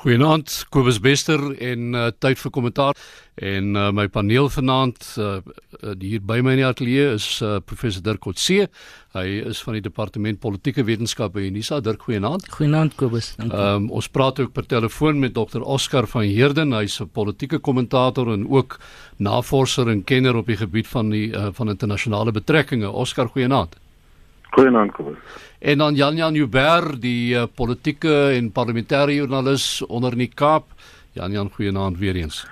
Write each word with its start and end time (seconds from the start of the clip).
Goeienaand, 0.00 0.64
Kobus 0.72 0.96
Bester 1.04 1.42
en 1.60 1.92
uh, 1.92 2.06
tyd 2.24 2.38
vir 2.40 2.52
kommentaar 2.56 2.96
en 3.36 3.74
uh, 3.76 3.90
my 3.92 4.06
paneel 4.08 4.46
vanaand 4.48 5.02
uh, 5.20 5.42
hier 6.00 6.22
by 6.24 6.38
my 6.40 6.54
in 6.56 6.62
die 6.62 6.64
ateljee 6.64 7.10
is 7.18 7.26
uh, 7.44 7.58
professor 7.60 8.00
Dirk 8.06 8.22
Coetzee. 8.24 8.70
Hy 9.12 9.26
is 9.50 9.60
van 9.60 9.76
die 9.76 9.82
departement 9.84 10.40
politieke 10.40 10.86
wetenskappe 10.88 11.36
by 11.36 11.44
Unisa. 11.50 11.82
Dirk, 11.84 12.06
goeienaand. 12.08 12.48
Goeienaand 12.48 12.96
Kobus. 12.96 13.34
Dankie. 13.36 13.60
Um, 13.60 13.90
ons 14.00 14.08
praat 14.08 14.40
ook 14.40 14.56
per 14.56 14.70
telefoon 14.72 15.20
met 15.20 15.36
Dr. 15.36 15.60
Oscar 15.60 16.08
van 16.08 16.24
Heerden. 16.24 16.72
Hy's 16.78 16.96
'n 17.04 17.12
politieke 17.12 17.60
kommentator 17.60 18.32
en 18.32 18.48
ook 18.48 18.80
navorser 19.18 19.92
en 19.92 20.00
kenner 20.04 20.40
op 20.40 20.48
die 20.48 20.56
gebied 20.56 20.88
van 20.88 21.12
die 21.12 21.28
uh, 21.28 21.52
van 21.52 21.68
internasionale 21.68 22.32
betrekkinge. 22.32 22.88
Oscar, 22.88 23.28
goeienaand. 23.28 23.76
Goeienaand 24.50 24.92
Kobus. 24.92 25.18
En 25.58 25.78
dan 25.78 25.94
Jan 25.94 26.16
Jan 26.16 26.34
Uber, 26.34 27.00
die 27.00 27.34
uh, 27.34 27.44
politieke 27.54 28.32
en 28.34 28.52
parlementêre 28.52 29.14
joernalis 29.14 29.82
onder 29.86 30.12
in 30.12 30.24
die 30.24 30.32
Kaap. 30.34 30.66
Jan 31.12 31.32
Jan, 31.32 31.50
goeienaand 31.54 31.98
weer 31.98 32.14
eens. 32.14 32.46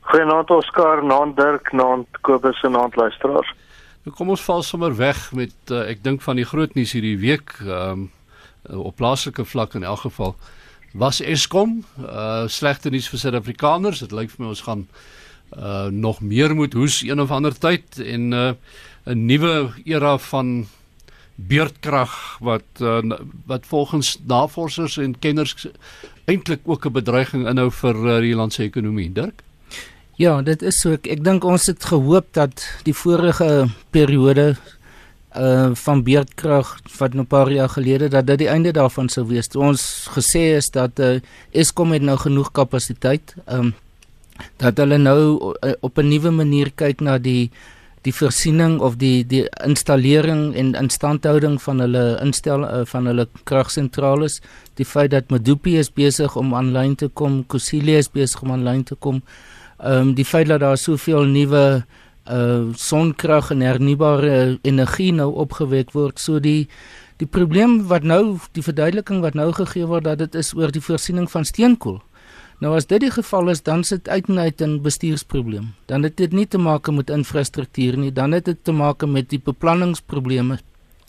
Goeienaand 0.00 0.50
Oscar, 0.50 1.04
naand 1.04 1.36
Dirk, 1.36 1.72
naand 1.72 2.06
Kobus 2.20 2.62
en 2.62 2.74
naand 2.76 2.96
luisteraars. 2.96 3.54
Nou 4.02 4.16
kom 4.16 4.32
ons 4.34 4.42
val 4.42 4.62
sommer 4.66 4.96
weg 4.98 5.28
met 5.32 5.54
uh, 5.70 5.84
ek 5.86 6.02
dink 6.02 6.24
van 6.24 6.36
die 6.36 6.46
groot 6.48 6.74
nuus 6.74 6.92
hierdie 6.96 7.18
week, 7.22 7.54
ehm 7.62 8.08
um, 8.08 8.10
op 8.62 8.94
plaaslike 8.94 9.42
vlak 9.44 9.72
in 9.74 9.82
elk 9.82 10.04
geval 10.04 10.36
was 10.92 11.18
Eskom 11.20 11.80
uh 11.98 12.44
slegte 12.46 12.90
nuus 12.90 13.08
vir 13.10 13.18
Suid-Afrikaners. 13.18 14.04
Dit 14.04 14.12
lyk 14.14 14.30
vir 14.30 14.44
my 14.44 14.50
ons 14.52 14.62
gaan 14.62 14.84
uh 15.56 15.88
nog 15.90 16.20
meer 16.20 16.54
moet 16.54 16.76
hoes 16.78 17.00
een 17.02 17.20
of 17.20 17.32
ander 17.34 17.56
tyd 17.58 17.98
en 17.98 18.32
uh 18.32 18.52
'n 19.06 19.26
nuwe 19.26 19.72
era 19.84 20.18
van 20.18 20.66
beurtkrag 21.48 22.38
wat 22.40 22.80
uh, 22.80 23.00
wat 23.46 23.66
volgens 23.66 24.18
navorsers 24.26 24.96
en 24.98 25.18
kenners 25.18 25.66
eintlik 26.24 26.60
ook 26.64 26.86
'n 26.86 26.92
bedreiging 26.92 27.48
inhou 27.48 27.70
vir 27.70 27.96
uh, 27.96 28.20
die 28.20 28.34
land 28.34 28.52
se 28.52 28.62
ekonomie, 28.62 29.12
Dirk? 29.12 29.42
Ja, 30.16 30.42
dit 30.42 30.62
is 30.62 30.80
so 30.80 30.92
ek, 30.92 31.06
ek 31.06 31.24
dink 31.24 31.44
ons 31.44 31.66
het 31.66 31.84
gehoop 31.84 32.26
dat 32.32 32.62
die 32.84 32.94
vorige 32.94 33.68
periode 33.90 34.56
uh 35.36 35.70
van 35.72 36.02
beurtkrag 36.04 36.74
wat 36.98 37.14
nou 37.16 37.24
paar 37.24 37.48
jaar 37.50 37.68
gelede 37.72 38.08
dat 38.12 38.26
dit 38.26 38.38
die 38.38 38.48
einde 38.52 38.72
daarvan 38.72 39.08
sou 39.08 39.24
wees. 39.26 39.48
Ons 39.56 40.08
gesê 40.12 40.52
is 40.56 40.70
dat 40.70 41.00
uh 41.00 41.20
Eskom 41.50 41.92
het 41.92 42.02
nou 42.02 42.18
genoeg 42.20 42.52
kapasiteit, 42.52 43.34
um 43.48 43.72
dat 44.60 44.76
hulle 44.76 44.98
nou 44.98 45.54
uh, 45.64 45.72
op 45.80 45.98
'n 45.98 46.08
nuwe 46.08 46.30
manier 46.30 46.70
kyk 46.74 47.00
na 47.00 47.18
die 47.18 47.50
die 48.06 48.14
voorsiening 48.14 48.80
of 48.80 48.96
die 48.98 49.22
die 49.26 49.44
installering 49.64 50.54
en 50.58 50.74
instandhouding 50.78 51.58
van 51.62 51.82
hulle 51.84 52.04
instel 52.22 52.66
uh, 52.66 52.82
van 52.90 53.06
hulle 53.06 53.28
kragsentrale 53.48 54.28
die 54.80 54.86
feit 54.86 55.12
dat 55.14 55.30
Medupi 55.30 55.76
is 55.78 55.90
besig 55.90 56.36
om 56.36 56.54
aanlyn 56.54 56.96
te 56.98 57.08
kom 57.08 57.42
Kusile 57.46 57.98
is 58.00 58.10
besig 58.10 58.42
om 58.42 58.54
aanlyn 58.56 58.84
te 58.84 58.98
kom 58.98 59.22
ehm 59.82 60.08
um, 60.08 60.14
die 60.14 60.26
feit 60.26 60.48
dat 60.50 60.60
daar 60.60 60.78
soveel 60.78 61.26
nuwe 61.26 61.82
uh 62.30 62.70
sonkrag 62.78 63.50
en 63.50 63.60
hernubare 63.66 64.58
energie 64.62 65.10
nou 65.12 65.32
opgewek 65.44 65.90
word 65.92 66.18
so 66.22 66.38
die 66.38 66.68
die 67.18 67.26
probleem 67.26 67.80
wat 67.90 68.02
nou 68.02 68.38
die 68.54 68.62
verduideliking 68.62 69.22
wat 69.22 69.34
nou 69.34 69.50
gegee 69.52 69.86
word 69.86 70.04
dat 70.04 70.18
dit 70.18 70.34
is 70.38 70.54
oor 70.54 70.70
die 70.70 70.82
voorsiening 70.82 71.30
van 71.30 71.44
steenkool 71.44 72.00
Nou 72.62 72.76
as 72.78 72.86
dit 72.86 73.02
die 73.02 73.10
geval 73.10 73.50
is, 73.50 73.62
dan 73.66 73.82
sit 73.84 74.08
uit 74.08 74.28
en 74.30 74.38
uit 74.38 74.62
'n 74.62 74.82
bestuursprobleem. 74.82 75.74
Dan 75.86 76.02
het 76.02 76.16
dit 76.16 76.32
nie 76.32 76.46
te 76.46 76.58
maak 76.58 76.90
met 76.90 77.10
infrastruktuur 77.10 77.96
nie, 77.98 78.12
dan 78.12 78.32
het 78.32 78.44
dit 78.44 78.58
te 78.64 78.72
maak 78.72 79.06
met 79.06 79.28
die 79.28 79.40
beplanningsprobleme. 79.44 80.58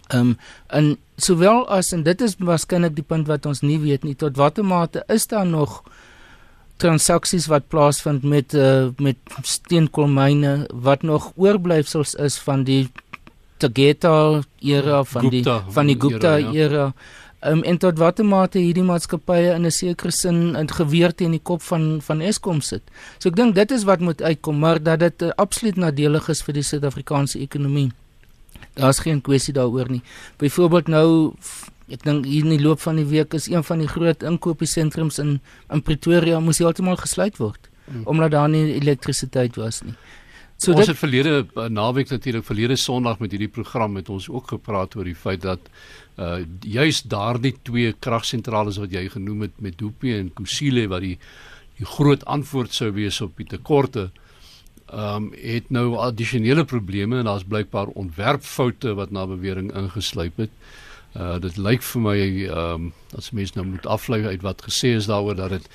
Ehm 0.07 0.19
um, 0.19 0.37
en 0.67 0.97
sowel 1.15 1.67
as 1.67 1.91
en 1.91 2.03
dit 2.03 2.21
is 2.21 2.35
waarskynlik 2.39 2.95
die 2.95 3.05
punt 3.07 3.27
wat 3.27 3.45
ons 3.45 3.61
nie 3.61 3.79
weet 3.79 4.03
nie 4.03 4.15
tot 4.15 4.37
watter 4.37 4.65
mate 4.65 5.03
is 5.07 5.27
daar 5.27 5.45
nog 5.45 5.83
transaksies 6.77 7.47
wat 7.47 7.67
plaasvind 7.67 8.23
met 8.23 8.53
uh, 8.53 8.89
met 8.97 9.17
steenkoolmyne 9.41 10.67
wat 10.73 11.01
nog 11.01 11.31
oorblyfsels 11.35 12.15
is 12.15 12.37
van 12.37 12.63
die 12.63 12.89
Tageta 13.57 14.41
era 14.59 15.03
van 15.03 15.21
Gupta, 15.21 15.57
die 15.63 15.73
van 15.73 15.85
die 15.85 15.99
Gupta 15.99 16.37
era, 16.37 16.51
ja. 16.51 16.53
era 16.53 16.93
um, 17.45 17.63
en 17.63 17.77
tot 17.77 17.97
watter 17.97 18.25
mate 18.25 18.59
hierdie 18.59 18.85
maatskappye 18.85 19.53
in 19.55 19.65
'n 19.65 19.71
sekere 19.71 20.11
sin 20.11 20.55
in 20.55 20.67
geweer 20.67 21.15
teen 21.15 21.31
die 21.31 21.43
kop 21.43 21.61
van 21.61 22.01
van 22.01 22.21
Eskom 22.21 22.61
sit. 22.61 22.81
So 23.19 23.29
ek 23.29 23.35
dink 23.35 23.55
dit 23.55 23.71
is 23.71 23.83
wat 23.83 23.99
moet 23.99 24.21
uitkom, 24.21 24.59
maar 24.59 24.83
dat 24.83 24.99
dit 24.99 25.21
uh, 25.21 25.29
absoluut 25.35 25.75
nadelig 25.75 26.29
is 26.29 26.41
vir 26.41 26.53
die 26.53 26.63
Suid-Afrikaanse 26.63 27.39
ekonomie. 27.39 27.91
Daar's 28.73 28.99
geen 28.99 29.21
kwessie 29.21 29.53
daaroor 29.53 29.89
nie. 29.89 30.01
Byvoorbeeld 30.37 30.87
nou 30.87 31.33
ek 31.87 32.03
dink 32.03 32.25
hier 32.25 32.43
in 32.43 32.57
die 32.57 32.63
loop 32.63 32.79
van 32.79 32.95
die 32.95 33.05
week 33.05 33.33
is 33.33 33.49
een 33.49 33.63
van 33.63 33.79
die 33.79 33.87
groot 33.87 34.23
inkopiesentrums 34.23 35.19
in 35.19 35.39
in 35.69 35.81
Pretoria 35.81 36.39
moes 36.39 36.57
heeltemal 36.57 36.95
gesluit 36.95 37.37
word 37.37 37.69
hmm. 37.85 38.05
omdat 38.05 38.31
daar 38.31 38.49
nie 38.49 38.73
elektrisiteit 38.73 39.55
was 39.55 39.81
nie. 39.81 39.95
So 40.63 40.71
ons 40.71 40.85
dit, 40.85 40.93
het 40.93 40.99
verlede 40.99 41.33
uh, 41.43 41.65
naweek 41.67 42.11
natuurlik 42.13 42.45
verlede 42.47 42.77
Sondag 42.79 43.19
met 43.19 43.33
hierdie 43.35 43.51
program 43.51 43.97
met 43.97 44.09
ons 44.13 44.29
ook 44.31 44.53
gepraat 44.55 44.95
oor 44.95 45.09
die 45.09 45.17
feit 45.17 45.43
dat 45.43 45.69
uh 46.21 46.43
juist 46.61 47.07
daardie 47.09 47.55
twee 47.65 47.91
kragsentrale 48.05 48.71
wat 48.77 48.91
jy 48.93 49.07
genoem 49.09 49.47
het 49.47 49.55
met 49.65 49.77
Dupi 49.79 50.13
en 50.13 50.29
Kusile 50.37 50.85
wat 50.91 51.01
die 51.01 51.17
die 51.79 51.87
groot 51.89 52.21
antwoord 52.29 52.73
sou 52.73 52.91
wees 52.93 53.17
op 53.25 53.33
die 53.41 53.49
tekorte 53.49 54.11
ehm 54.93 55.25
um, 55.25 55.29
het 55.41 55.71
nou 55.73 55.95
addisionele 55.97 56.65
probleme 56.69 57.19
en 57.19 57.25
daar's 57.25 57.47
blykbaar 57.49 57.89
ontwerpfoute 57.97 58.93
wat 58.99 59.11
na 59.11 59.25
bewering 59.27 59.71
ingesluip 59.73 60.37
het. 60.37 60.53
Uh 61.17 61.39
dit 61.41 61.57
lyk 61.57 61.81
vir 61.81 62.01
my 62.01 62.17
ehm 62.21 62.59
um, 62.59 62.93
as 63.17 63.31
mense 63.31 63.57
nou 63.57 63.65
moet 63.71 63.89
aflei 63.97 64.21
uit 64.25 64.45
wat 64.45 64.61
gesê 64.69 64.93
is 64.99 65.09
daaroor 65.09 65.35
dat 65.35 65.57
dit 65.57 65.67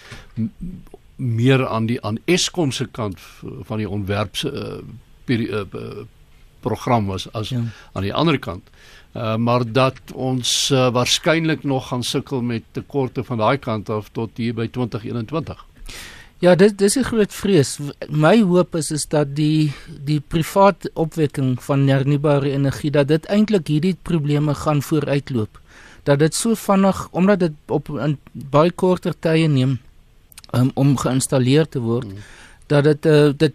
meer 1.19 1.67
aan 1.67 1.87
die 1.87 1.99
aan 2.03 2.19
Eskom 2.25 2.73
se 2.73 2.87
kant 2.87 3.19
van 3.67 3.81
die 3.83 3.89
ontwerp 3.89 4.37
se 4.37 4.51
uh, 4.51 5.37
uh, 5.37 5.51
uh, 5.51 6.05
program 6.61 7.07
was 7.07 7.27
as 7.33 7.49
ja. 7.49 7.63
aan 7.93 8.07
die 8.07 8.15
ander 8.15 8.39
kant. 8.39 8.71
Uh, 9.15 9.37
maar 9.37 9.65
dat 9.73 9.99
ons 10.15 10.71
uh, 10.71 10.89
waarskynlik 10.95 11.65
nog 11.65 11.89
gaan 11.89 12.03
sukkel 12.03 12.43
met 12.43 12.63
tekorte 12.71 13.25
van 13.25 13.39
daai 13.39 13.59
kant 13.59 13.91
af 13.91 14.09
tot 14.13 14.31
hier 14.37 14.55
by 14.55 14.69
2021. 14.69 15.65
Ja, 16.39 16.55
dit 16.55 16.79
dis 16.79 16.95
'n 16.95 17.03
groot 17.03 17.33
vrees. 17.35 17.79
My 18.09 18.43
hoop 18.43 18.75
is 18.75 18.91
is 18.91 19.09
dat 19.09 19.35
die 19.35 19.73
die 20.05 20.21
privaat 20.21 20.91
opwekking 20.95 21.63
van 21.63 21.89
hernubare 21.89 22.51
energie 22.51 22.91
dat 22.91 23.09
dit 23.09 23.27
eintlik 23.27 23.67
hierdie 23.67 23.97
probleme 24.03 24.55
gaan 24.55 24.83
vooruitloop. 24.83 25.61
Dat 26.03 26.19
dit 26.19 26.35
so 26.35 26.55
vinnig 26.55 27.09
omdat 27.11 27.39
dit 27.39 27.53
op 27.67 27.89
'n 27.89 28.19
baie 28.33 28.71
korter 28.71 29.15
tye 29.19 29.49
neem 29.49 29.79
um, 30.53 30.71
om 30.75 30.97
geïnstalleer 30.97 31.69
te 31.69 31.81
word 31.81 32.07
hmm. 32.07 32.29
dat 32.67 32.85
dit 32.85 33.07
uh, 33.07 33.31
dit 33.37 33.55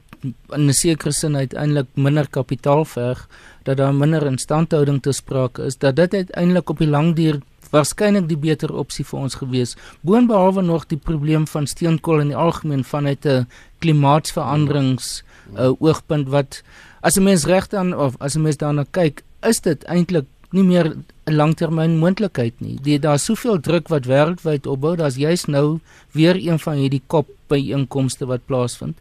in 0.56 0.68
'n 0.70 0.74
sekere 0.74 1.12
sin 1.12 1.36
uiteindelik 1.36 1.88
minder 1.94 2.28
kapitaal 2.30 2.86
verg 2.86 3.28
dat 3.64 3.78
daar 3.78 3.96
minder 3.96 4.26
instandhouding 4.26 5.02
te 5.02 5.12
sprake 5.12 5.64
is 5.64 5.78
dat 5.78 5.96
dit 5.96 6.14
uiteindelik 6.14 6.70
op 6.70 6.78
die 6.78 6.88
lang 6.88 7.16
duur 7.16 7.42
waarskynlik 7.72 8.28
die 8.30 8.38
beter 8.38 8.74
opsie 8.74 9.06
vir 9.06 9.20
ons 9.20 9.36
gewees 9.36 9.76
boonbehalwe 10.02 10.62
nog 10.62 10.86
die 10.88 10.98
probleem 10.98 11.48
van 11.48 11.68
steenkool 11.68 12.20
in 12.20 12.28
die 12.34 12.42
algemeen 12.46 12.84
vanuit 12.84 13.26
'n 13.26 13.48
klimaatsveranderings 13.80 15.24
uh, 15.58 15.72
oogpunt 15.80 16.28
wat 16.30 16.64
as 17.02 17.18
'n 17.18 17.24
mens 17.24 17.46
reg 17.46 17.68
dan 17.68 17.94
of 17.94 18.16
as 18.20 18.36
'n 18.36 18.42
mens 18.42 18.58
daarna 18.58 18.86
kyk 18.92 19.24
is 19.42 19.60
dit 19.62 19.84
eintlik 19.84 20.26
nie 20.54 20.64
meer 20.64 20.96
'n 21.26 21.36
langtermyn 21.36 21.98
moontlikheid 21.98 22.54
nie. 22.62 22.78
Die 22.82 23.00
daar's 23.00 23.26
soveel 23.26 23.60
druk 23.60 23.88
wat 23.88 24.06
wêreldwyd 24.06 24.68
opbou, 24.68 24.96
daar's 24.96 25.16
juis 25.16 25.46
nou 25.46 25.80
weer 26.12 26.36
een 26.36 26.60
van 26.60 26.78
hierdie 26.78 27.02
kop 27.08 27.28
by 27.48 27.58
inkomste 27.58 28.26
wat 28.26 28.46
plaasvind. 28.46 28.98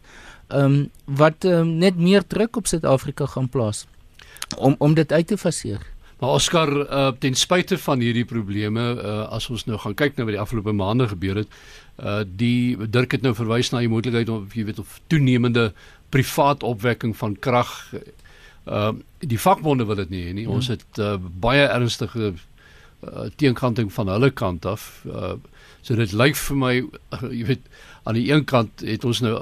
Ehm 0.49 0.65
um, 0.65 0.89
wat 1.05 1.45
um, 1.45 1.77
net 1.77 1.97
meer 1.97 2.23
druk 2.27 2.55
op 2.55 2.67
Suid-Afrika 2.67 3.25
gaan 3.25 3.49
plaas 3.49 3.85
om 4.57 4.75
om 4.79 4.93
dit 4.93 5.11
uit 5.11 5.27
te 5.27 5.37
faseer. 5.37 5.81
Maar 6.19 6.29
Oscar, 6.29 6.69
uh, 6.71 7.11
ten 7.19 7.35
spyte 7.35 7.77
van 7.77 7.99
hierdie 7.99 8.25
probleme, 8.25 8.81
uh, 8.95 9.27
as 9.27 9.49
ons 9.49 9.65
nou 9.65 9.77
gaan 9.77 9.95
kyk 9.99 10.15
na 10.15 10.23
wat 10.23 10.37
die 10.37 10.39
afgelope 10.39 10.71
maande 10.71 11.07
gebeur 11.07 11.41
het, 11.41 11.49
uh 11.99 12.21
die 12.25 12.77
Dirk 12.89 13.11
het 13.11 13.21
nou 13.21 13.33
verwys 13.35 13.69
na 13.71 13.81
die 13.83 13.91
moontlikheid 13.91 14.29
of 14.29 14.55
jy 14.55 14.63
weet 14.65 14.79
of 14.79 14.99
toenemende 15.07 15.73
privaat 16.09 16.63
opwekking 16.63 17.11
van 17.17 17.35
krag 17.35 17.73
Ehm 18.65 19.01
uh, 19.01 19.01
die 19.23 19.39
vakbonde 19.39 19.85
wil 19.87 19.95
dit 19.95 20.09
nie 20.09 20.23
hê 20.27 20.33
nie. 20.35 20.47
Ons 20.49 20.67
ja. 20.67 20.75
het 20.75 20.99
uh, 20.99 21.15
baie 21.39 21.63
ernstige 21.67 22.33
uh, 22.33 23.27
teenkanting 23.35 23.91
van 23.93 24.07
hulle 24.11 24.31
kant 24.31 24.65
af. 24.65 25.03
Uh, 25.07 25.35
so 25.81 25.95
dit 25.95 26.11
lyk 26.11 26.35
vir 26.39 26.59
my 26.59 26.73
uh, 26.83 27.21
jy 27.29 27.45
weet 27.51 27.69
aan 28.03 28.19
die 28.19 28.27
een 28.31 28.43
kant 28.47 28.83
het 28.83 29.05
ons 29.07 29.21
nou 29.23 29.35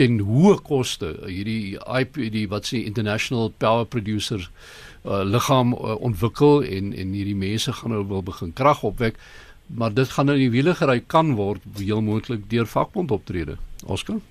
ten 0.00 0.20
hoë 0.24 0.56
koste 0.64 1.12
hierdie 1.26 1.76
IP 2.00 2.18
die 2.32 2.46
wat 2.48 2.70
sê 2.70 2.80
international 2.88 3.52
power 3.62 3.84
producer 3.86 4.40
uh, 4.40 5.22
liggaam 5.26 5.74
uh, 5.74 5.98
ontwikkel 6.08 6.64
en 6.64 6.94
en 6.94 7.12
hierdie 7.14 7.36
mense 7.36 7.74
gaan 7.80 7.94
nou 7.94 8.06
wil 8.08 8.24
begin 8.24 8.54
krag 8.56 8.82
opwek 8.82 9.20
maar 9.66 9.92
dit 9.94 10.08
gaan 10.08 10.30
nou 10.30 10.36
in 10.38 10.46
die 10.46 10.54
wiele 10.54 10.74
gery 10.74 11.02
kan 11.06 11.34
word 11.36 11.62
heel 11.76 12.00
moontlik 12.02 12.48
deur 12.50 12.66
vakbond 12.66 13.10
optrede. 13.12 13.58
Oskar 13.84 14.22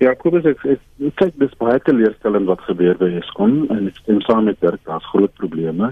Ja, 0.00 0.14
Kobus, 0.16 0.46
ek 0.48 0.62
kyk 1.20 1.34
dis 1.36 1.56
baie 1.60 1.76
teleurstellend 1.84 2.48
wat 2.48 2.62
gebeur 2.64 2.96
by 2.96 3.10
Eskom 3.18 3.66
en 3.68 3.90
ek 3.90 3.98
stem 4.00 4.22
saam 4.24 4.46
met 4.48 4.56
Dirk, 4.64 4.80
daar's 4.88 5.08
groot 5.12 5.34
probleme. 5.36 5.90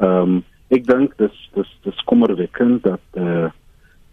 Ehm 0.00 0.38
um, 0.38 0.38
ek 0.72 0.86
dink 0.88 1.12
dis 1.20 1.34
dis 1.52 1.72
dis 1.84 1.98
kommerwekkend 2.08 2.80
dat 2.86 3.20
eh 3.20 3.26
uh, 3.42 3.50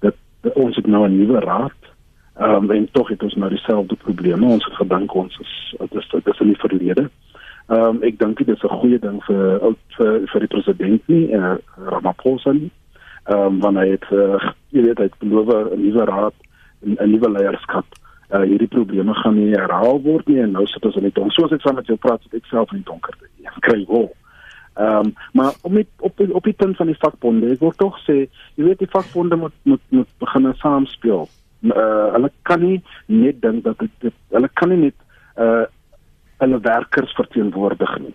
dat 0.03 0.57
ons 0.59 0.75
het 0.75 0.87
nou 0.87 1.05
'n 1.07 1.15
nuwe 1.15 1.39
raad. 1.45 1.87
Ehm 2.35 2.67
um, 2.67 2.71
en 2.71 2.87
tog 2.91 3.07
het 3.07 3.23
ons 3.23 3.35
nou 3.35 3.49
dieselfde 3.49 3.95
probleme. 3.95 4.45
Ons 4.45 4.65
het 4.65 4.75
gedink 4.75 5.15
ons 5.15 5.39
is 5.39 5.53
dit 5.79 5.95
is 6.01 6.09
dit 6.09 6.27
is 6.27 6.39
in 6.39 6.51
die 6.51 6.59
verlede. 6.65 7.09
Ehm 7.69 7.85
um, 7.85 8.03
ek 8.03 8.19
dink 8.19 8.37
dit 8.37 8.49
is 8.49 8.63
'n 8.63 8.79
goeie 8.81 8.99
ding 8.99 9.23
vir 9.23 9.75
vir 9.95 10.27
vir 10.27 10.39
die 10.39 10.53
president 10.55 11.07
nie, 11.07 11.31
uh, 11.31 11.55
Ramaphosa 11.77 12.51
nie. 12.51 12.71
Ehm 13.31 13.39
um, 13.39 13.59
wanneer 13.59 13.83
hy 13.83 13.91
het 13.91 14.11
uh, 14.11 14.51
jy 14.75 14.81
weet 14.81 14.97
hy 14.97 15.03
het 15.07 15.19
beloof 15.19 15.47
'n 15.47 15.81
nuwe 15.81 16.05
raad 16.05 16.35
en 16.83 16.97
'n 16.99 17.11
nuwe 17.11 17.31
leierskap. 17.31 17.85
Uh, 18.29 18.43
hierdie 18.45 18.69
probleme 18.69 19.13
gaan 19.23 19.39
nie 19.39 19.55
herhaal 19.55 19.97
word 20.05 20.27
nie 20.29 20.37
en 20.43 20.51
nou 20.53 20.65
sit 20.69 20.83
ons 20.85 20.97
in 20.99 21.07
die 21.07 21.15
donker. 21.15 21.33
Soos 21.33 21.53
ek 21.55 21.63
van 21.65 21.79
met 21.79 21.87
jou 21.89 21.97
praat, 21.97 22.21
sit 22.27 22.35
ek 22.37 22.49
self 22.51 22.69
in 22.75 22.83
die 22.83 22.85
donker. 22.85 23.15
Ek 23.41 23.57
kry 23.65 23.81
hoop. 23.89 24.13
Ehm 24.79 25.09
um, 25.09 25.13
maar 25.33 25.53
om 25.61 25.73
met, 25.73 25.87
op 25.97 26.19
op 26.19 26.43
die 26.43 26.53
punt 26.53 26.77
van 26.77 26.87
die 26.87 26.99
vakbonde, 26.99 27.49
ek 27.51 27.63
wil 27.65 27.73
tog 27.75 27.97
sê, 28.05 28.27
jy 28.55 28.67
weet 28.67 28.79
die 28.79 28.91
vakbonde 28.93 29.35
moet 29.35 29.55
moet 29.63 29.81
moet 29.89 30.11
begin 30.21 30.53
saamspeel. 30.61 31.25
Uh, 31.65 32.05
hulle 32.13 32.29
kan 32.47 32.61
nie 32.63 32.77
net 33.05 33.41
dink 33.41 33.65
dat 33.65 33.81
dit 33.81 34.13
hulle 34.29 34.49
kan 34.53 34.69
nie 34.69 34.81
net 34.85 34.95
uh 35.35 35.65
hulle 36.39 36.59
werkers 36.63 37.11
verteenwoordig 37.17 37.97
nie. 37.99 38.13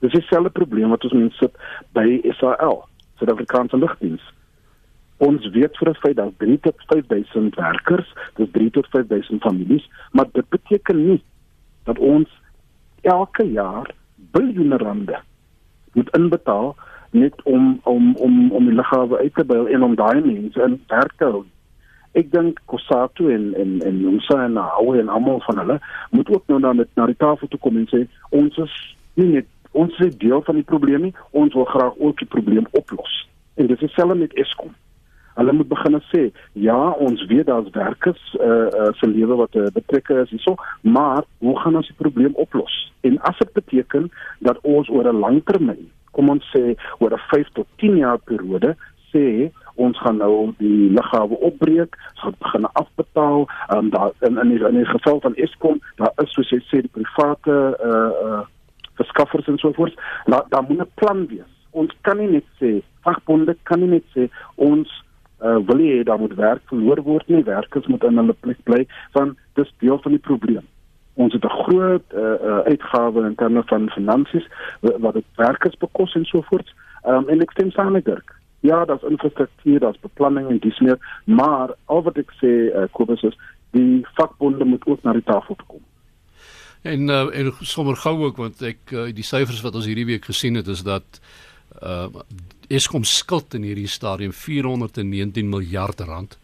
Dis 0.00 0.14
dieselfde 0.14 0.50
probleem 0.54 0.94
wat 0.94 1.02
ons 1.04 1.12
mense 1.12 1.36
sit 1.36 1.58
by 1.92 2.06
SAL, 2.38 2.78
Suid-Afrikaanse 3.20 3.76
Lugdiens. 3.76 4.22
Ons 5.18 5.46
weet 5.50 5.76
vir 5.76 5.88
'n 5.90 5.94
feit 5.94 6.16
dat 6.16 6.38
3 6.38 6.58
tot 6.60 6.74
5000 6.86 7.54
werkers, 7.54 8.12
dis 8.34 8.50
3 8.52 8.70
tot 8.70 8.86
5000 8.86 9.42
families, 9.42 9.90
maar 10.12 10.26
dit 10.32 10.48
beteken 10.48 11.06
nie 11.06 11.22
dat 11.84 11.98
ons 11.98 12.28
elke 13.00 13.44
jaar 13.50 13.90
biljoene 14.16 14.76
rande 14.76 15.18
moet 15.92 16.16
inbetaal 16.16 16.76
net 17.10 17.42
om 17.42 17.80
om 17.82 18.16
om 18.16 18.50
om 18.52 18.64
die 18.64 18.74
lughawe 18.74 19.18
uit 19.18 19.34
te 19.34 19.44
bou 19.44 19.66
en 19.66 19.82
om 19.82 19.94
daai 19.94 20.20
mense 20.20 20.62
in 20.62 20.80
werk 20.86 21.12
te 21.16 21.24
hou. 21.24 21.44
Ek 22.12 22.30
dink 22.32 22.60
Kosato 22.64 23.28
en 23.28 23.54
en 23.54 23.80
en 23.82 24.06
ons 24.08 24.28
en 24.34 24.52
nou 24.52 24.96
en 24.98 25.08
almal 25.08 25.40
van 25.40 25.58
hulle 25.58 25.78
moet 26.10 26.28
ook 26.28 26.46
nou 26.46 26.74
met 26.74 26.88
na 26.94 27.06
die 27.06 27.16
tafel 27.16 27.48
toe 27.48 27.60
kom 27.60 27.76
en 27.76 27.88
sê 27.92 28.04
ons 28.30 28.58
is 28.58 28.74
nie 29.14 29.30
net 29.32 29.46
ons 29.72 29.98
is 29.98 30.16
deel 30.16 30.42
van 30.42 30.54
die 30.54 30.64
probleem 30.64 31.08
nie, 31.08 31.14
ons 31.30 31.54
wil 31.54 31.64
graag 31.64 31.96
ook 31.98 32.18
die 32.18 32.30
probleem 32.34 32.66
oplos. 32.70 33.28
En 33.54 33.66
dit 33.66 33.82
is 33.82 33.92
selfs 33.94 34.18
met 34.18 34.34
Eskom. 34.34 34.72
Hulle 35.48 35.56
moet 35.56 35.68
begin 35.68 35.96
sê, 36.12 36.26
ja, 36.52 36.76
ons 37.00 37.22
weet 37.26 37.46
daar's 37.48 37.70
werkers 37.72 38.20
uh 38.36 38.66
uh 38.68 38.88
se 39.00 39.06
lewe 39.08 39.38
wat 39.40 39.54
uh, 39.56 39.70
betrekke 39.72 40.18
is 40.20 40.30
hierso, 40.34 40.58
maar 40.82 41.24
hoe 41.38 41.54
gaan 41.60 41.78
ons 41.80 41.88
die 41.88 41.96
probleem 41.96 42.34
oplos? 42.36 42.74
En 43.00 43.16
as 43.30 43.38
dit 43.38 43.52
beteken 43.56 44.10
dat 44.44 44.60
ons 44.62 44.90
oor 44.92 45.08
'n 45.08 45.22
lang 45.24 45.40
termyn, 45.44 45.88
kom 46.12 46.28
ons 46.28 46.44
sê 46.52 46.76
oor 46.98 47.16
'n 47.16 47.24
5 47.32 47.48
tot 47.52 47.66
10 47.76 47.96
jaar 47.96 48.18
periode 48.18 48.76
sê 49.12 49.48
ons 49.74 49.98
gaan 49.98 50.20
nou 50.20 50.52
die 50.58 50.90
lughawe 50.90 51.40
opbreek, 51.40 51.96
gaan 52.14 52.34
begin 52.38 52.66
afbetaal, 52.72 53.48
um, 53.72 53.90
daar 53.90 54.12
in 54.20 54.38
in 54.38 54.48
die, 54.48 54.60
in 54.68 54.74
die 54.74 54.84
geval 54.92 55.20
van 55.20 55.34
Eskom, 55.34 55.80
daar 55.96 56.12
is 56.22 56.32
soos 56.32 56.50
jy 56.50 56.60
sê 56.68 56.84
die 56.84 56.92
private 56.92 57.56
uh 57.80 58.12
uh 58.28 58.44
verskaffers 59.00 59.46
en 59.46 59.58
so 59.58 59.72
voort, 59.72 59.96
daar 60.26 60.44
daar 60.48 60.64
moet 60.68 60.80
'n 60.80 60.92
plan 60.94 61.26
wees. 61.26 61.52
Ons 61.70 61.96
kan 62.00 62.16
nie 62.18 62.28
net 62.28 62.44
sê 62.60 62.82
vakbonde 63.00 63.56
kan 63.62 63.80
nie 63.80 63.88
net 63.88 64.04
sê 64.14 64.28
ons 64.54 64.88
uh, 65.42 65.58
wil 65.66 65.80
jy 65.82 66.02
daar 66.04 66.18
moet 66.18 66.34
werk 66.34 66.62
verloor 66.70 67.02
word 67.02 67.28
nie. 67.28 67.42
Werkers 67.44 67.86
moet 67.86 68.04
in 68.04 68.16
hulle 68.16 68.36
plek 68.40 68.60
bly 68.64 68.86
want 69.12 69.38
dis 69.54 69.72
deel 69.78 69.98
van 70.02 70.16
die 70.16 70.24
probleem. 70.30 70.66
Ons 71.14 71.32
het 71.32 71.44
'n 71.44 71.58
groot 71.62 72.04
uh, 72.14 72.20
uh, 72.22 72.58
uitgawe 72.70 73.24
in 73.26 73.34
terme 73.34 73.62
van 73.66 73.90
finansies 73.90 74.46
wat 74.80 75.14
dit 75.14 75.24
werkers 75.36 75.76
bekos 75.76 76.14
en 76.14 76.24
so 76.24 76.42
voort. 76.42 76.74
Um, 77.06 77.28
en 77.28 77.40
ek 77.40 77.50
stem 77.50 77.70
saam 77.70 77.92
met 77.92 78.04
Dirk. 78.04 78.34
Ja 78.60 78.84
daar's 78.84 79.02
infrastruktuur 79.02 79.80
daar's 79.80 80.00
beplanning 80.00 80.48
en 80.50 80.58
dis 80.58 80.78
meer 80.78 80.98
maar 81.24 81.74
al 81.84 82.02
wat 82.02 82.18
ek 82.18 82.32
sê 82.42 82.70
uh, 82.74 82.86
Kobus 82.90 83.22
is 83.22 83.38
die 83.70 84.06
vakbonde 84.14 84.64
moet 84.64 84.86
ook 84.86 85.02
na 85.02 85.12
die 85.12 85.22
tafel 85.22 85.56
kom. 85.66 85.82
En 86.82 87.08
uh, 87.08 87.38
en 87.38 87.52
sommer 87.60 87.96
gou 87.96 88.16
ook 88.24 88.36
want 88.36 88.62
ek 88.62 88.92
uh, 88.92 89.08
die 89.14 89.26
syfers 89.26 89.62
wat 89.62 89.74
ons 89.74 89.86
hierdie 89.86 90.06
week 90.06 90.24
gesien 90.24 90.54
het 90.54 90.66
is 90.66 90.82
dat 90.82 91.20
uh 91.82 92.06
Eskom 92.68 93.04
skuld 93.08 93.54
in 93.56 93.64
hierdie 93.64 93.88
stadium 93.88 94.32
419 94.36 95.48
miljard 95.48 96.00
rand 96.04 96.36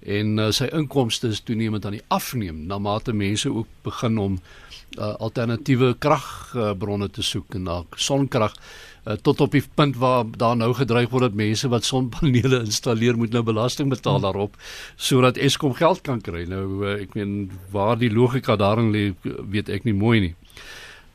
en 0.00 0.38
uh, 0.40 0.48
sy 0.50 0.66
inkomste 0.74 1.28
is 1.30 1.42
toenemend 1.46 1.84
aan 1.86 1.98
die 1.98 2.06
afneem 2.10 2.64
na 2.66 2.80
mate 2.82 3.12
mense 3.14 3.50
ook 3.52 3.68
begin 3.84 4.16
om 4.18 4.38
uh, 4.40 5.12
alternatiewe 5.22 5.92
kragbronne 6.02 7.06
uh, 7.06 7.12
te 7.14 7.22
soek 7.22 7.54
en 7.54 7.68
na 7.68 7.76
sonkrag 7.94 8.56
uh, 8.56 9.14
tot 9.22 9.44
op 9.44 9.54
die 9.54 9.62
punt 9.62 10.00
waar 10.00 10.24
daar 10.24 10.56
nou 10.58 10.72
gedreig 10.74 11.12
word 11.12 11.28
dat 11.28 11.38
mense 11.38 11.70
wat 11.70 11.86
sonpanele 11.86 12.64
installeer 12.64 13.20
moet 13.20 13.36
nou 13.36 13.44
belasting 13.46 13.92
betaal 13.92 14.18
daarop 14.24 14.56
sodat 14.96 15.38
Eskom 15.38 15.76
geld 15.78 16.02
kan 16.02 16.18
kry. 16.24 16.46
Nou 16.50 16.64
uh, 16.80 16.96
ek 16.96 17.14
meen 17.14 17.50
waar 17.70 18.00
die 18.00 18.10
logika 18.10 18.56
daarin 18.58 18.90
lê 18.90 19.12
weet 19.22 19.70
ek 19.70 19.86
nie 19.86 19.94
mooi 19.94 20.18
nie. 20.26 20.34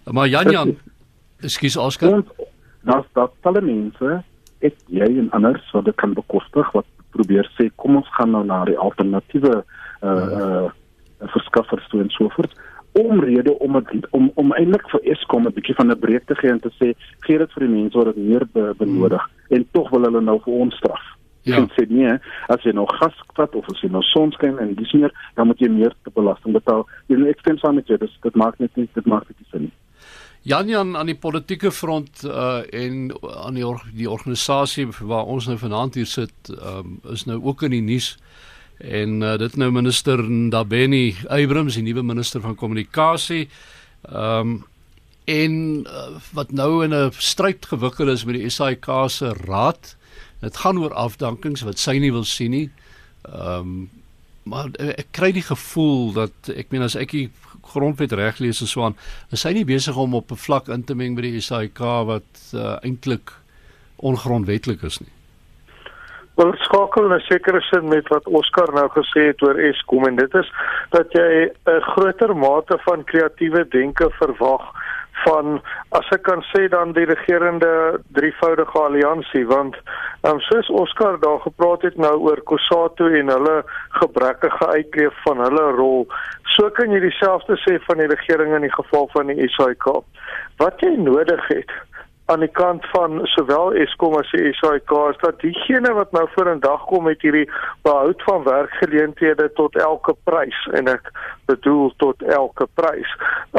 Maar 0.05 0.29
Jan 0.29 0.51
Jan, 0.53 0.73
ekskuus 1.43 1.75
Oskar. 1.81 2.21
Daar's 2.85 3.11
daar 3.17 3.33
talle 3.41 3.65
mense 3.65 4.21
ek 4.69 4.77
jy 4.99 5.09
en 5.23 5.31
ander 5.37 5.59
sou 5.71 5.83
dit 5.85 5.95
kan 6.01 6.13
bekostig 6.13 6.71
wat 6.77 6.87
probeer 7.15 7.47
sê 7.57 7.69
kom 7.81 7.99
ons 8.01 8.11
gaan 8.17 8.31
nou 8.35 8.43
na 8.43 8.63
die 8.69 8.79
alternatiewe 8.87 9.61
uh 10.01 10.25
uh 10.41 10.65
verskaffers 11.31 11.85
toe 11.89 12.01
en 12.03 12.09
so 12.11 12.27
voort 12.35 12.53
omrede 12.95 13.57
om 13.59 13.75
het, 13.75 14.09
om 14.11 14.31
om 14.35 14.53
eintlik 14.53 14.87
vir 14.89 15.01
Eskom 15.11 15.47
'n 15.47 15.53
bietjie 15.53 15.75
van 15.75 15.91
'n 15.91 15.99
breek 15.99 16.25
te 16.25 16.35
gee 16.35 16.51
en 16.51 16.59
te 16.59 16.71
sê 16.79 16.93
gee 17.25 17.37
dit 17.37 17.51
vir 17.53 17.67
die 17.67 17.75
mense 17.75 17.97
wat 17.97 18.15
dit 18.15 18.23
meer 18.29 18.45
be, 18.53 18.73
benodig 18.77 19.23
hmm. 19.23 19.55
en 19.55 19.67
tog 19.71 19.89
wil 19.89 20.03
hulle 20.07 20.21
nou 20.21 20.39
vir 20.45 20.53
ons 20.53 20.75
straf. 20.75 21.03
Ja. 21.41 21.67
Sê 21.77 21.85
nee, 21.89 22.13
as 22.47 22.63
jy 22.63 22.71
nou 22.73 22.85
gas 22.89 23.13
vat 23.37 23.55
of 23.55 23.67
as 23.69 23.81
jy 23.81 23.89
nou 23.89 24.01
sonskyn 24.01 24.59
en 24.59 24.73
dis 24.73 24.93
meer, 24.93 25.11
dan 25.35 25.47
moet 25.47 25.59
jy 25.59 25.69
meer 25.69 25.93
belasting 26.13 26.53
betaal. 26.53 26.87
Jy 27.07 27.17
nou 27.17 27.29
ek 27.29 27.39
stem 27.39 27.57
saam 27.57 27.75
met 27.75 27.87
jou, 27.87 27.97
dis 27.97 28.19
dit 28.21 28.35
maak 28.35 28.59
net 28.59 28.75
nie 28.75 28.87
dit 28.93 29.05
maak 29.05 29.27
dit 29.27 29.37
nie 29.39 29.49
sin 29.51 29.61
nie. 29.67 29.73
Jan 30.45 30.67
Jan 30.69 30.93
aan 30.93 31.09
die 31.09 31.17
politieke 31.17 31.71
front 31.73 32.21
uh 32.29 32.61
en 32.69 33.07
aan 33.33 33.55
die 33.57 33.63
or 33.65 33.79
die 33.97 34.05
organisasie 34.09 34.85
waar 34.99 35.25
ons 35.25 35.47
nou 35.49 35.55
vanaand 35.57 35.95
hier 35.97 36.05
sit 36.05 36.51
um 36.53 36.99
is 37.09 37.23
nou 37.25 37.39
ook 37.41 37.63
in 37.65 37.73
die 37.73 37.81
nuus. 37.81 38.11
En 38.77 39.23
uh, 39.25 39.31
dit 39.41 39.55
nou 39.57 39.71
minister 39.73 40.21
Ndabeni 40.21 41.15
Abrams 41.33 41.79
die 41.79 41.83
nuwe 41.87 42.03
minister 42.05 42.43
van 42.45 42.53
kommunikasie 42.55 43.47
um 44.11 44.59
en 45.25 45.55
uh, 45.89 46.21
wat 46.37 46.53
nou 46.53 46.83
in 46.85 46.93
'n 46.93 47.09
stryd 47.17 47.65
gewikkeld 47.65 48.13
is 48.13 48.25
met 48.29 48.37
die 48.37 48.49
SAIK 48.49 48.85
se 49.09 49.33
raad 49.33 49.95
dit 50.41 50.57
gaan 50.57 50.77
oor 50.77 50.93
afdankings 50.93 51.65
wat 51.65 51.79
sy 51.79 51.97
nie 51.97 52.11
wil 52.11 52.23
sien 52.23 52.51
nie. 52.51 52.69
Um 53.25 53.89
maar 54.43 54.69
ek 54.77 55.07
kry 55.11 55.31
die 55.31 55.41
gevoel 55.41 56.13
dat 56.13 56.53
ek 56.53 56.69
meen 56.69 56.85
as 56.85 56.95
ek 56.95 57.11
die 57.11 57.29
grondwet 57.73 58.11
reg 58.11 58.39
lees 58.39 58.61
en 58.61 58.67
so 58.67 58.83
aan, 58.83 58.95
is 59.31 59.43
hy 59.43 59.53
nie 59.53 59.65
besig 59.65 59.97
om 59.97 60.13
op 60.15 60.31
'n 60.31 60.43
vlak 60.47 60.67
in 60.67 60.83
te 60.83 60.95
meng 60.95 61.15
by 61.15 61.21
die 61.21 61.41
SAIK 61.41 61.79
wat 62.05 62.31
uh, 62.53 62.77
eintlik 62.83 63.31
ongrondwettig 63.95 64.83
is 64.83 64.99
nie. 64.99 65.11
Wel 66.35 66.51
skakel 66.59 67.07
na 67.07 67.19
sekere 67.19 67.61
sin 67.61 67.87
met 67.87 68.07
wat 68.11 68.25
Oscar 68.27 68.73
nou 68.75 68.89
gesê 68.91 69.29
het 69.29 69.41
oor 69.41 69.55
Eskom 69.55 70.03
en 70.07 70.17
dit 70.19 70.33
is 70.35 70.49
dat 70.91 71.13
jy 71.15 71.47
'n 71.47 71.81
groter 71.81 72.35
mate 72.35 72.77
van 72.83 73.03
kreatiewe 73.03 73.63
denke 73.67 74.09
verwag 74.19 74.74
van 75.25 75.59
as 75.97 76.09
ek 76.15 76.23
kan 76.27 76.43
sê 76.51 76.67
dan 76.71 76.93
die 76.97 77.05
regerende 77.09 77.71
drievoudige 78.17 78.79
alliansie 78.81 79.45
want 79.49 79.77
um, 80.27 80.39
soos 80.49 80.69
Oscar 80.83 81.19
daar 81.23 81.41
gepraat 81.47 81.85
het 81.87 81.97
nou 81.97 82.15
oor 82.27 82.41
Kosato 82.51 83.09
en 83.21 83.33
hulle 83.33 83.57
gebrekkige 83.99 84.69
uitleef 84.77 85.17
van 85.25 85.43
hulle 85.45 85.65
rol 85.79 86.05
so 86.55 86.69
kan 86.77 86.93
jy 86.93 87.01
dieselfde 87.07 87.57
sê 87.65 87.79
van 87.87 88.03
die 88.03 88.11
regering 88.13 88.55
in 88.55 88.67
die 88.67 88.75
geval 88.77 89.09
van 89.17 89.33
die 89.33 89.49
SAIK 89.57 89.89
wat 90.61 90.85
jy 90.85 90.95
nodig 91.01 91.51
het 91.51 91.75
aan 92.25 92.39
die 92.39 92.51
kant 92.51 92.85
van 92.89 93.19
sowel 93.23 93.73
Eskom 93.77 94.15
as 94.17 94.31
die 94.33 94.53
SAIK 94.57 94.91
is 95.11 95.19
dat 95.21 95.39
diegene 95.43 95.91
wat 95.93 96.11
nou 96.15 96.25
voor 96.33 96.47
in 96.55 96.59
dag 96.63 96.85
kom 96.89 97.05
met 97.05 97.21
hierdie 97.21 97.45
behoud 97.85 98.23
van 98.25 98.43
werkgeleenthede 98.43 99.51
tot 99.59 99.77
elke 99.77 100.15
prys 100.23 100.61
en 100.73 100.89
ek 100.89 101.11
bedoel 101.45 101.93
tot 102.01 102.23
elke 102.23 102.65
prys. 102.73 103.11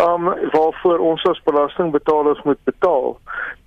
Um 0.03 0.33
waarvoor 0.55 0.99
ons 1.13 1.27
as 1.31 1.43
belastingbetalers 1.47 2.43
moet 2.43 2.59
betaal. 2.67 3.15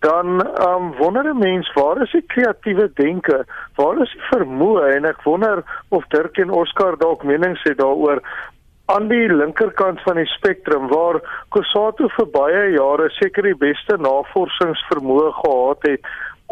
Dan 0.03 0.43
um 0.67 0.91
wonder 0.99 1.31
'n 1.31 1.37
mens 1.37 1.71
waar 1.73 2.01
is 2.01 2.11
die 2.11 2.25
kreatiewe 2.27 2.91
denke? 2.93 3.45
Waar 3.75 4.01
is 4.01 4.11
die 4.11 4.27
vermoë 4.35 4.95
en 4.95 5.05
ek 5.05 5.23
wonder 5.23 5.63
of 5.89 6.03
Dirk 6.07 6.37
en 6.37 6.49
Oscar 6.49 6.97
dalk 6.97 7.23
menings 7.23 7.63
het 7.63 7.77
daaroor 7.77 8.21
aan 8.93 9.07
die 9.11 9.27
linkerkant 9.29 10.01
van 10.01 10.17
die 10.17 10.29
spektrum 10.33 10.87
waar 10.89 11.19
Kosato 11.53 12.09
vir 12.15 12.27
baie 12.33 12.63
jare 12.73 13.09
seker 13.19 13.45
die 13.45 13.57
beste 13.61 13.97
navorsingsvermoë 14.01 15.29
gehad 15.41 15.87
het 15.91 16.09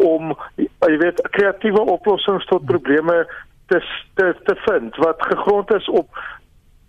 om 0.08 0.36
jy 0.58 0.96
weet 1.02 1.22
kreatiewe 1.34 1.82
oplossings 1.98 2.46
tot 2.52 2.66
probleme 2.70 3.24
te 3.72 3.82
te, 4.20 4.34
te 4.46 4.56
vind 4.68 5.00
wat 5.02 5.26
gegrond 5.32 5.74
is 5.74 5.90
op 5.90 6.22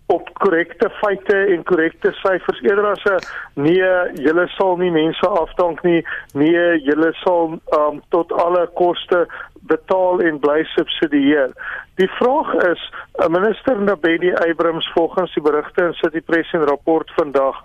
op 0.09 0.29
korrekte 0.33 0.89
feite 1.01 1.37
en 1.53 1.63
korrekte 1.63 2.11
syfers 2.21 2.61
eerder 2.65 2.87
as 2.91 3.03
'n 3.05 3.19
nee, 3.61 3.89
julle 4.25 4.47
sal 4.47 4.77
nie 4.77 4.91
mense 4.91 5.27
afdank 5.27 5.83
nie, 5.83 6.01
nee, 6.33 6.81
julle 6.81 7.11
sal 7.23 7.59
um, 7.79 8.01
tot 8.09 8.31
alle 8.31 8.67
koste 8.73 9.27
betaal 9.69 10.21
en 10.21 10.39
bly 10.39 10.63
subsidieer. 10.63 11.53
Die 11.99 12.07
vraag 12.15 12.53
is, 12.71 12.81
minister 13.27 13.81
Nabedi 13.81 14.31
Abrams 14.33 14.91
volgens 14.95 15.33
die 15.33 15.43
berigte 15.43 15.83
in 15.83 15.93
City 15.93 16.21
Press 16.21 16.53
en 16.53 16.65
rapport 16.69 17.11
vandag, 17.19 17.61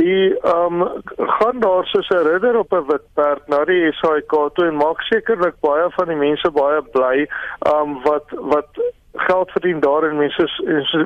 die 0.00 0.34
ehm 0.40 0.82
um, 0.82 1.02
gaan 1.38 1.60
daar 1.60 1.86
soos 1.92 2.08
'n 2.08 2.26
ridder 2.26 2.58
op 2.58 2.72
'n 2.72 2.86
wit 2.90 3.06
perd 3.14 3.48
na 3.48 3.64
die 3.64 3.92
SAIK 3.92 4.34
toe 4.54 4.66
en 4.66 4.76
maak 4.76 5.00
sekerlik 5.00 5.60
baie 5.60 5.86
van 5.90 6.08
die 6.08 6.20
mense 6.26 6.50
baie 6.50 6.82
bly, 6.82 7.16
ehm 7.70 7.80
um, 7.80 8.02
wat 8.02 8.26
wat 8.54 8.68
geld 9.14 9.50
verdien 9.50 9.80
daar 9.80 10.02
en 10.02 10.16
mense 10.16 10.46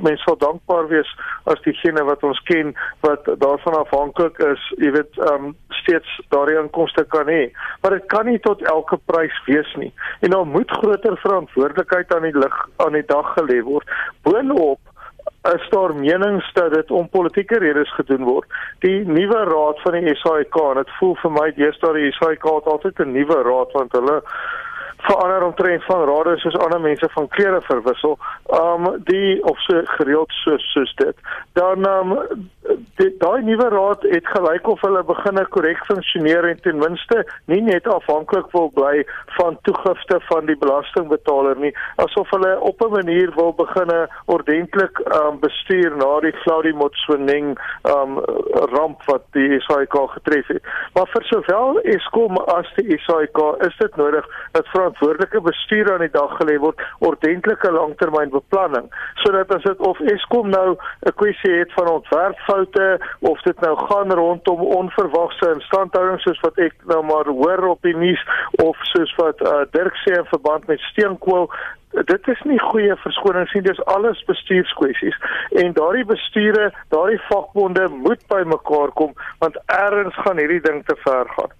mense 0.02 0.22
sal 0.22 0.36
dankbaar 0.36 0.88
wees 0.88 1.10
as 1.44 1.60
diegene 1.60 2.04
wat 2.04 2.22
ons 2.22 2.40
ken 2.48 2.74
wat 3.00 3.28
daarvan 3.42 3.76
afhanklik 3.78 4.38
is, 4.38 4.64
jy 4.80 4.90
weet, 4.96 5.18
um, 5.32 5.54
steeds 5.80 6.20
daardie 6.32 6.58
inkomste 6.60 7.04
kan 7.14 7.28
hê. 7.28 7.48
Maar 7.82 7.98
dit 7.98 8.06
kan 8.06 8.26
nie 8.26 8.40
tot 8.44 8.62
elke 8.62 8.98
prys 9.10 9.42
wees 9.46 9.74
nie. 9.76 9.92
En 10.20 10.30
daar 10.30 10.46
moet 10.46 10.70
groter 10.80 11.16
verantwoordelikheid 11.24 12.14
aan 12.14 12.28
die 12.28 12.38
lig 12.38 12.60
aan 12.76 12.96
die 12.96 13.06
dag 13.06 13.34
gelê 13.36 13.62
word. 13.62 13.88
Boonop 14.22 14.80
is 15.54 15.68
daar 15.70 15.94
menings 15.94 16.52
dat 16.52 16.72
dit 16.72 16.90
om 16.90 17.08
politieke 17.08 17.58
redes 17.58 17.94
gedoen 17.94 18.24
word. 18.24 18.48
Die 18.84 19.04
nuwe 19.06 19.44
raad 19.52 19.80
van 19.84 19.92
die 19.92 20.14
SAIK, 20.16 20.56
en 20.56 20.80
dit 20.82 20.96
voel 20.98 21.14
vir 21.22 21.34
my 21.36 21.46
deesdae 21.56 21.92
die 21.96 22.12
SAIK 22.18 22.48
het 22.48 22.72
altyd 22.72 23.04
'n 23.04 23.12
nuwe 23.12 23.42
raad 23.42 23.72
want 23.72 23.92
hulle 23.92 24.22
verander 24.98 25.42
omtrent 25.42 25.84
van 25.84 26.04
rade 26.04 26.36
soos 26.38 26.56
ander 26.58 26.80
mense 26.80 27.08
van 27.14 27.28
klere 27.28 27.60
verwissel. 27.60 28.18
Um 28.60 28.88
die 29.04 29.44
of 29.44 29.60
so 29.60 29.82
gereeld 29.84 30.32
soos 30.42 30.72
soos 30.72 30.94
dit. 30.94 31.16
Dan 31.52 31.86
um 31.88 32.18
daai 33.18 33.42
nuwe 33.42 33.68
raad 33.68 34.02
het 34.02 34.26
gelyk 34.26 34.66
of 34.68 34.80
hulle 34.80 35.02
beginne 35.06 35.44
korrek 35.54 35.78
funksioneer 35.86 36.48
en 36.48 36.60
ten 36.62 36.78
minste 36.78 37.22
nie 37.46 37.60
net 37.62 37.86
afhanklik 37.88 38.50
wil 38.52 38.68
bly 38.74 39.04
van 39.38 39.58
toegifte 39.62 40.18
van 40.26 40.46
die 40.50 40.56
belastingbetaler 40.58 41.56
nie, 41.62 41.72
asof 42.04 42.30
hulle 42.34 42.58
op 42.60 42.82
'n 42.82 42.92
manier 42.92 43.32
wil 43.36 43.52
beginne 43.52 44.08
ordentlik 44.26 45.00
um 45.22 45.38
bestuur 45.40 45.96
na 45.96 46.20
die 46.20 46.34
Claudie 46.42 46.74
Motsoeneng 46.74 47.56
um 47.96 48.18
ramp 48.74 49.02
wat 49.06 49.24
die 49.32 49.60
SAIK 49.60 49.96
getref 50.16 50.46
het. 50.46 50.62
Maar 50.94 51.08
vir 51.14 51.24
sowel 51.24 51.80
Eskom 51.80 52.36
as 52.36 52.68
die 52.76 52.98
SAIK 53.06 53.38
is 53.66 53.76
dit 53.78 53.96
nodig 53.96 54.26
dat 54.52 54.66
verantwoordelike 54.88 55.40
bestuur 55.40 55.92
aan 55.92 56.04
die 56.04 56.12
dag 56.12 56.32
gelê 56.40 56.58
word, 56.58 56.80
ordentlike 56.98 57.70
langtermynbeplanning, 57.72 58.88
sodat 59.22 59.52
as 59.54 59.62
dit 59.62 59.78
of 59.86 60.00
Eskom 60.00 60.50
nou 60.50 60.76
'n 61.06 61.12
kwessie 61.14 61.52
het 61.58 61.72
van 61.72 61.88
ontwerpfoute 61.88 62.98
of 63.20 63.40
dit 63.42 63.60
nou 63.60 63.76
gaan 63.76 64.12
rondom 64.12 64.60
onverwagse 64.60 65.52
instandhouding 65.54 66.20
soos 66.20 66.40
wat 66.40 66.58
ek 66.58 66.74
nou 66.86 67.02
maar 67.04 67.26
hoor 67.26 67.68
op 67.68 67.82
die 67.82 67.96
nuus 67.96 68.22
of 68.62 68.76
soos 68.82 69.14
wat 69.16 69.40
uh, 69.40 69.64
Dirk 69.70 69.96
sê 70.04 70.16
in 70.18 70.24
verband 70.24 70.66
met 70.66 70.80
steenkool 70.80 71.50
dit 71.92 72.28
is 72.28 72.40
nie 72.44 72.58
goeie 72.60 72.96
verskonings 72.96 73.52
nie 73.52 73.62
dis 73.62 73.84
alles 73.84 74.24
bestuurskwessies. 74.24 75.16
En 75.50 75.72
daardie 75.72 76.04
besture 76.04 76.72
daardie 76.88 77.20
vakbonde 77.28 77.88
moet 77.88 78.26
by 78.28 78.42
mekaar 78.44 78.92
kom 78.92 79.14
want 79.38 79.56
ergens 79.66 80.14
gaan 80.14 80.38
hierdie 80.38 80.60
ding 80.60 80.84
te 80.84 80.96
ver 81.04 81.26
gaan 81.36 81.52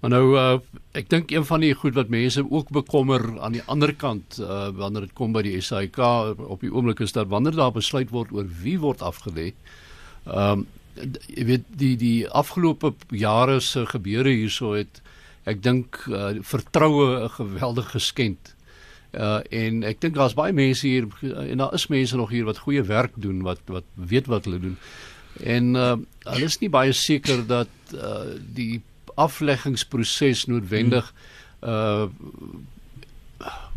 Maar 0.00 0.12
nou 0.12 0.36
uh, 0.36 0.58
ek 0.98 1.08
dink 1.08 1.30
een 1.32 1.44
van 1.48 1.62
die 1.64 1.72
goed 1.74 1.96
wat 1.96 2.12
mense 2.12 2.44
ook 2.44 2.68
bekommer 2.74 3.22
aan 3.40 3.56
die 3.56 3.64
ander 3.66 3.94
kant 3.96 4.38
uh, 4.40 4.68
wanneer 4.76 5.08
dit 5.08 5.14
kom 5.16 5.32
by 5.32 5.42
die 5.46 5.60
SAIK 5.60 5.98
op 6.36 6.60
die 6.60 6.72
oomblik 6.72 7.00
is 7.00 7.16
dat 7.16 7.30
wanneer 7.32 7.56
daar 7.56 7.72
besluit 7.72 8.12
word 8.12 8.32
oor 8.36 8.48
wie 8.62 8.78
word 8.80 9.04
afgelê. 9.04 9.52
Ehm 10.26 10.64
um, 10.64 10.66
jy 10.96 11.44
weet 11.44 11.64
die 11.76 11.92
die 12.00 12.28
afgelope 12.32 12.94
jare 13.12 13.58
se 13.60 13.82
gebeure 13.84 14.30
hierso 14.32 14.70
het 14.72 15.02
ek 15.44 15.60
dink 15.62 15.98
uh, 16.08 16.38
vertroue 16.40 17.24
'n 17.24 17.34
geweldige 17.36 17.98
geskend. 17.98 18.54
Uh 19.12 19.40
en 19.50 19.82
ek 19.84 20.00
dink 20.00 20.14
daar's 20.14 20.34
baie 20.34 20.52
mense 20.52 20.86
hier 20.86 21.06
en 21.22 21.58
daar 21.58 21.74
is 21.74 21.86
mense 21.88 22.16
nog 22.16 22.30
hier 22.30 22.44
wat 22.44 22.64
goeie 22.64 22.82
werk 22.82 23.12
doen 23.14 23.42
wat 23.42 23.60
wat 23.66 23.84
weet 23.94 24.26
wat 24.26 24.44
hulle 24.44 24.60
doen. 24.60 24.76
En 25.44 25.74
uh 25.74 25.96
hulle 26.24 26.44
is 26.44 26.58
nie 26.60 26.70
baie 26.70 26.92
seker 26.92 27.46
dat 27.46 27.68
uh 27.94 28.40
die 28.54 28.82
afleggingsproses 29.16 30.46
noodwendig 30.46 31.12
uh 31.62 32.08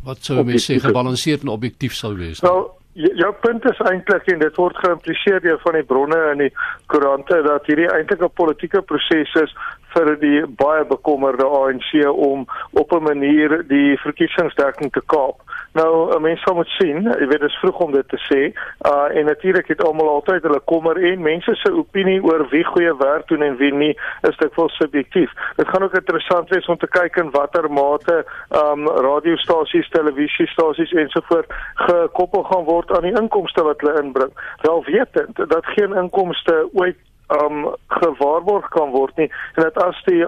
wat 0.04 0.24
sou 0.24 0.44
mense 0.48 0.64
sê 0.64 0.78
gebalanseerd 0.80 1.42
en 1.44 1.50
objektief 1.52 1.92
sou 1.92 2.14
wees. 2.16 2.40
Nou 2.40 2.70
jou 3.00 3.32
punt 3.44 3.66
is 3.70 3.82
eintlik 3.88 4.28
en 4.34 4.40
dit 4.40 4.56
word 4.60 4.78
geïmpliseer 4.84 5.42
deur 5.44 5.60
van 5.64 5.78
die 5.78 5.86
bronne 5.88 6.20
in 6.32 6.44
die 6.46 6.50
koerante 6.92 7.42
dat 7.46 7.68
hierdie 7.70 7.90
eintlik 7.92 8.24
'n 8.24 8.32
politieke 8.42 8.82
proses 8.82 9.36
is 9.44 9.54
vir 9.94 10.16
die 10.20 10.46
baie 10.48 10.86
bekommerde 10.86 11.46
ANC 11.46 11.92
om 12.08 12.48
op 12.72 12.92
'n 12.92 13.04
manier 13.04 13.64
die 13.68 13.98
verkiesingsdekking 14.04 14.92
te 14.92 15.02
kaap. 15.06 15.38
Nou, 15.74 16.16
'n 16.16 16.22
mens 16.22 16.42
sal 16.42 16.56
moet 16.56 16.68
sien, 16.68 17.04
jy 17.04 17.28
weet 17.28 17.40
dit 17.40 17.50
is 17.50 17.60
vroeg 17.62 17.78
om 17.80 17.92
dit 17.92 18.10
te 18.10 18.20
sê. 18.30 18.42
Uh 18.92 19.18
en 19.18 19.26
natuurlik 19.26 19.68
het 19.68 19.84
almal 19.84 20.10
altyd 20.10 20.44
hulle 20.44 20.62
kommer 20.66 20.98
en 20.98 21.22
mense 21.22 21.56
se 21.56 21.74
opinie 21.74 22.24
oor 22.24 22.48
wie 22.50 22.64
goeie 22.64 22.96
werk 22.98 23.28
doen 23.28 23.42
en 23.42 23.58
wie 23.58 23.74
nie 23.74 23.98
is 24.30 24.38
dit 24.38 24.54
vol 24.54 24.70
subjektief. 24.70 25.32
Dit 25.56 25.68
gaan 25.68 25.84
ook 25.84 25.94
interessant 25.94 26.50
wees 26.50 26.66
om 26.66 26.78
te 26.78 26.88
kyk 26.88 27.16
in 27.16 27.32
watter 27.32 27.72
mate 27.72 28.26
um 28.64 28.88
radiostasies, 28.88 29.90
televisiestasies 29.90 30.92
ensovoorts 30.92 31.48
gekoppel 31.74 32.44
gaan 32.44 32.64
word 32.64 32.92
aan 32.92 33.08
die 33.08 33.22
inkomste 33.22 33.64
wat 33.64 33.82
hulle 33.82 34.02
inbring. 34.02 34.34
Wel 34.62 34.84
wetend 34.84 35.36
dat 35.50 35.66
geen 35.66 35.94
inkomste 35.94 36.70
ooit 36.74 36.98
um 37.30 37.76
gewaarborg 37.88 38.70
kan 38.70 38.90
word 38.92 39.18
nie 39.18 39.30
en 39.56 39.64
dat 39.64 39.78
as 39.84 40.02
die 40.06 40.24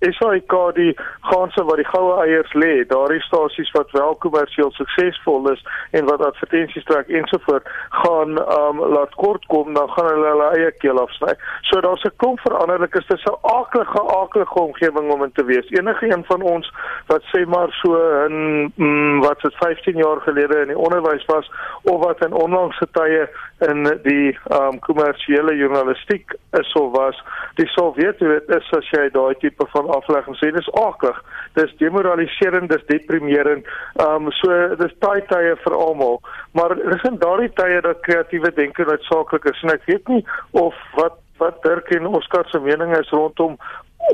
SAIK 0.00 0.52
die 0.76 0.92
ganse 1.24 1.62
wat 1.64 1.80
die 1.80 1.88
goue 1.88 2.16
eiers 2.20 2.52
lê, 2.52 2.84
daardie 2.90 3.22
stasies 3.24 3.70
wat 3.72 3.90
wel 3.96 4.14
kommersieel 4.20 4.70
suksesvol 4.76 5.48
is 5.52 5.62
en 5.96 6.04
wat 6.10 6.20
advertensies 6.26 6.84
trek 6.84 7.08
ensovoort, 7.08 7.64
gaan 8.02 8.36
um 8.36 8.82
laat 8.92 9.14
kort 9.22 9.46
kom, 9.52 9.72
dan 9.74 9.88
gaan 9.94 10.10
hulle 10.12 10.28
hulle 10.34 10.50
eie 10.58 10.72
keel 10.82 11.00
afsny. 11.00 11.32
So 11.70 11.80
daar's 11.80 12.04
'n 12.04 12.12
klomp 12.16 12.40
veranderlikes, 12.44 13.06
dis 13.06 13.24
'n 13.24 13.40
aaklige 13.56 14.00
aaklige 14.20 14.60
omgewing 14.60 15.12
om 15.12 15.24
in 15.24 15.32
te 15.32 15.44
wees. 15.44 15.70
Enige 15.70 16.12
een 16.12 16.24
van 16.24 16.42
ons 16.42 16.72
wat 17.06 17.22
sê 17.32 17.46
maar 17.46 17.72
so 17.82 17.96
in 18.26 18.72
mm, 18.76 19.20
wat 19.20 19.40
dit 19.40 19.54
15 19.54 19.96
jaar 19.96 20.20
gelede 20.20 20.60
in 20.60 20.68
die 20.68 20.78
onderwys 20.78 21.24
was 21.24 21.50
of 21.82 22.04
wat 22.04 22.24
in 22.24 22.32
onlangse 22.32 22.86
tye 22.92 23.28
in 23.58 24.00
die 24.02 24.38
um 24.52 24.78
kommersiële 24.78 25.56
journalistiek 25.56 26.36
is 26.52 26.72
of 26.78 26.92
was, 26.92 27.18
dis 27.54 27.72
sou 27.74 27.92
weet 27.96 28.18
hoe 28.18 28.28
dit 28.28 28.56
is 28.56 28.70
as 28.78 28.88
jy 28.94 29.08
daai 29.14 29.34
tipe 29.42 29.66
van 29.72 29.90
aflegging 29.96 30.36
sê 30.38 30.52
dis 30.54 30.70
aklig 30.80 31.18
dis 31.58 31.72
demoraliserend 31.80 32.70
dis 32.70 32.86
deprimerend. 32.90 33.66
Um 34.06 34.30
so 34.40 34.56
dis 34.80 34.94
taai 35.04 35.20
tye 35.30 35.54
vir 35.64 35.76
almal. 35.76 36.20
Maar 36.52 36.76
dis 36.78 37.06
in 37.10 37.20
daardie 37.22 37.52
tye 37.58 37.80
dat 37.84 38.02
kreatiewe 38.06 38.52
denke 38.56 38.86
noodsaaklik 38.88 39.48
is. 39.52 39.62
En 39.64 39.74
ek 39.74 39.86
weet 39.90 40.12
nie 40.12 40.24
of 40.52 40.74
wat 41.00 41.22
wat 41.36 41.58
Dirk 41.62 41.90
en 41.92 42.06
Oskar 42.16 42.46
se 42.48 42.58
mening 42.64 42.94
is 42.96 43.10
rondom 43.12 43.58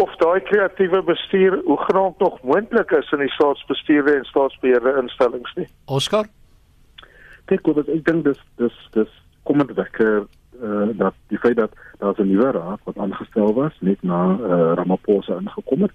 of 0.02 0.14
daai 0.18 0.40
kreatiewe 0.48 1.02
bestuur 1.06 1.60
hoe 1.64 1.78
genoeg 1.86 2.18
nog 2.18 2.40
moontlik 2.42 2.90
is 2.98 3.10
in 3.14 3.22
die 3.22 3.34
staatsbestuurde 3.36 4.16
en 4.16 4.24
staatsbeheerde 4.24 4.96
instellings 5.02 5.52
nie. 5.58 5.68
Oskar 5.86 6.26
kyk 7.50 7.66
wat 7.76 7.90
ek 7.90 8.04
dink 8.06 8.24
dis 8.26 8.40
dis 8.60 8.78
dis 8.96 9.18
kom 9.46 9.62
dit 9.62 9.76
wekker 9.78 10.24
uh, 10.62 10.88
dat 10.96 11.14
die 11.26 11.38
feit 11.38 11.56
dat 11.56 11.72
daar 11.98 12.14
'n 12.16 12.28
nuwe 12.28 12.50
raad 12.50 12.80
wat 12.84 12.98
aangestel 12.98 13.54
was 13.54 13.74
net 13.80 14.02
na 14.02 14.38
uh, 14.40 14.72
Ramaphosa 14.74 15.38
ingekom 15.38 15.82
het. 15.82 15.92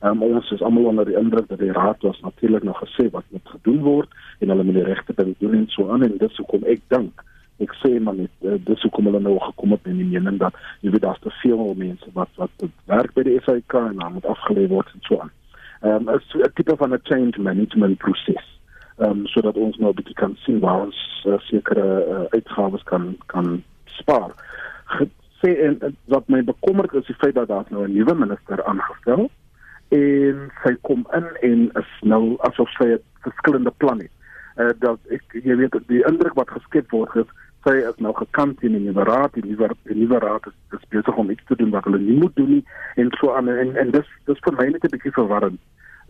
Um, 0.00 0.22
ons 0.22 0.50
is 0.50 0.62
almal 0.62 0.84
onder 0.84 1.04
die 1.04 1.16
indruk 1.16 1.48
dat 1.48 1.58
die 1.58 1.72
raad 1.72 2.02
was 2.02 2.20
natuurlik 2.20 2.62
nog 2.62 2.78
gesê 2.78 3.10
wat 3.10 3.24
moet 3.28 3.48
gedoen 3.48 3.82
word 3.82 4.08
en 4.38 4.48
hulle 4.48 4.64
moet 4.64 4.74
die 4.74 4.82
regte 4.82 5.12
ding 5.16 5.34
doen 5.38 5.54
en 5.54 5.66
so 5.68 5.90
aan 5.90 6.02
en 6.02 6.16
dit 6.16 6.32
sou 6.32 6.46
kom 6.48 6.64
ek 6.64 6.80
dink 6.88 7.24
ek 7.60 7.74
sê 7.82 7.98
maar 8.00 8.16
net 8.16 8.32
uh, 8.48 8.56
dis 8.64 8.82
hoe 8.82 8.90
kom 8.96 9.10
hulle 9.10 9.20
nou 9.20 9.36
gekom 9.38 9.74
het 9.76 9.90
in 9.92 10.00
die 10.00 10.08
mening 10.08 10.38
dat 10.40 10.56
jy 10.80 10.92
weet 10.94 11.04
daar's 11.04 11.20
te 11.24 11.32
veel 11.42 11.74
mense 11.76 12.08
wat 12.16 12.32
wat 12.40 12.64
werk 12.88 13.12
by 13.16 13.26
die 13.28 13.36
SAIK 13.44 13.76
en 13.82 14.00
dan 14.00 14.16
moet 14.16 14.30
afgelê 14.34 14.66
word 14.72 14.88
en 14.94 15.04
so 15.08 15.20
aan. 15.20 15.32
Ehm 15.80 16.08
um, 16.08 16.16
'n 16.16 16.52
tipe 16.54 16.76
van 16.76 16.94
'n 16.94 17.04
change 17.04 17.36
management 17.38 17.98
proses. 17.98 18.46
Ehm 18.98 19.10
um, 19.10 19.26
sodat 19.26 19.56
ons 19.56 19.76
nou 19.76 19.90
'n 19.90 19.98
bietjie 20.00 20.16
kan 20.16 20.36
sien 20.44 20.60
waar 20.60 20.80
ons 20.88 21.24
uh, 21.26 21.38
sekere 21.38 21.86
uh, 22.08 22.24
uitgawes 22.36 22.82
kan 22.82 23.16
kan 23.26 23.62
spaar. 23.98 24.32
Sê 25.40 25.54
en 25.66 25.78
wat 26.12 26.28
my 26.28 26.42
bekommerd 26.44 26.94
is 26.94 27.06
die 27.06 27.18
feit 27.22 27.34
dat 27.34 27.48
daar 27.48 27.64
nou 27.68 27.84
'n 27.86 27.92
nuwe 27.92 28.14
minister 28.14 28.64
aangestel 28.64 29.30
en 29.88 30.50
sy 30.62 30.76
kom 30.80 31.06
in 31.12 31.26
en 31.42 31.70
is 31.74 31.90
nou 32.02 32.36
asof 32.38 32.68
sy 32.78 32.84
'n 32.84 33.02
verskillende 33.20 33.72
plan 33.76 33.98
het. 33.98 34.12
Uh 34.56 34.72
dat 34.78 34.98
ek 35.10 35.22
jy 35.32 35.56
weet 35.56 35.78
die 35.86 36.04
indruk 36.06 36.34
wat 36.34 36.50
geskep 36.50 36.90
word 36.90 37.16
is 37.16 37.30
sy 37.64 37.76
is 37.84 37.98
nou 38.00 38.12
gekant 38.16 38.62
in 38.64 38.72
die 38.76 38.84
nuwe 38.86 39.04
raad, 39.04 39.34
die 39.36 39.44
nuwe 39.44 39.68
die 39.88 39.96
nuwe 39.96 40.20
raad 40.22 40.46
is, 40.48 40.56
is 40.76 40.86
besig 40.94 41.16
om 41.16 41.30
iets 41.30 41.44
te 41.48 41.56
doen 41.60 41.72
wat 41.74 41.84
hulle 41.84 42.00
nie 42.00 42.16
moet 42.16 42.36
doen 42.36 42.48
nie 42.56 42.64
en 42.96 43.10
so 43.20 43.34
aan 43.36 43.48
en 43.52 43.76
en 43.76 43.92
dis 43.96 44.08
dis 44.30 44.42
vir 44.46 44.56
my 44.56 44.66
net 44.70 44.84
'n 44.84 44.94
bietjie 44.94 45.16
verwarrend. 45.18 45.60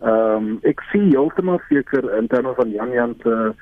Ehm 0.01 0.35
um, 0.35 0.59
ek 0.63 0.79
sien 0.91 1.09
heeltemal 1.11 1.59
seker 1.69 2.07
in 2.17 2.27
terme 2.27 2.53
van 2.55 2.71
Jan 2.71 2.91
Jan 2.91 3.15
se 3.23 3.53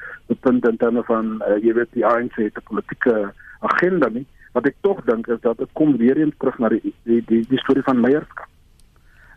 punt 0.41 0.67
in 0.67 0.77
terme 0.77 1.03
van 1.03 1.41
uh, 1.47 1.57
jy 1.57 1.73
weet 1.73 1.91
die 1.93 2.05
ANC 2.05 2.37
se 2.37 2.61
politieke 2.69 3.33
agenda 3.59 4.09
nie. 4.09 4.25
Wat 4.53 4.65
ek 4.65 4.77
tog 4.81 5.01
dink 5.05 5.27
is 5.27 5.41
dat 5.41 5.57
dit 5.57 5.69
kom 5.73 5.97
weer 5.97 6.17
eens 6.17 6.35
terug 6.37 6.57
na 6.59 6.69
die 6.69 6.93
die 7.03 7.21
die, 7.27 7.43
die 7.49 7.61
storie 7.61 7.83
van 7.83 8.01
leierskap. 8.05 8.47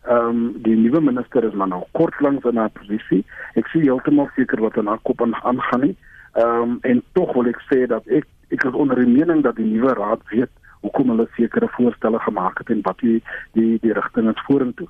Ehm 0.03 0.29
um, 0.29 0.63
die 0.63 0.77
nuwe 0.77 1.01
minister 1.01 1.45
is 1.45 1.55
maar 1.55 1.69
nou 1.69 1.85
kort 1.99 2.21
lank 2.21 2.45
in 2.45 2.57
haar 2.57 2.73
posisie. 2.75 3.23
Ek 3.55 3.69
sien 3.71 3.85
heeltemal 3.87 4.31
seker 4.37 4.61
wat 4.61 4.79
aan 4.79 4.91
haar 4.91 5.03
kop 5.03 5.23
aangaan 5.23 5.87
nie. 5.87 5.97
Ehm 6.33 6.63
um, 6.63 6.79
en 6.83 7.03
tog 7.13 7.35
wil 7.37 7.51
ek 7.53 7.61
sê 7.71 7.87
dat 7.87 8.07
ek 8.07 8.27
ek 8.53 8.65
is 8.69 8.75
onder 8.75 8.99
die 8.99 9.13
mening 9.13 9.43
dat 9.43 9.57
die 9.57 9.69
nuwe 9.69 9.95
raad 9.95 10.25
weet 10.31 10.51
hoekom 10.83 11.13
hulle 11.15 11.29
sekere 11.37 11.69
voorstelle 11.77 12.19
gemaak 12.19 12.59
het 12.59 12.71
en 12.75 12.83
wat 12.83 12.99
die 12.99 13.23
die 13.53 13.79
die 13.85 13.93
rigting 13.93 14.29
is 14.31 14.45
vorentoe. 14.49 14.89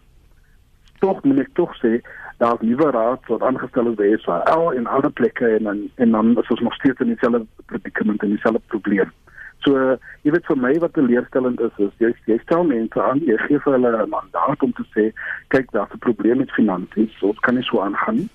Tog 1.02 1.25
moet 1.26 1.42
ek 1.42 1.54
tog 1.59 1.73
sê 1.80 1.99
die 2.42 2.68
nuwe 2.68 2.90
raad 2.94 3.26
wat 3.30 3.42
aangestel 3.47 3.90
is 3.90 3.99
by 3.99 4.09
Israel 4.16 4.73
en 4.76 4.87
ander 4.90 5.12
plekke 5.21 5.50
en 5.56 5.68
en, 5.73 5.82
en 6.04 6.14
dan 6.16 6.32
is 6.42 6.54
ons 6.54 6.64
nog 6.66 6.75
steeds 6.78 7.04
in 7.04 7.12
dieselfde 7.12 7.42
predikament 7.71 8.23
en 8.23 8.35
dieselfde 8.35 8.62
probleem. 8.75 9.11
So 9.66 9.97
jy 10.26 10.32
weet 10.35 10.49
vir 10.50 10.59
my 10.64 10.73
wat 10.82 10.94
teleurstellend 10.99 11.61
is 11.68 11.82
is 11.87 11.92
jy 12.02 12.12
jy 12.30 12.38
stel 12.42 12.64
mense 12.71 13.02
aan 13.02 13.23
jy 13.26 13.38
gee 13.47 13.62
vir 13.66 13.76
hulle 13.76 13.92
'n 13.99 14.14
mandaat 14.14 14.62
om 14.66 14.73
te 14.78 14.87
sê 14.94 15.11
kyk 15.54 15.71
daar's 15.76 15.94
'n 15.94 16.04
probleem 16.09 16.38
met 16.38 16.56
finansies, 16.59 17.12
so 17.21 17.35
kan 17.42 17.54
nie 17.54 17.68
so 17.71 17.82
aangaan 17.82 18.16
nie. 18.23 18.30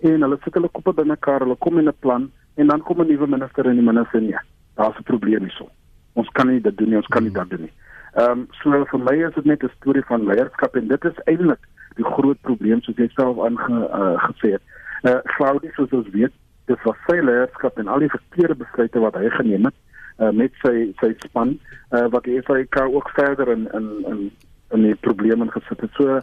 En 0.00 0.22
hulle 0.22 0.38
sit 0.44 0.54
hulle 0.54 0.68
koppe 0.68 0.92
binnekaar, 0.92 1.46
hulle 1.46 1.56
kom 1.56 1.78
in 1.78 1.88
'n 1.88 2.00
plan 2.00 2.30
en 2.56 2.66
dan 2.66 2.82
kom 2.82 3.00
'n 3.00 3.06
nuwe 3.06 3.26
minister 3.26 3.66
en 3.66 3.78
die 3.78 3.90
minister 3.92 4.20
nee, 4.20 4.42
daar's 4.74 4.98
'n 4.98 5.10
probleem 5.10 5.46
hierso 5.46 5.70
ons 6.14 6.28
kan 6.36 6.48
nie 6.50 6.60
dit 6.60 6.76
doen 6.76 6.92
nie, 6.92 7.00
ons 7.00 7.12
kan 7.12 7.24
nie 7.24 7.32
dat 7.34 7.50
doen 7.50 7.66
nie. 7.66 7.72
Ehm 8.20 8.42
um, 8.42 8.48
so 8.60 8.84
vir 8.90 9.00
my 9.00 9.14
is 9.26 9.34
dit 9.34 9.46
net 9.48 9.64
'n 9.64 9.72
storie 9.76 10.04
van 10.08 10.26
leierskap 10.28 10.76
en 10.76 10.88
dit 10.88 11.04
is 11.04 11.22
eintlik 11.24 11.62
die 11.98 12.08
groot 12.14 12.40
probleem 12.40 12.82
soos 12.82 12.96
jy 12.96 13.08
self 13.14 13.40
aangesê 13.46 14.52
uh, 14.52 14.58
het. 14.58 14.62
Eh 15.02 15.10
uh, 15.10 15.18
Claudius 15.36 15.74
soos 15.74 15.92
ons 15.92 16.10
weet, 16.14 16.34
dit 16.70 16.84
was 16.86 16.98
sy 17.08 17.18
leierskap 17.20 17.78
en 17.78 17.88
al 17.88 18.04
die 18.04 18.12
verkeerde 18.12 18.58
besluite 18.64 19.02
wat 19.02 19.18
hy 19.18 19.28
geneem 19.38 19.68
het 19.70 19.78
uh, 20.22 20.30
met 20.30 20.54
sy 20.62 20.92
sy 21.00 21.12
span 21.24 21.56
uh, 21.90 22.06
wat 22.14 22.24
die 22.28 22.40
FAK 22.46 22.80
ook 22.88 23.10
verder 23.18 23.52
in 23.56 23.68
in 23.72 23.90
in 24.12 24.24
en 24.72 24.86
die 24.86 24.94
probleme 25.04 25.50
gesit 25.52 25.82
het. 25.84 25.90
So 25.98 26.20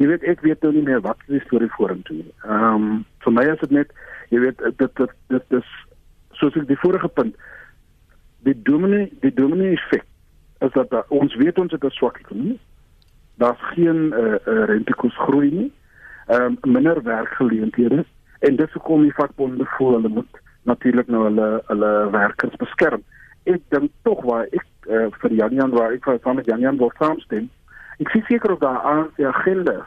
jy 0.00 0.06
weet 0.08 0.22
ek 0.24 0.40
weet 0.46 0.62
nou 0.64 0.72
nie 0.72 0.86
meer 0.86 1.02
wat 1.04 1.20
die 1.28 1.42
storie 1.44 1.68
vorentoe 1.76 2.22
nie. 2.22 2.34
Ehm 2.46 2.74
um, 2.74 3.04
vir 3.24 3.34
my 3.36 3.44
is 3.52 3.60
dit 3.60 3.76
net 3.76 3.92
jy 4.32 4.40
weet 4.46 4.62
dit 4.78 4.94
dit 5.02 5.16
dit 5.34 5.58
is 5.60 5.72
soos 6.40 6.56
ek 6.56 6.68
die 6.70 6.80
vorige 6.80 7.10
punt 7.12 7.36
die 8.48 8.56
dominee 8.64 9.10
die 9.20 9.34
dominee 9.34 9.76
effek 9.76 10.06
is 10.64 10.72
dat 10.72 10.92
uh, 10.92 11.04
ons 11.08 11.34
weet 11.40 11.58
ons 11.58 11.72
het 11.72 11.84
'n 11.84 11.90
swak 11.90 12.20
ekonomie. 12.20 12.58
Daar's 13.40 13.62
geen 13.72 14.12
uh, 14.12 14.36
uh, 14.44 14.64
rentekoers 14.68 15.16
groei 15.26 15.50
nie. 15.50 15.70
Ehm 16.26 16.56
um, 16.62 16.72
minder 16.72 17.02
werkgeleenthede 17.02 18.04
en 18.38 18.56
dis 18.56 18.72
hoekom 18.72 19.02
die 19.02 19.14
vakbonde 19.14 19.64
voel 19.76 19.92
hulle 19.92 20.08
moet 20.08 20.40
natuurlik 20.68 21.08
nou 21.08 21.22
hulle 21.24 21.62
hulle 21.66 21.92
werkers 22.12 22.56
beskerm. 22.60 23.02
Ek 23.48 23.62
dink 23.72 23.88
tog 24.02 24.20
waar 24.28 24.44
ek 24.44 24.66
uh, 24.88 25.06
vir 25.22 25.32
Janian 25.38 25.72
waar 25.72 25.96
ek 25.96 26.04
van 26.22 26.36
met 26.36 26.50
Janian 26.52 26.76
wil 26.76 26.92
saamstem. 26.98 27.48
Ek 28.04 28.12
sien 28.12 28.24
seker 28.28 28.52
of 28.52 28.60
daar 28.60 28.82
aan 28.92 29.08
die 29.16 29.26
agenda 29.26 29.78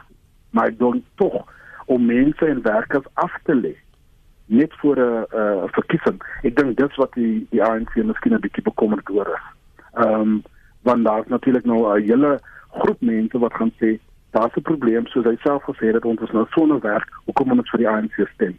maar 0.50 0.74
dink 0.78 1.06
tog 1.22 1.44
om 1.86 2.06
mense 2.06 2.46
en 2.46 2.62
werkers 2.62 3.06
af 3.14 3.38
te 3.46 3.54
lê 3.54 3.76
net 4.46 4.74
voor 4.80 4.96
'n 4.96 5.26
uh, 5.36 5.62
verkiesing. 5.78 6.18
Ek 6.42 6.56
dink 6.56 6.76
dit 6.76 6.90
is 6.90 6.96
wat 6.96 7.12
die 7.12 7.46
die 7.50 7.62
ANC 7.62 7.94
miskien 7.94 8.34
'n 8.34 8.40
bietjie 8.40 8.66
bekommerd 8.66 9.10
oor 9.10 9.30
is. 9.38 9.46
Ehm 9.94 10.20
um, 10.20 10.42
want 10.82 11.04
daar's 11.04 11.26
natuurlik 11.28 11.64
nou 11.64 11.80
'n 11.86 12.02
hele 12.02 12.40
groep 12.80 13.00
mense 13.00 13.38
wat 13.38 13.54
gaan 13.54 13.72
sê 13.80 13.98
daar's 14.30 14.56
'n 14.56 14.68
probleem 14.70 15.06
soos 15.06 15.24
hy 15.24 15.36
self 15.42 15.62
gesê 15.62 15.92
het 15.94 16.04
ons 16.04 16.20
is 16.20 16.30
nou 16.30 16.46
sonder 16.50 16.80
werk, 16.80 17.08
hoekom 17.24 17.48
moet 17.48 17.58
ons 17.58 17.70
vir 17.70 17.78
die 17.78 17.88
ANC 17.88 18.16
stem? 18.34 18.58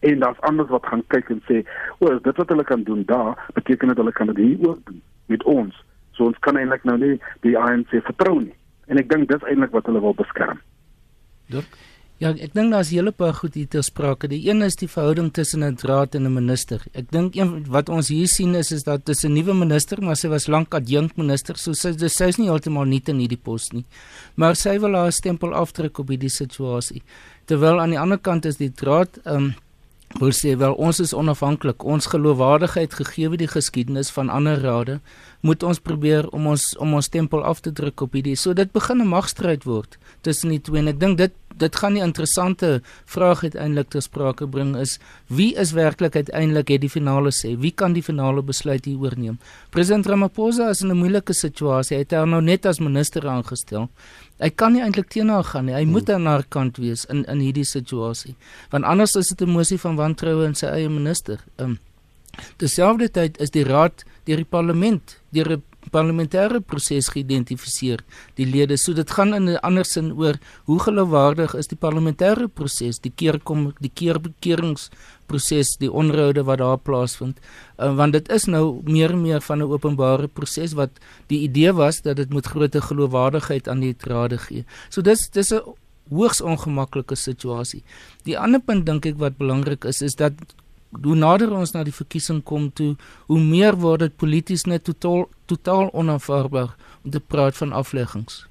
En 0.00 0.18
daar's 0.18 0.40
anders 0.40 0.68
wat 0.68 0.86
gaan 0.86 1.02
kyk 1.06 1.30
en 1.30 1.42
sê, 1.48 1.66
"O, 1.98 2.18
dit 2.18 2.36
wat 2.36 2.48
hulle 2.48 2.64
kan 2.64 2.82
doen 2.82 3.02
daar, 3.04 3.50
beteken 3.54 3.88
dit 3.88 3.96
hulle 3.96 4.12
kan 4.12 4.26
dit 4.26 4.36
hier 4.36 4.68
ook 4.68 4.78
doen 4.84 5.02
met 5.26 5.42
ons." 5.44 5.84
So 6.10 6.24
ons 6.24 6.38
kan 6.38 6.56
eintlik 6.56 6.84
nou 6.84 6.98
nie 6.98 7.20
die 7.40 7.58
ANC 7.58 7.88
vertrou 7.88 8.40
nie. 8.40 8.54
En 8.86 8.98
ek 8.98 9.08
dink 9.08 9.28
dis 9.28 9.42
eintlik 9.42 9.70
wat 9.70 9.86
hulle 9.86 10.00
wil 10.00 10.14
beskerm. 10.14 10.60
Dirk 11.46 11.76
Ja, 12.20 12.34
ek 12.36 12.52
dink 12.52 12.68
daar's 12.74 12.90
hele 12.92 13.14
paar 13.16 13.32
goed 13.32 13.54
hier 13.56 13.68
te 13.72 13.80
sprake. 13.80 14.28
Die 14.28 14.42
een 14.44 14.60
is 14.60 14.74
die 14.76 14.88
verhouding 14.92 15.30
tussen 15.32 15.62
'n 15.64 15.76
draad 15.80 16.14
en 16.14 16.26
'n 16.26 16.34
minister. 16.34 16.82
Ek 16.92 17.10
dink 17.10 17.34
een 17.34 17.64
wat 17.64 17.88
ons 17.88 18.08
hier 18.08 18.28
sien 18.28 18.54
is 18.54 18.72
is 18.72 18.82
dat 18.82 19.06
dis 19.06 19.24
'n 19.24 19.32
nuwe 19.32 19.54
minister, 19.54 20.02
maar 20.02 20.16
sy 20.16 20.28
was 20.28 20.46
lank 20.46 20.74
adjunkt 20.74 21.16
minister, 21.16 21.56
so 21.56 21.72
sy 21.72 21.92
dis 21.92 22.12
sy's 22.12 22.36
nie 22.36 22.48
heeltemal 22.48 22.84
nie 22.84 23.02
in 23.06 23.18
hierdie 23.20 23.40
pos 23.42 23.72
nie. 23.72 23.86
Maar 24.36 24.54
sy 24.54 24.78
wil 24.78 24.94
haar 24.94 25.12
stempel 25.12 25.54
afdruk 25.54 25.98
op 25.98 26.08
hierdie 26.08 26.28
situasie. 26.28 27.02
Terwyl 27.46 27.80
aan 27.80 27.90
die 27.90 27.98
ander 27.98 28.18
kant 28.18 28.44
is 28.44 28.56
die 28.56 28.70
draad 28.70 29.18
ehm 29.24 29.36
um, 29.36 29.54
wil 30.18 30.32
sê 30.34 30.56
wel 30.58 30.74
ons 30.74 30.98
is 31.00 31.12
onafhanklik. 31.14 31.84
Ons 31.84 32.10
geloofwaardigheid 32.10 32.94
gegee 32.94 33.36
die 33.38 33.48
geskiedenis 33.48 34.10
van 34.10 34.28
ander 34.28 34.58
rade, 34.60 35.00
moet 35.40 35.62
ons 35.62 35.78
probeer 35.78 36.28
om 36.34 36.46
ons 36.50 36.76
om 36.78 36.94
ons 36.94 37.06
stempel 37.06 37.44
af 37.44 37.60
te 37.60 37.72
druk 37.72 38.00
op 38.00 38.12
hierdie. 38.12 38.36
So 38.36 38.52
dit 38.52 38.72
begin 38.72 39.00
'n 39.00 39.08
magstryd 39.08 39.64
word 39.64 39.98
tussen 40.22 40.50
die 40.50 40.60
twee 40.60 40.80
en 40.80 40.88
ek 40.88 41.00
dink 41.00 41.18
dit 41.18 41.32
dit 41.56 41.76
gaan 41.76 41.92
'n 41.92 42.02
interessante 42.02 42.82
vraag 43.04 43.42
uiteindelik 43.42 43.88
ter 43.88 44.02
sprake 44.02 44.46
bring 44.48 44.76
is 44.76 44.98
wie 45.26 45.54
is 45.54 45.72
werklik 45.72 46.16
uiteindelik 46.16 46.68
het 46.68 46.80
die 46.80 46.90
finale 46.90 47.30
sê? 47.30 47.58
Wie 47.58 47.72
kan 47.72 47.92
die 47.92 48.02
finale 48.02 48.42
besluit 48.42 48.84
hier 48.84 48.98
oorneem? 48.98 49.38
President 49.70 50.06
Ramaphosa 50.06 50.68
is 50.68 50.82
in 50.82 50.90
'n 50.90 50.96
moeilike 50.96 51.32
situasie. 51.32 51.96
Hy 51.96 52.02
het 52.02 52.10
haar 52.10 52.26
nou 52.26 52.42
net 52.42 52.66
as 52.66 52.78
minister 52.78 53.28
aangestel. 53.28 53.88
Hy 54.40 54.50
kan 54.50 54.72
nie 54.72 54.82
eintlik 54.82 55.08
teen 55.12 55.28
haar 55.28 55.44
gaan 55.44 55.66
nie. 55.66 55.74
Hy 55.74 55.84
hmm. 55.84 55.92
moet 55.92 56.10
aan 56.10 56.26
haar 56.26 56.44
kant 56.48 56.80
wees 56.80 57.04
in 57.12 57.24
in 57.28 57.40
hierdie 57.44 57.66
situasie. 57.68 58.36
Want 58.70 58.84
anders 58.84 59.16
is 59.16 59.28
dit 59.28 59.42
'n 59.46 59.50
mosie 59.50 59.78
van 59.78 59.96
wantroue 59.96 60.46
in 60.46 60.54
sy 60.54 60.66
eie 60.66 60.88
minister. 60.88 61.38
Um, 61.58 61.78
Terselfdertyd 62.56 63.40
is 63.40 63.50
die 63.50 63.64
raad 63.64 64.04
deur 64.24 64.36
die 64.36 64.44
parlement, 64.48 65.18
deur 65.30 65.56
'n 65.56 65.62
parlementêre 65.88 66.60
proses 66.60 67.08
geïdentifiseer 67.14 68.02
die 68.38 68.46
lede 68.46 68.76
so 68.78 68.92
dit 68.92 69.10
gaan 69.10 69.34
in 69.34 69.48
'n 69.48 69.62
ander 69.62 69.84
sin 69.84 70.12
oor 70.12 70.36
hoe 70.66 70.78
geloofwaardig 70.78 71.54
is 71.54 71.68
die 71.68 71.78
parlementêre 71.86 72.48
proses 72.48 73.00
die 73.00 73.12
keer 73.16 73.40
kom 73.40 73.72
die 73.80 73.92
keerbekeeringsproses 75.30 75.78
die 75.78 75.90
onroude 75.90 76.44
wat 76.44 76.58
daar 76.58 76.78
plaasvind 76.78 77.38
uh, 77.78 77.94
want 77.96 78.12
dit 78.12 78.28
is 78.30 78.46
nou 78.46 78.82
meer 78.84 79.10
en 79.10 79.22
meer 79.22 79.40
van 79.40 79.58
'n 79.58 79.70
openbare 79.70 80.28
proses 80.28 80.74
wat 80.74 80.90
die 81.28 81.42
idee 81.42 81.72
was 81.72 82.02
dat 82.02 82.16
dit 82.16 82.30
moet 82.30 82.46
groter 82.46 82.82
geloofwaardigheid 82.82 83.68
aan 83.68 83.80
die 83.80 83.94
trade 83.94 84.38
gee 84.38 84.64
so 84.88 85.02
dis 85.02 85.28
dis 85.30 85.52
'n 85.52 85.62
hoogs 86.10 86.40
ongemaklike 86.40 87.14
situasie 87.14 87.82
die 88.24 88.38
ander 88.38 88.60
punt 88.60 88.86
dink 88.86 89.06
ek 89.06 89.18
wat 89.18 89.38
belangrik 89.38 89.84
is 89.84 90.02
is 90.02 90.14
dat 90.14 90.32
hoe 91.02 91.14
nader 91.14 91.52
ons 91.52 91.72
na 91.72 91.84
die 91.84 91.94
verkiesing 91.94 92.42
kom 92.42 92.72
toe, 92.72 92.96
hoe 93.26 93.38
meer 93.38 93.76
word 93.76 94.00
dit 94.00 94.16
polities 94.16 94.66
net 94.66 94.84
totaal 94.84 95.28
totaal 95.46 95.90
onaanvaarbaar 95.92 96.74
om 97.04 97.10
te 97.10 97.20
praat 97.20 97.56
van 97.56 97.72
afleggings. 97.72 98.46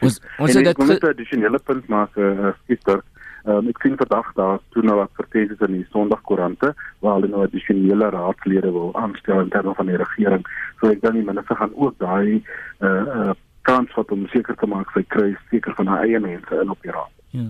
Ons 0.00 0.20
ons 0.38 0.52
het 0.52 0.64
dit 0.64 0.78
'n 0.78 1.06
addisionele 1.06 1.58
punt 1.58 1.88
maak 1.88 2.16
uh, 2.16 2.52
gister. 2.66 3.02
Um, 3.46 3.68
ek 3.70 3.78
sien 3.84 3.94
vandag 3.94 4.32
daar 4.34 4.56
toe 4.74 4.82
nou 4.82 4.96
wat 4.98 5.12
vertees 5.14 5.60
in 5.62 5.76
die 5.76 5.84
Sondagkoerante 5.92 6.72
waar 7.04 7.20
hulle 7.20 7.28
nou 7.30 7.44
addisionele 7.46 8.08
raadslede 8.10 8.72
wil 8.74 8.90
aanstel 8.98 9.44
in 9.44 9.52
terme 9.54 9.74
van 9.78 9.86
die 9.86 10.00
regering. 10.00 10.42
So 10.80 10.90
ek 10.90 11.04
dink 11.04 11.20
die 11.20 11.28
minister 11.28 11.58
gaan 11.60 11.74
ook 11.74 11.94
daai 12.02 12.42
uh, 12.82 12.88
uh 12.90 13.34
kans 13.66 13.90
wat 13.98 14.12
om 14.14 14.26
seker 14.30 14.54
te 14.54 14.66
maak 14.70 14.92
sy 14.94 15.02
kry 15.10 15.32
seker 15.50 15.74
van 15.74 15.88
haar 15.90 16.04
eie 16.06 16.20
mense 16.22 16.58
in 16.62 16.70
op 16.70 16.82
die 16.86 16.92
raad. 16.94 17.14
Ja. 17.34 17.46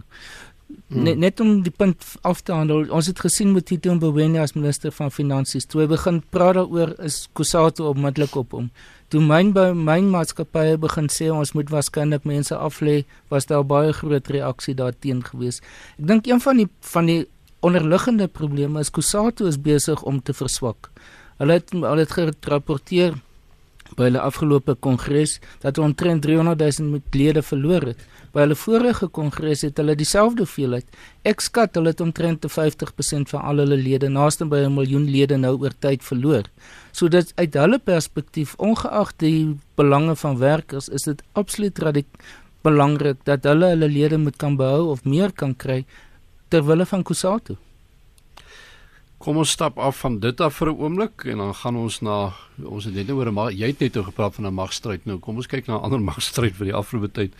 Hmm. 0.66 1.02
Net 1.06 1.20
net 1.22 1.40
om 1.40 1.60
die 1.62 1.72
punt 1.72 2.04
af 2.26 2.40
te 2.42 2.52
handel. 2.56 2.86
Ons 2.90 3.08
het 3.10 3.20
gesien 3.22 3.52
met 3.54 3.68
Tito 3.68 3.94
Mboweni 3.94 4.40
as 4.42 4.56
minister 4.56 4.92
van 4.96 5.12
finansies. 5.14 5.68
Toe 5.68 5.84
hy 5.84 5.88
begin 5.92 6.22
praat 6.34 6.56
daaroor 6.58 6.96
is 7.06 7.26
Kusato 7.36 7.90
onmiddellik 7.92 8.34
op 8.36 8.56
hom. 8.56 8.70
Toe 9.08 9.20
myn 9.22 9.52
by 9.54 9.68
myn 9.70 10.08
maatskappye 10.10 10.78
begin 10.82 11.06
sê 11.14 11.28
ons 11.30 11.52
moet 11.54 11.68
waarskynlik 11.70 12.24
mense 12.26 12.54
aflê, 12.54 13.04
was 13.30 13.46
daar 13.46 13.62
baie 13.62 13.92
groot 13.94 14.30
reaksie 14.34 14.74
daarteenoor 14.74 15.28
gewees. 15.30 15.60
Ek 16.00 16.08
dink 16.10 16.26
een 16.26 16.42
van 16.42 16.58
die 16.62 16.66
van 16.90 17.06
die 17.10 17.20
onderliggende 17.66 18.26
probleme 18.26 18.82
is 18.82 18.90
Kusato 18.90 19.46
is 19.46 19.60
besig 19.62 20.02
om 20.02 20.18
te 20.22 20.34
verswak. 20.34 20.90
Hulle 21.38 21.60
het 21.60 21.70
al 21.74 22.02
dit 22.02 22.16
gerapporteer 22.18 23.14
by 23.94 24.08
hulle 24.08 24.22
afgelope 24.26 24.74
kongres 24.82 25.38
dat 25.62 25.78
omtrent 25.78 26.26
300 26.26 26.58
000 26.80 27.02
lede 27.14 27.42
verloor 27.46 27.92
het. 27.92 28.02
By 28.36 28.42
hulle 28.44 28.56
vorige 28.60 29.06
kongres 29.16 29.62
het 29.64 29.78
hulle 29.80 29.94
dieselfde 29.96 30.44
hoeveelheid. 30.44 30.84
Ek 31.24 31.40
skat 31.40 31.78
hulle 31.78 31.94
het 31.94 32.02
omtrent 32.04 32.44
50% 32.44 33.30
van 33.32 33.46
al 33.48 33.62
hulle 33.62 33.78
lede, 33.80 34.10
naaste 34.12 34.44
by 34.44 34.60
'n 34.66 34.74
miljoen 34.74 35.08
lede 35.08 35.38
nou 35.40 35.56
oor 35.56 35.72
tyd 35.80 36.04
verloor. 36.04 36.44
So 36.92 37.08
dit 37.08 37.32
uit 37.36 37.54
hulle 37.54 37.78
perspektief, 37.78 38.54
ongeag 38.58 39.16
die 39.16 39.56
belange 39.74 40.16
van 40.16 40.36
werkers, 40.36 40.88
is 40.88 41.04
dit 41.04 41.22
absoluut 41.32 41.80
belangrik 42.62 43.16
dat 43.24 43.44
hulle 43.44 43.70
hulle 43.72 43.88
lede 43.88 44.18
moet 44.18 44.36
kan 44.36 44.56
behou 44.56 44.90
of 44.90 45.04
meer 45.04 45.32
kan 45.32 45.54
kry 45.56 45.84
ter 46.48 46.64
wille 46.66 46.86
van 46.86 47.02
Kusatu. 47.02 47.56
Kom 49.18 49.38
ons 49.40 49.50
stap 49.50 49.78
af 49.80 50.02
van 50.04 50.18
dit 50.20 50.40
af 50.40 50.58
vir 50.58 50.68
'n 50.68 50.78
oomblik 50.78 51.24
en 51.24 51.38
dan 51.38 51.54
gaan 51.54 51.76
ons 51.76 52.00
na 52.00 52.32
ons 52.64 52.84
het 52.84 52.94
net 52.94 53.10
oor 53.10 53.28
'n 53.30 53.56
jy 53.56 53.66
het 53.66 53.80
net 53.80 53.96
oor 53.96 54.04
gepraat 54.04 54.34
van 54.34 54.46
'n 54.46 54.54
magstryd 54.54 55.06
nou 55.06 55.18
kom 55.18 55.36
ons 55.36 55.46
kyk 55.46 55.66
na 55.66 55.78
'n 55.78 55.84
ander 55.84 56.00
magstryd 56.00 56.54
vir 56.54 56.66
die 56.66 56.74
afgelope 56.74 57.12
tyd 57.12 57.32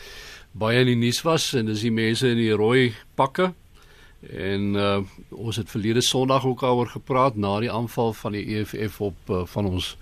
baie 0.56 0.80
in 0.80 0.88
die 0.88 0.98
nuus 0.98 1.20
was 1.26 1.50
en 1.56 1.68
dis 1.68 1.84
die 1.84 1.92
mense 1.92 2.28
in 2.32 2.40
die 2.40 2.54
rooi 2.56 2.94
pakke 3.18 3.50
en 4.26 4.72
uh, 4.80 5.02
ons 5.30 5.58
het 5.60 5.70
verlede 5.70 6.00
Sondag 6.00 6.46
ook 6.48 6.64
daaroor 6.64 6.88
gepraat 6.94 7.36
na 7.36 7.58
die 7.60 7.70
aanval 7.70 8.14
van 8.16 8.32
die 8.32 8.44
EFF 8.56 9.00
op 9.04 9.30
uh, 9.30 9.42
van 9.52 9.68
ons 9.68 9.94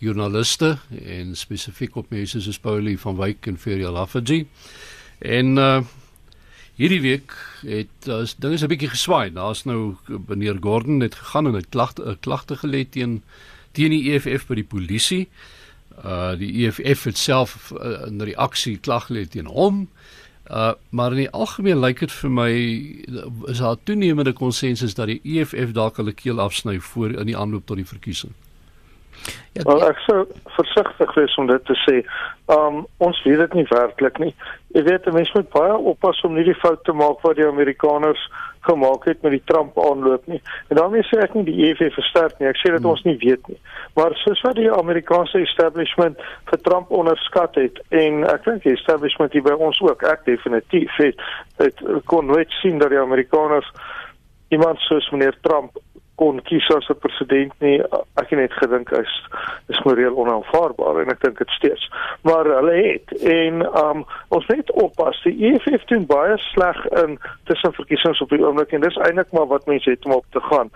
joernaliste 0.00 0.78
en 1.04 1.36
spesifiek 1.36 1.98
op 2.00 2.08
mense 2.10 2.40
soos 2.40 2.58
Paulie 2.58 2.96
van 2.98 3.18
Wyk 3.20 3.50
en 3.52 3.60
Ferry 3.60 3.88
Lafferty 3.88 4.46
en 5.18 5.56
uh, 5.56 5.80
Hierdie 6.80 7.02
week 7.04 7.34
het 7.60 8.06
as 8.08 8.38
dinge 8.40 8.56
is 8.56 8.62
'n 8.64 8.70
bietjie 8.72 8.88
geswaai. 8.88 9.34
Daar's 9.36 9.66
nou 9.68 9.96
meneer 10.08 10.56
Gordon 10.64 11.02
het 11.04 11.14
gegaan 11.14 11.46
en 11.46 11.56
'n 11.56 11.68
klagte 11.68 12.02
'n 12.08 12.16
klagte 12.24 12.56
gelê 12.56 12.88
teen 12.88 13.22
teen 13.72 13.90
die 13.90 14.12
EFF 14.12 14.46
by 14.46 14.54
die 14.54 14.64
polisie. 14.64 15.28
Uh 15.28 15.59
die 16.40 16.66
EFF 16.66 17.04
het 17.04 17.18
self 17.18 17.72
uh, 17.76 18.06
'n 18.08 18.22
reaksie 18.22 18.78
klag 18.78 19.06
gelê 19.08 19.28
teen 19.28 19.46
hom. 19.46 19.88
Uh 20.50 20.72
maar 20.90 21.10
in 21.10 21.16
die 21.16 21.30
algemeen 21.30 21.78
lyk 21.78 22.00
dit 22.00 22.12
vir 22.12 22.30
my 22.30 22.52
is 23.46 23.58
daar 23.58 23.76
toenemende 23.84 24.32
konsensus 24.32 24.94
dat 24.94 25.06
die 25.06 25.20
EFF 25.22 25.72
dalk 25.72 25.96
hulle 25.96 26.12
keel 26.12 26.40
afsny 26.40 26.78
voor 26.80 27.10
in 27.10 27.26
die 27.26 27.36
aanloop 27.36 27.66
tot 27.66 27.76
die 27.76 27.86
verkiesing. 27.86 28.32
Ja, 29.52 29.62
well, 29.62 29.82
ek 29.82 29.98
sou 30.06 30.24
versigtig 30.56 31.14
wees 31.14 31.34
om 31.36 31.46
dit 31.46 31.64
te 31.64 31.76
sê. 31.84 31.96
Um 32.46 32.86
ons 32.98 33.22
weet 33.22 33.38
dit 33.38 33.54
nie 33.60 33.66
werklik 33.70 34.18
nie. 34.18 34.34
Jy 34.74 34.82
weet 34.86 35.12
mense 35.12 35.34
moet 35.34 35.50
baie 35.54 35.76
oppas 35.92 36.20
om 36.26 36.34
nie 36.34 36.46
die 36.46 36.58
fout 36.62 36.84
te 36.84 36.92
maak 36.92 37.22
wat 37.26 37.36
die 37.36 37.46
Amerikaners 37.46 38.22
gemaak 38.60 39.04
het 39.08 39.22
met 39.22 39.32
die 39.32 39.42
Trump 39.44 39.78
aanloop 39.78 40.26
nie. 40.26 40.40
En 40.68 40.76
daarmee 40.76 41.02
sê 41.08 41.20
ek 41.24 41.34
nie 41.34 41.46
die 41.48 41.58
EFF 41.68 41.94
versterk 41.96 42.38
nie. 42.38 42.48
Ek 42.50 42.60
sê 42.60 42.72
dat 42.74 42.82
hmm. 42.82 42.90
ons 42.92 43.04
nie 43.08 43.16
weet 43.22 43.48
nie. 43.48 43.58
Maar 43.98 44.16
soos 44.22 44.42
wat 44.46 44.58
die 44.60 44.70
Amerikaanse 44.72 45.40
establishment 45.44 46.20
vir 46.50 46.62
Trump 46.66 46.90
onderskat 46.90 47.56
het 47.60 47.80
en 47.88 48.24
ek 48.28 48.44
dink 48.48 48.66
die 48.66 48.76
establishment 48.76 49.32
hier 49.36 49.46
by 49.46 49.56
ons 49.56 49.80
ook 49.84 50.04
ek 50.08 50.26
definitief 50.28 50.98
het, 51.00 51.24
het 51.62 51.80
kon 52.10 52.28
nooit 52.30 52.52
sien 52.60 52.78
dat 52.82 52.92
die 52.92 53.00
Amerikaners 53.00 53.68
iemand 54.50 54.78
soos 54.88 55.08
meneer 55.14 55.36
Trump 55.46 55.78
kon 56.20 56.40
kies 56.44 56.68
as 56.76 56.88
'n 56.92 57.00
president 57.00 57.52
nie. 57.64 57.80
Ek 58.20 58.28
het 58.30 58.38
net 58.38 58.52
gedink 58.52 58.90
hy's 58.92 59.14
is 59.72 59.80
moreel 59.84 60.16
onaanvaarbaar 60.22 61.00
en 61.00 61.10
ek 61.14 61.22
dink 61.24 61.38
dit 61.38 61.50
steeds. 61.56 61.84
Maar 62.28 62.44
hulle 62.44 62.76
het 62.92 63.08
en 63.24 63.62
um 63.84 64.04
ons 64.28 64.46
moet 64.46 64.72
oppas. 64.84 65.22
Die 65.24 65.36
EFF 65.48 65.84
doen 65.88 66.06
baie 66.06 66.36
sleg 66.38 66.78
in 67.02 67.18
tussenverkiesings 67.48 68.20
op 68.20 68.34
die 68.34 68.42
oomblik 68.44 68.72
en 68.72 68.84
dis 68.84 68.98
eintlik 69.06 69.32
maar 69.32 69.46
wat 69.46 69.66
mense 69.66 69.90
het 69.90 70.04
om 70.04 70.12
op 70.18 70.26
te 70.36 70.42
gaan. 70.50 70.70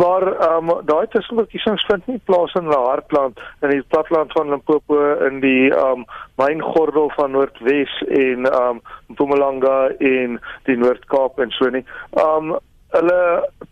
Maar 0.00 0.24
um 0.56 0.72
daai 0.84 1.06
tussenverkiesings 1.12 1.84
vind 1.90 2.06
nie 2.06 2.20
plaas 2.24 2.54
in 2.54 2.70
die 2.70 2.84
hartland 2.86 3.40
in 3.62 3.70
die 3.70 3.82
platteland 3.88 4.32
van 4.32 4.50
Limpopo 4.50 5.02
in 5.28 5.40
die 5.40 5.68
um 5.76 6.06
myngordel 6.40 7.10
van 7.16 7.36
Noordwes 7.36 7.92
en 8.08 8.48
um 8.62 8.80
Mpumalanga 9.12 9.90
in 9.98 10.40
die 10.64 10.76
Noord-Kaap 10.76 11.38
en 11.38 11.50
so 11.50 11.68
nie. 11.68 11.84
Um 12.12 12.56
hulle 12.94 13.20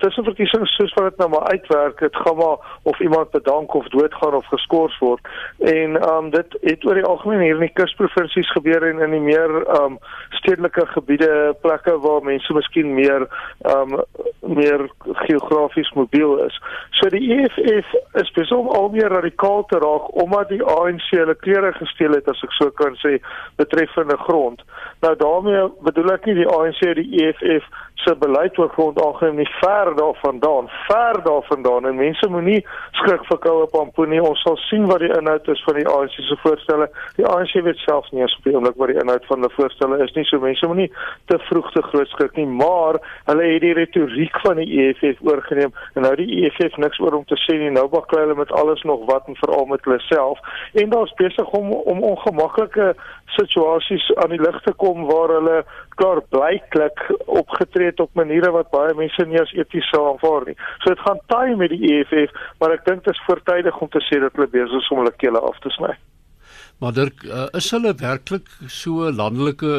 tussenverkiesings 0.03 0.75
soos 0.75 0.93
wat 0.97 1.13
dit 1.13 1.21
nou 1.23 1.29
maar 1.35 1.47
uitwerk, 1.55 1.99
dit 2.03 2.17
gaan 2.17 2.37
maar 2.37 2.79
of 2.83 3.01
iemand 3.01 3.31
bedank 3.31 3.75
of 3.75 3.89
doodgaan 3.89 4.35
of 4.35 4.47
geskort 4.47 4.99
word. 4.99 5.29
En 5.59 5.97
um 6.09 6.31
dit 6.31 6.57
het 6.61 6.85
oor 6.85 6.99
die 6.99 7.05
algemeen 7.05 7.41
hier 7.41 7.55
in 7.55 7.67
die 7.67 7.77
kusprovinsies 7.79 8.51
gebeur 8.57 8.83
en 8.89 9.01
in 9.07 9.15
die 9.17 9.23
meer 9.23 9.55
um 9.81 9.99
stedelike 10.41 10.87
gebiede, 10.87 11.55
plekke 11.61 11.99
waar 11.99 12.23
mense 12.23 12.53
miskien 12.53 12.95
meer 12.95 13.29
um 13.77 14.01
meer 14.41 14.89
geografies 15.27 15.93
mobiel 15.95 16.37
is. 16.47 16.59
So 16.99 17.09
die 17.09 17.23
EFF 17.39 17.95
is 18.21 18.35
besig 18.35 18.57
om 18.57 18.69
al 18.69 18.91
meer 18.95 19.15
radikaal 19.15 19.65
te 19.71 19.79
raak 19.79 20.11
omdat 20.23 20.49
die 20.49 20.63
ANC 20.63 21.07
hulle 21.15 21.39
klere 21.47 21.73
gesteel 21.79 22.19
het 22.19 22.29
as 22.29 22.43
ek 22.45 22.59
so 22.59 22.71
kan 22.83 22.99
sê 23.03 23.17
betreffende 23.63 24.19
grond. 24.27 24.63
Nou 25.07 25.15
daarmee 25.17 25.69
bedoel 25.87 26.17
ek 26.19 26.29
nie 26.29 26.39
die 26.43 26.51
ANC 26.51 26.83
die 26.99 27.25
EFF 27.25 27.71
se 28.05 28.15
beleid 28.21 28.59
oor 28.59 28.69
grond 28.69 29.01
algemeen 29.01 29.37
nie 29.43 29.51
ver 29.61 29.91
daarvandaan, 29.97 30.69
ver 30.89 31.23
daarvandaan 31.23 31.87
en 31.89 31.97
mense 31.97 32.29
moenie 32.31 32.61
skrik 33.01 33.25
vir 33.29 33.41
koue 33.47 33.67
pampoenie. 33.73 34.21
Ons 34.23 34.43
sal 34.45 34.57
sien 34.67 34.87
wat 34.91 35.03
die 35.05 35.11
inhoud 35.19 35.49
is 35.53 35.63
van 35.67 35.79
die 35.81 35.87
ANC 35.89 36.17
se 36.29 36.37
voorstelle. 36.43 36.89
Die 37.19 37.27
ANC 37.27 37.55
weet 37.67 37.81
self 37.85 38.11
nie 38.13 38.23
eens 38.25 38.37
op 38.39 38.49
die 38.49 38.55
oomblik 38.57 38.79
wat 38.83 38.93
die 38.93 39.01
inhoud 39.03 39.27
van 39.31 39.41
hulle 39.41 39.57
voorstelle 39.57 40.01
is 40.05 40.15
nie. 40.17 40.27
So 40.29 40.41
mense 40.43 40.71
moenie 40.71 40.91
te 41.33 41.39
vroeg 41.49 41.71
te 41.75 41.83
groot 41.89 42.13
skrik 42.13 42.37
nie, 42.41 42.47
maar 42.63 43.01
hulle 43.31 43.49
het 43.53 43.65
die 43.65 43.75
retoriek 43.81 44.41
van 44.45 44.61
die 44.61 44.69
EFF 44.85 45.23
oorgeneem 45.25 45.73
en 45.95 46.07
nou 46.07 46.15
die 46.21 46.29
EFF 46.43 46.79
niks 46.83 47.01
oor 47.01 47.19
om 47.21 47.27
te 47.31 47.39
sê 47.47 47.59
nie. 47.61 47.73
Nou 47.75 47.87
baklei 47.93 48.27
hulle 48.27 48.39
met 48.39 48.53
alles 48.53 48.83
nog 48.89 49.07
wat 49.11 49.29
en 49.31 49.41
veral 49.41 49.69
met 49.73 49.85
hulle 49.89 50.01
self. 50.09 50.41
En 50.75 50.93
daar's 50.93 51.15
besig 51.21 51.57
om 51.59 51.73
om 51.73 52.03
ongemaklike 52.03 52.93
situasies 53.39 54.07
aan 54.23 54.35
die 54.35 54.41
lig 54.43 54.61
te 54.63 54.73
kom 54.79 55.07
waar 55.09 55.33
hulle 55.39 55.63
klaar 56.01 56.21
blyklik 56.35 57.03
opgetree 57.27 57.91
het 57.91 58.01
op 58.01 58.11
maniere 58.19 58.51
wat 58.55 58.71
baie 58.73 58.95
mense 58.99 59.27
nie 59.29 59.41
as 59.41 59.53
eties 59.57 59.89
sou 59.93 60.03
aanvaar 60.11 60.49
nie. 60.49 60.57
So 60.83 60.95
dit 60.95 61.05
gaan 61.07 61.21
taai 61.33 61.57
met 61.61 61.75
die 61.75 61.93
EFF, 61.93 62.35
maar 62.61 62.75
ek 62.77 62.87
dink 62.89 63.05
dit 63.05 63.15
is 63.15 63.25
voortydig 63.29 63.81
om 63.81 63.91
te 63.93 64.03
sê 64.09 64.21
dat 64.23 64.35
hulle 64.37 64.51
besig 64.53 64.81
is 64.81 64.91
om 64.95 65.03
hulle 65.03 65.15
kele 65.23 65.43
af 65.51 65.59
te 65.65 65.73
sny. 65.77 65.93
Maar 66.83 66.97
Dirk, 66.97 67.23
uh, 67.27 67.47
is 67.55 67.71
hulle 67.71 67.95
werklik 68.01 68.49
so 68.69 69.11
landelike 69.11 69.75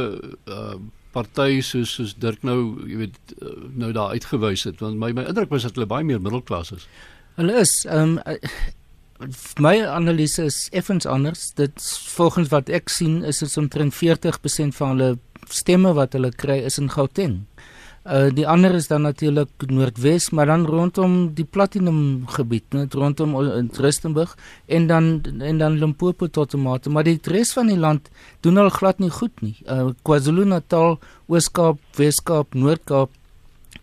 uh, 0.48 0.78
party 1.16 1.60
soos 1.64 1.92
soos 1.98 2.16
Dirk 2.20 2.44
nou, 2.48 2.60
jy 2.88 3.04
weet, 3.06 3.20
uh, 3.42 3.58
nou 3.76 3.92
daar 3.96 4.16
uitgewys 4.16 4.66
het? 4.70 4.80
Want 4.84 5.00
my 5.02 5.12
my 5.16 5.28
indruk 5.30 5.52
was 5.54 5.68
dat 5.68 5.78
hulle 5.80 5.92
baie 5.92 6.08
meer 6.08 6.24
middelklas 6.24 6.74
is. 6.76 6.90
Hulle 7.36 7.60
is 7.62 7.84
ehm 7.86 8.18
um, 8.24 8.42
my 9.64 9.80
analise 9.88 10.44
is 10.44 10.68
effens 10.72 11.06
anders. 11.06 11.54
Dit 11.56 11.84
volgens 12.16 12.50
wat 12.52 12.70
ek 12.70 12.90
sien 12.92 13.24
is 13.24 13.40
dit 13.40 13.58
omtrent 13.58 13.96
40% 13.96 14.76
van 14.76 14.96
hulle 14.96 15.18
stemme 15.54 15.94
wat 15.94 16.14
hulle 16.14 16.32
kry 16.32 16.62
is 16.66 16.80
in 16.82 16.90
Gauteng. 16.90 17.46
Uh 18.06 18.30
die 18.30 18.46
ander 18.46 18.76
is 18.78 18.88
dan 18.88 19.02
natuurlik 19.02 19.50
Noordwes, 19.66 20.30
maar 20.30 20.46
dan 20.46 20.66
rondom 20.66 21.34
die 21.34 21.46
Platinum 21.46 22.28
gebied, 22.30 22.66
net 22.74 22.94
rondom 22.94 23.34
Rustenburg 23.82 24.38
en 24.68 24.88
dan 24.88 25.24
en 25.42 25.58
dan 25.58 25.80
Limpopo 25.80 26.28
tot 26.28 26.54
en 26.54 26.62
met, 26.62 26.86
maar 26.86 27.04
die 27.04 27.18
res 27.24 27.54
van 27.54 27.68
die 27.68 27.80
land 27.80 28.10
doen 28.42 28.58
al 28.58 28.70
glad 28.70 29.00
nie 29.00 29.10
goed 29.10 29.42
nie. 29.42 29.58
Uh 29.66 29.90
KwaZulu-Natal, 30.04 31.00
Oos-Kaap, 31.28 31.82
Wes-Kaap, 31.98 32.54
Noord-Kaap 32.54 33.10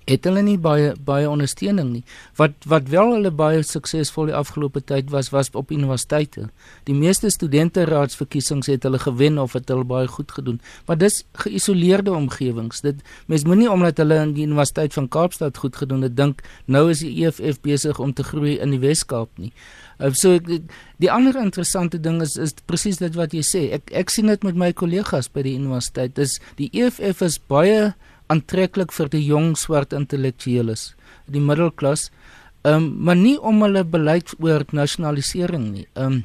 het 0.08 0.24
hulle 0.26 0.42
nie 0.42 0.58
baie 0.58 0.92
baie 1.04 1.28
ondersteuning 1.30 1.90
nie. 1.92 2.02
Wat 2.40 2.66
wat 2.68 2.88
wel 2.92 3.14
hulle 3.16 3.30
baie 3.30 3.62
suksesvol 3.66 4.30
die 4.30 4.36
afgelope 4.36 4.82
tyd 4.84 5.10
was 5.14 5.30
was 5.34 5.50
op 5.52 5.70
universiteite. 5.70 6.48
Die 6.88 6.96
meeste 6.96 7.30
studenteraadsverkiesings 7.30 8.70
het 8.72 8.82
hulle 8.88 8.98
gewen 9.02 9.38
of 9.38 9.52
het 9.58 9.68
hulle 9.68 9.84
baie 9.84 10.08
goed 10.08 10.32
gedoen. 10.32 10.60
Maar 10.86 10.98
dis 10.98 11.22
geïsoleerde 11.44 12.12
omgewings. 12.12 12.80
Dit 12.80 13.02
mens 13.26 13.44
moenie 13.44 13.70
omdat 13.70 14.02
hulle 14.02 14.20
in 14.22 14.34
die 14.36 14.46
Universiteit 14.46 14.92
van 14.92 15.08
Kaapstad 15.08 15.56
goed 15.56 15.76
gedoen 15.76 16.02
het 16.02 16.16
dink 16.16 16.42
nou 16.66 16.88
is 16.90 17.04
die 17.04 17.24
EFF 17.24 17.60
besig 17.60 17.98
om 17.98 18.12
te 18.12 18.24
groei 18.26 18.58
in 18.58 18.74
die 18.74 18.82
Wes-Kaap 18.82 19.38
nie. 19.38 19.52
Uh, 20.02 20.10
so 20.12 20.38
die 21.02 21.10
ander 21.10 21.36
interessante 21.38 22.00
ding 22.00 22.20
is 22.22 22.36
is 22.36 22.54
presies 22.66 22.98
dit 23.02 23.14
wat 23.18 23.34
jy 23.36 23.42
sê. 23.46 23.62
Ek 23.78 23.92
ek 24.02 24.10
sien 24.10 24.30
dit 24.30 24.46
met 24.46 24.58
my 24.58 24.72
kollegas 24.72 25.30
by 25.32 25.44
die 25.46 25.54
universiteit. 25.58 26.16
Dis 26.16 26.38
die 26.58 26.70
EFF 26.72 27.22
is 27.26 27.38
baie 27.38 27.92
aantreklik 28.32 28.94
vir 28.96 29.10
die 29.12 29.22
jong 29.26 29.52
swart 29.60 29.92
intellektueles, 29.96 30.92
die 31.28 31.42
middelklas. 31.42 32.08
Um, 32.64 32.92
maar 33.02 33.18
nie 33.18 33.36
om 33.42 33.62
hulle 33.64 33.82
beleid 33.84 34.32
oor 34.38 34.62
nasionalisering 34.70 35.64
nie. 35.72 35.86
Um, 35.98 36.22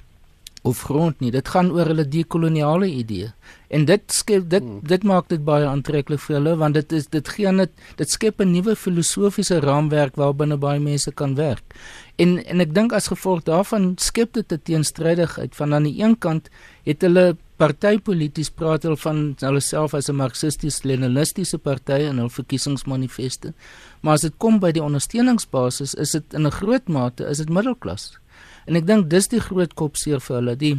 of 0.67 0.83
grond 0.87 1.19
nie. 1.23 1.31
Dit 1.31 1.49
gaan 1.53 1.71
oor 1.75 1.89
hulle 1.91 2.05
dekoloniale 2.07 2.89
idee. 2.91 3.31
En 3.73 3.85
dit 3.87 4.03
skep 4.13 4.49
dit 4.51 4.63
hmm. 4.63 4.83
dit 4.87 5.03
maak 5.07 5.27
dit 5.31 5.43
baie 5.43 5.65
aantreklik 5.67 6.21
vir 6.23 6.37
hulle 6.37 6.55
want 6.61 6.77
dit 6.77 6.95
is 6.99 7.09
dit 7.13 7.31
gee 7.35 7.51
net 7.51 7.71
dit 7.99 8.09
skep 8.09 8.41
'n 8.43 8.51
nuwe 8.51 8.75
filosofiese 8.75 9.59
raamwerk 9.63 10.15
waarbinne 10.15 10.57
baie 10.57 10.79
mense 10.79 11.11
kan 11.11 11.35
werk. 11.35 11.75
En 12.15 12.37
en 12.45 12.61
ek 12.61 12.73
dink 12.75 12.93
as 12.93 13.11
gevolg 13.13 13.43
daarvan 13.43 13.95
skep 13.97 14.33
dit 14.33 14.51
'n 14.51 14.61
teenstrydigheid 14.63 15.55
van 15.55 15.73
aan 15.73 15.83
die 15.83 15.99
een 16.03 16.17
kant 16.17 16.49
het 16.85 17.01
hulle 17.01 17.35
partypolities 17.57 18.51
praat 18.53 18.85
hulle 18.85 18.99
van 19.01 19.19
hulle 19.41 19.61
self 19.61 19.93
as 19.93 20.09
'n 20.09 20.15
marxisties-leninistiese 20.15 21.57
party 21.57 21.99
in 22.09 22.17
hul 22.21 22.29
verkiesingsmanifeste. 22.29 23.53
Maar 24.01 24.13
as 24.13 24.21
dit 24.21 24.33
kom 24.37 24.59
by 24.59 24.71
die 24.71 24.83
ondersteuningsbasis, 24.83 25.95
is 25.95 26.11
dit 26.11 26.33
in 26.33 26.45
'n 26.45 26.51
groot 26.51 26.87
mate 26.87 27.25
is 27.25 27.37
dit 27.37 27.49
middelklas. 27.49 28.17
En 28.67 28.75
ek 28.75 28.87
dink 28.87 29.09
dis 29.09 29.29
die 29.31 29.41
groot 29.43 29.73
kopseer 29.79 30.23
vir 30.23 30.39
hulle. 30.41 30.55
Die 30.59 30.75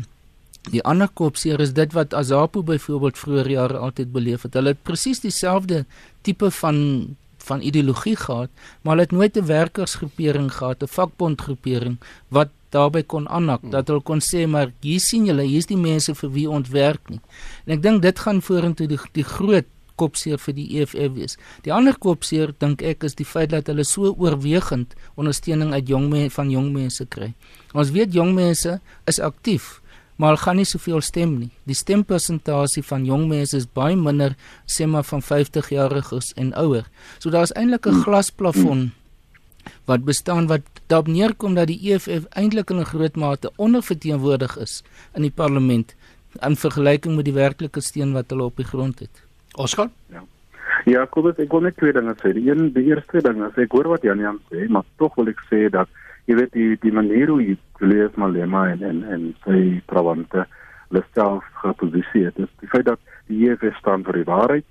die 0.69 0.83
ander 0.85 1.09
kopseer 1.09 1.63
is 1.65 1.73
dit 1.73 1.95
wat 1.97 2.13
Azapo 2.13 2.61
byvoorbeeld 2.67 3.17
vroeër 3.17 3.49
jare 3.55 3.79
altyd 3.81 4.11
beleef 4.13 4.43
het. 4.45 4.59
Hulle 4.59 4.75
het 4.75 4.83
presies 4.85 5.23
dieselfde 5.25 5.87
tipe 6.27 6.51
van 6.61 7.17
van 7.49 7.63
ideologie 7.65 8.17
gehad, 8.17 8.51
maar 8.83 8.93
hulle 8.93 9.07
het 9.07 9.15
nooit 9.17 9.37
'n 9.37 9.47
werkersgroepering 9.47 10.53
gehad, 10.53 10.83
'n 10.83 10.95
vakbondgroepering 10.97 11.97
wat 12.29 12.51
daarbey 12.71 13.03
kon 13.03 13.29
aanhak 13.29 13.61
hmm. 13.61 13.71
dat 13.71 13.89
hulle 13.89 14.05
kon 14.05 14.21
sê 14.21 14.47
maar 14.47 14.73
hier 14.81 15.01
sien 15.01 15.25
julle 15.25 15.43
hier's 15.43 15.67
die 15.71 15.81
mense 15.81 16.15
vir 16.15 16.31
wie 16.33 16.49
ons 16.51 16.69
werk 16.69 17.09
nie. 17.09 17.21
En 17.65 17.77
ek 17.79 17.83
dink 17.83 18.03
dit 18.03 18.19
gaan 18.19 18.43
vorentoe 18.43 18.89
die 18.91 19.01
die 19.13 19.25
groot 19.25 19.69
kopseer 19.99 20.39
vir 20.39 20.55
die 20.55 20.69
EFF 20.79 21.13
wees. 21.17 21.37
Die 21.67 21.75
ander 21.75 21.99
kopseer 21.99 22.55
dink 22.63 22.83
ek 22.83 23.05
is 23.09 23.19
die 23.19 23.27
feit 23.27 23.51
dat 23.55 23.69
hulle 23.71 23.85
so 23.85 24.15
oorwegend 24.15 24.95
ondersteuning 25.17 25.75
uit 25.75 25.91
jong 25.91 26.09
mense 26.13 26.35
van 26.39 26.55
jong 26.55 26.73
mense 26.73 27.07
kry. 27.07 27.33
Ons 27.75 27.93
weet 27.97 28.15
jong 28.15 28.35
mense 28.39 28.79
is 29.11 29.21
aktief 29.21 29.79
maar 30.19 30.33
hulle 30.35 30.43
gaan 30.43 30.57
nie 30.59 30.67
soveel 30.67 31.01
stem 31.01 31.37
nie. 31.39 31.51
Die 31.71 31.77
stempersentasie 31.79 32.83
van 32.83 33.05
jong 33.07 33.29
mense 33.31 33.55
is 33.57 33.69
baie 33.71 33.97
minder 33.97 34.35
sê 34.67 34.87
maar 34.91 35.07
van 35.07 35.23
50 35.23 35.71
jariges 35.71 36.33
en 36.35 36.51
ouer. 36.59 36.89
So 37.23 37.31
daar's 37.31 37.55
eintlik 37.55 37.87
'n 37.87 38.03
glasplafon 38.03 38.91
wat 39.87 40.05
bestaan 40.05 40.47
wat 40.47 40.63
daarop 40.87 41.07
neerkom 41.07 41.55
dat 41.55 41.69
die 41.69 41.93
EFF 41.93 42.27
eintlik 42.31 42.71
in 42.71 42.81
'n 42.81 42.91
groot 42.93 43.17
mate 43.17 43.53
onderverteenwoordig 43.57 44.59
is 44.59 44.83
in 45.15 45.23
die 45.23 45.31
parlement 45.31 45.95
in 46.43 46.57
vergelyking 46.57 47.17
met 47.17 47.25
die 47.25 47.35
werklike 47.35 47.81
steun 47.81 48.13
wat 48.13 48.31
hulle 48.31 48.45
op 48.45 48.57
die 48.57 48.67
grond 48.67 48.99
het. 48.99 49.28
Oscar? 49.59 49.89
Ja. 50.13 50.25
Ja, 50.87 51.05
Kobus, 51.11 51.39
ek 51.43 51.53
wil 51.53 51.65
net 51.67 51.77
twee 51.81 51.93
dinge 51.93 52.15
sê. 52.21 52.33
Die 52.37 52.47
een, 52.49 52.71
die 52.73 52.87
eerste 52.93 53.23
ding 53.25 53.41
is 53.45 53.57
ek 53.61 53.73
hoor 53.75 53.91
wat 53.93 54.05
Jan 54.07 54.23
Jan 54.23 54.39
sê, 54.53 54.69
maar 54.73 54.87
tog 55.01 55.17
wil 55.19 55.31
ek 55.33 55.41
sê 55.49 55.67
dat 55.75 55.91
jy 56.29 56.37
weet 56.39 56.55
die 56.55 56.77
die 56.83 56.93
manier 56.95 57.33
hoe 57.33 57.57
Julius 57.81 58.17
Malema 58.21 58.67
en 58.73 58.85
en 58.85 59.03
en 59.17 59.29
sy 59.45 59.61
trawante 59.91 60.45
lesself 60.95 61.45
geposisie 61.63 62.27
het, 62.29 62.39
is 62.39 62.53
die 62.63 62.71
feit 62.73 62.87
dat 62.89 63.01
die 63.29 63.49
EFF 63.49 63.77
staan 63.81 64.05
vir 64.07 64.21
die 64.21 64.29
waarheid. 64.29 64.69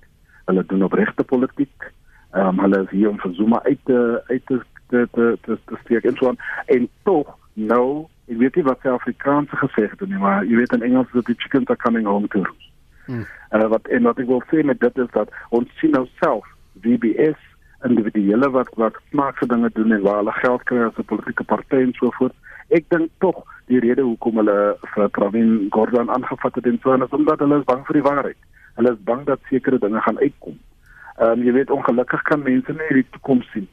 Hulle 0.48 0.64
doen 0.70 0.86
opregte 0.86 1.26
politiek. 1.26 1.90
Ehm 2.34 2.56
um, 2.56 2.62
hulle 2.64 2.82
is 2.86 2.94
hier 2.94 3.10
om 3.10 3.18
vir 3.22 3.34
Zuma 3.38 3.60
uit 3.66 3.82
te 3.90 3.98
uit 4.30 4.46
te 4.46 4.60
te 4.88 5.04
te 5.12 5.26
te, 5.42 5.58
te 5.66 5.82
steek 5.84 6.04
en 6.04 6.16
so 6.16 6.28
aan. 6.28 6.40
En 6.66 6.88
tog 7.04 7.34
nou, 7.54 8.06
ek 8.28 8.38
weet 8.38 8.56
nie 8.56 8.66
wat 8.70 8.80
sy 8.82 8.94
Afrikaanse 8.94 9.60
gesê 9.64 9.88
het 9.90 10.06
nie, 10.06 10.18
maar 10.18 10.44
jy 10.46 10.62
weet 10.62 10.74
in 10.78 10.86
Engels 10.90 11.14
is 11.14 11.26
dit 11.26 11.40
chicken 11.42 11.66
are 11.68 11.76
coming 11.76 12.06
home 12.06 12.28
to 12.28 12.42
roost. 12.42 12.67
Hmm. 13.08 13.24
Uh, 13.56 13.66
wat 13.72 13.88
en 13.88 14.04
wat 14.04 14.18
ek 14.20 14.28
wil 14.28 14.42
sê 14.52 14.60
met 14.64 14.80
dit 14.80 14.98
is 15.00 15.12
dat 15.16 15.30
ons 15.56 15.68
sien 15.80 15.94
nou 15.96 16.04
self 16.20 16.44
VBS 16.84 17.40
individuele 17.88 18.50
wat 18.52 18.68
wat 18.82 18.98
snaakse 19.10 19.48
dinge 19.48 19.70
doen 19.74 19.94
en 19.96 20.02
waar 20.04 20.20
hulle 20.20 20.34
geld 20.42 20.62
kry 20.68 20.82
as 20.84 20.98
'n 21.00 21.08
politieke 21.12 21.44
party 21.44 21.80
en 21.86 21.94
so 21.96 22.10
voort. 22.18 22.34
Ek 22.68 22.84
dink 22.88 23.10
tog 23.24 23.44
die 23.72 23.80
rede 23.80 24.02
hoekom 24.02 24.36
hulle 24.36 24.76
vir 24.94 25.08
Pravin 25.08 25.66
Gordhan 25.70 26.10
aangevat 26.10 26.54
het 26.54 26.66
en 26.66 26.78
so 26.82 26.92
en 26.92 27.02
is 27.02 27.16
omdat 27.16 27.38
hulle 27.38 27.58
is 27.58 27.64
bang 27.64 27.86
vir 27.86 28.00
die 28.00 28.08
waarheid. 28.10 28.40
Hulle 28.76 28.92
is 28.92 29.04
bang 29.04 29.24
dat 29.24 29.40
sekere 29.48 29.78
dinge 29.78 30.00
gaan 30.00 30.18
uitkom. 30.18 30.58
Ehm 31.18 31.30
um, 31.30 31.42
jy 31.42 31.52
weet 31.52 31.70
ongelukkig 31.70 32.22
kan 32.22 32.42
mense 32.42 32.72
nie 32.72 32.94
die 33.00 33.06
toekoms 33.10 33.50
sien. 33.52 33.68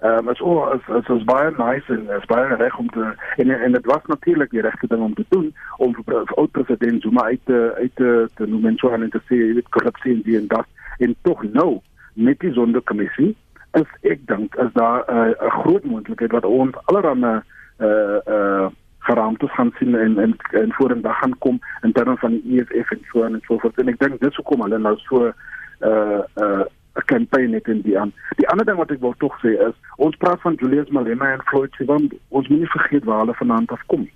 Ehm 0.00 0.18
um, 0.18 0.28
as 0.28 0.40
o 0.40 0.64
as 0.64 0.80
as 0.88 1.08
as 1.10 1.24
baie 1.28 1.50
nice 1.58 1.92
en 1.92 2.08
as 2.16 2.24
baie 2.24 2.56
reg 2.56 2.78
om 2.78 2.88
te 2.90 3.12
en 3.36 3.50
en 3.50 3.72
dit 3.72 3.86
was 3.86 4.06
natuurlik 4.06 4.50
die 4.50 4.62
regte 4.64 4.86
ding 4.86 5.02
om 5.02 5.14
te 5.14 5.24
doen 5.28 5.54
om 5.76 5.94
vir 5.94 6.32
oud 6.36 6.50
president 6.50 7.02
Zuma 7.02 7.24
uit 7.24 7.40
te 7.44 7.74
uit 7.76 7.94
te, 7.94 8.28
te 8.34 8.46
noem 8.46 8.66
en 8.66 8.78
so 8.80 8.92
aan 8.92 9.08
te 9.10 9.20
sê 9.28 9.36
jy 9.36 9.52
weet 9.58 9.68
korrupsie 9.76 10.14
en 10.14 10.22
die 10.24 10.38
en 10.38 10.46
dat. 10.46 10.66
En 10.98 11.14
tog 11.22 11.42
nou 11.52 11.80
met 12.14 12.40
die 12.40 12.52
sondekommissie 12.52 13.36
is 13.82 13.92
ek 14.14 14.24
dink 14.32 14.56
is 14.64 14.72
daar 14.72 15.04
'n 15.04 15.36
uh, 15.36 15.52
groot 15.60 15.84
moontlikheid 15.84 16.30
dat 16.30 16.44
ons 16.44 16.80
allerhande 16.84 17.42
uh 17.80 17.86
uh 17.86 18.34
eh, 18.34 18.66
geraamtes 18.98 19.52
gaan 19.52 19.72
sien 19.78 19.94
en 19.94 20.18
en 20.18 20.36
en 20.50 20.72
vorendag 20.72 21.18
gaan 21.18 21.38
kom 21.38 21.60
in 21.82 21.92
terme 21.92 22.16
van 22.16 22.40
die 22.40 22.60
EFF 22.60 22.90
en 22.90 23.04
so 23.12 23.22
en 23.22 23.40
so 23.46 23.58
voort. 23.58 23.78
En 23.78 23.88
ek 23.88 23.98
dink 23.98 24.20
dis 24.20 24.36
hoekom 24.36 24.60
hulle 24.62 24.78
nou 24.78 24.96
so 24.96 25.26
uh 25.26 26.22
uh 26.34 26.64
'n 27.00 27.10
kampanje 27.12 27.54
het 27.54 27.68
in 27.68 27.80
die 27.80 27.98
aan. 27.98 28.12
Die 28.36 28.48
ander 28.48 28.66
ding 28.66 28.78
wat 28.78 28.90
ek 28.90 29.00
wil 29.00 29.14
tog 29.18 29.34
sê 29.42 29.56
is 29.68 29.76
ons 29.96 30.16
praat 30.16 30.40
van 30.40 30.54
Julius 30.54 30.90
Malema 30.90 31.32
en 31.32 31.42
Floyd 31.44 31.74
Shivambu. 31.74 32.18
Ons 32.28 32.48
moet 32.48 32.58
nie 32.58 32.76
vergeet 32.76 33.04
waar 33.04 33.20
hulle 33.24 33.34
vanaand 33.42 33.70
afkom. 33.70 34.08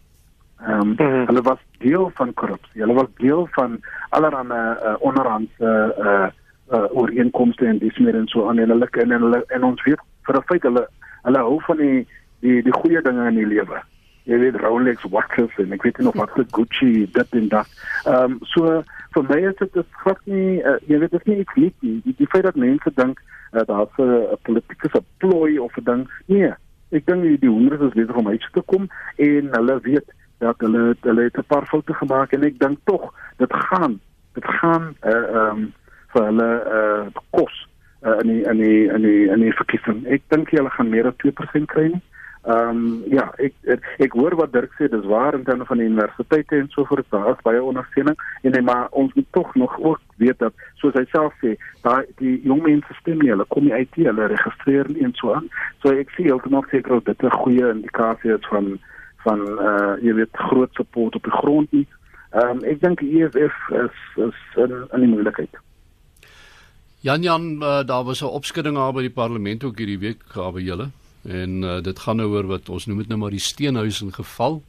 Ehm 0.66 0.80
um, 0.80 0.94
mm 0.98 1.26
hulle 1.26 1.42
was 1.42 1.58
deel 1.78 2.10
van 2.14 2.34
korrupsie. 2.34 2.80
Hulle 2.80 2.94
was 2.94 3.10
deel 3.16 3.48
van 3.50 3.80
allerlei 4.08 4.76
uh, 4.82 4.94
onderhandse 4.98 5.70
uh 5.98 6.28
uh, 6.72 6.84
ooreenkomste 6.90 7.66
en 7.66 7.78
dis 7.78 7.98
meer 7.98 8.14
en 8.14 8.26
so 8.26 8.48
aan 8.48 8.58
en 8.58 8.68
hulle 8.68 8.88
en 8.90 9.10
hulle 9.10 9.44
en 9.46 9.64
ons 9.64 9.82
weet 9.82 10.00
vir 10.26 10.36
'n 10.36 10.46
feit 10.46 10.62
hulle 10.62 10.86
hulle 11.22 11.38
hou 11.38 11.60
van 11.66 11.76
die 11.76 12.06
die 12.40 12.62
die 12.62 12.72
goeie 12.72 13.02
dinge 13.02 13.28
in 13.28 13.34
die 13.34 13.46
lewe. 13.46 13.82
Jy 14.24 14.38
weet 14.38 14.56
Rolex 14.56 15.04
watches 15.10 15.52
en 15.56 15.72
ek 15.72 15.82
weet 15.82 15.98
nie 15.98 16.08
of 16.08 16.14
wat 16.14 16.30
Gucci 16.56 17.08
dit 17.12 17.30
en 17.40 17.48
dat. 17.48 17.68
Ehm 18.04 18.32
um, 18.32 18.38
so 18.42 18.82
vir 19.14 19.24
my 19.28 19.38
is 19.50 19.56
dit 19.60 19.76
is 19.76 19.96
glad 20.02 20.20
nie 20.30 20.58
uh, 20.62 20.76
jy 20.90 20.98
weet 20.98 21.14
dit 21.14 21.20
is 21.20 21.30
nie 21.30 21.38
iets 21.42 21.56
nie. 21.60 21.70
Die, 21.80 22.14
die 22.18 22.30
feit 22.32 22.44
dat 22.46 22.58
mense 22.58 22.92
dink 22.94 23.20
uh, 23.52 23.62
daar's 23.68 23.98
'n 23.98 24.38
politieke 24.42 25.02
plooi 25.22 25.58
of 25.58 25.76
'n 25.78 25.84
ding. 25.84 26.02
Nee, 26.26 26.52
ek 26.90 27.06
dink 27.06 27.22
die, 27.22 27.48
honderde 27.48 27.86
is 27.86 27.98
besig 27.98 28.16
om 28.16 28.28
uit 28.28 28.48
te 28.52 28.62
kom 28.72 28.88
en 29.16 29.48
hulle 29.56 29.78
weet 29.82 30.08
dat 30.38 30.58
hulle 30.58 30.96
hulle 31.00 31.22
het 31.22 31.38
'n 31.38 31.50
paar 31.52 31.66
foute 31.66 31.94
gemaak 31.94 32.32
en 32.32 32.44
ek 32.44 32.58
dink 32.58 32.78
tog 32.84 33.14
dit 33.38 33.52
gaan 33.52 34.00
dit 34.34 34.44
gaan 34.60 34.94
ehm 35.00 35.14
uh, 35.14 35.50
um, 35.50 35.72
vir 36.14 36.24
hulle 36.30 36.50
uh 36.78 37.06
kos 37.30 37.54
uh, 38.06 38.18
in 38.22 38.28
die 38.28 38.42
in 38.50 38.58
die 38.58 38.82
in 38.96 39.02
die 39.02 39.22
in 39.34 39.40
die 39.40 39.52
verkiesing. 39.52 40.04
Ek 40.06 40.22
dink 40.28 40.50
hulle 40.50 40.70
gaan 40.70 40.90
meer 40.90 41.06
as 41.06 41.18
2% 41.22 41.70
kry 41.72 41.86
nie. 41.92 42.02
Ehm 42.46 42.68
um, 42.68 43.02
ja, 43.08 43.30
ek, 43.40 43.54
ek 43.72 43.84
ek 44.04 44.12
hoor 44.12 44.34
wat 44.36 44.50
Dirk 44.52 44.74
sê, 44.76 44.84
dis 44.92 45.06
waar 45.08 45.32
in 45.32 45.46
terme 45.46 45.64
van 45.64 45.78
die 45.80 45.86
universiteite 45.88 46.58
en 46.60 46.66
so 46.68 46.84
voort, 46.84 47.06
daar 47.08 47.30
is 47.30 47.44
baie 47.46 47.62
ondersteuning 47.62 48.18
en 48.42 48.52
nee, 48.52 48.62
maar 48.62 48.88
ons 48.90 49.14
moet 49.16 49.28
tog 49.32 49.54
nog 49.54 49.78
ook 49.80 50.00
weet 50.20 50.42
dat 50.44 50.66
soos 50.82 50.92
hy 50.92 51.06
self 51.08 51.32
sê, 51.40 51.54
daai 51.86 52.04
die 52.18 52.34
jong 52.44 52.60
mense 52.66 52.96
stem 52.98 53.22
nie, 53.22 53.30
hulle 53.32 53.46
kom 53.48 53.64
nie 53.64 53.72
uit 53.72 53.96
nie, 53.96 54.04
hulle 54.10 54.26
registreer 54.28 54.90
nie 54.92 55.06
en 55.08 55.14
so 55.16 55.32
aan. 55.32 55.46
So 55.80 55.96
ek 55.96 56.12
sien 56.12 56.28
heeltemal 56.28 56.66
seker 56.68 57.00
dat 57.00 57.06
dit 57.14 57.24
'n 57.24 57.38
goeie 57.44 57.70
indikasie 57.70 58.34
is 58.34 58.48
van 58.52 58.68
van 59.24 59.40
uh 59.68 59.94
jy 60.04 60.12
weet 60.18 60.42
groot 60.50 60.74
support 60.76 61.16
op 61.16 61.24
die 61.24 61.36
grond 61.38 61.72
nie. 61.72 61.86
Ehm 62.36 62.58
um, 62.58 62.60
ek 62.68 62.82
dink 62.84 63.00
die 63.00 63.22
EFF 63.22 63.56
is 63.70 63.96
is 64.26 64.42
in 64.60 65.00
die 65.00 65.08
moeilikheid. 65.14 65.56
Jan 67.00 67.22
Jan 67.22 67.48
uh, 67.62 67.80
daar 67.88 68.04
was 68.04 68.20
'n 68.20 68.36
opskudding 68.36 68.76
daar 68.76 68.92
by 68.92 69.08
die 69.08 69.16
parlement 69.22 69.64
ook 69.64 69.78
hierdie 69.80 69.98
week 69.98 70.20
by 70.36 70.60
julle 70.60 70.90
en 71.24 71.62
uh, 71.62 71.80
dit 71.82 71.98
gaan 71.98 72.16
nou 72.16 72.28
oor 72.28 72.46
wat 72.46 72.68
ons 72.68 72.86
noem 72.86 72.98
dit 72.98 73.08
nou 73.08 73.18
maar 73.18 73.30
die 73.30 73.42
steenhuis 73.42 74.00
in 74.00 74.12
geval. 74.12 74.62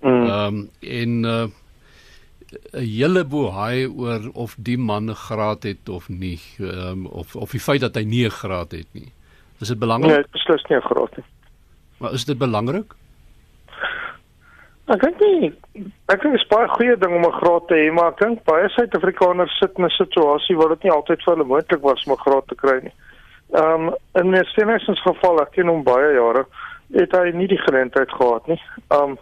Mm. 0.00 0.08
Ehm 0.08 0.24
mm. 0.24 0.30
um, 0.30 0.70
en 0.80 1.20
'n 1.20 1.24
uh, 1.24 1.46
hele 2.72 3.24
bohaai 3.24 3.86
oor 3.86 4.30
of 4.32 4.54
die 4.58 4.78
man 4.78 5.10
'n 5.10 5.14
graad 5.14 5.62
het 5.62 5.88
of 5.88 6.08
nie 6.08 6.40
um, 6.60 7.06
of 7.06 7.36
of 7.36 7.50
die 7.50 7.60
feit 7.60 7.80
dat 7.80 7.94
hy 7.94 8.04
nie 8.04 8.24
'n 8.24 8.30
graad 8.30 8.70
het 8.70 8.86
nie. 8.92 9.12
Is 9.60 9.68
dit 9.68 9.78
belangrik? 9.78 10.14
Nee, 10.14 10.24
beslis 10.30 10.64
nie 10.68 10.78
'n 10.78 10.88
graad 10.90 11.16
nie. 11.16 11.24
Maar 11.98 12.12
is 12.12 12.24
dit 12.24 12.38
belangrik? 12.38 12.94
Ek 14.86 15.02
dink 15.02 15.20
nie 15.20 15.52
ek 16.06 16.22
dink 16.22 16.32
dit 16.32 16.40
is 16.40 16.48
baie 16.48 16.68
goeie 16.68 16.96
ding 16.96 17.12
om 17.14 17.26
'n 17.26 17.38
graad 17.40 17.68
te 17.68 17.74
hê, 17.74 17.92
maar 17.92 18.12
ek 18.12 18.18
dink 18.18 18.44
baie 18.44 18.68
Suid-Afrikaners 18.68 19.58
sit 19.58 19.76
in 19.76 19.84
'n 19.84 19.90
situasie 19.90 20.56
waar 20.56 20.68
dit 20.68 20.82
nie 20.82 20.92
altyd 20.92 21.22
vir 21.22 21.34
hulle 21.34 21.44
moontlik 21.44 21.82
was 21.82 22.04
om 22.06 22.12
'n 22.12 22.24
graad 22.24 22.46
te 22.48 22.54
kry 22.54 22.80
nie. 22.82 22.94
Ehm 23.52 23.88
um, 23.88 23.94
in 24.12 24.34
'n 24.34 24.44
Stenexens 24.44 25.02
geval, 25.02 25.40
ek 25.40 25.50
ken 25.50 25.68
hom 25.68 25.82
baie 25.82 26.12
jare, 26.12 26.46
het 26.92 27.12
hy 27.12 27.30
nie 27.32 27.48
die 27.48 27.64
geleentheid 27.64 28.10
gehad 28.10 28.46
nie. 28.46 28.60
Ehm 28.88 29.02
um, 29.02 29.18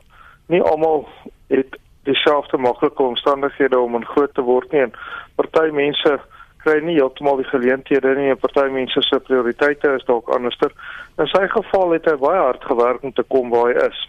nie 0.47 0.63
almal 0.63 1.09
het 1.49 1.79
dieselfde 2.07 2.59
maklike 2.59 3.03
omstandighede 3.03 3.79
om 3.79 3.95
in 3.95 4.05
groot 4.05 4.35
te 4.35 4.43
word 4.43 4.73
nie 4.73 4.81
en 4.81 4.93
party 5.35 5.71
mense 5.75 6.19
kry 6.63 6.79
nie 6.83 6.99
heeltemal 6.99 7.37
die 7.37 7.49
geleenthede 7.51 8.15
nie 8.19 8.31
en 8.31 8.39
party 8.43 8.67
mense 8.75 9.03
se 9.03 9.19
prioriteite 9.29 9.95
is 9.99 10.07
dalk 10.11 10.31
anderster. 10.35 10.73
In 11.19 11.31
sy 11.31 11.47
geval 11.51 11.97
het 11.97 12.07
hy 12.11 12.17
baie 12.23 12.43
hard 12.43 12.65
gewerk 12.65 13.03
om 13.03 13.15
te 13.15 13.27
kom 13.35 13.51
waar 13.55 13.71
hy 13.71 13.89
is 13.89 14.05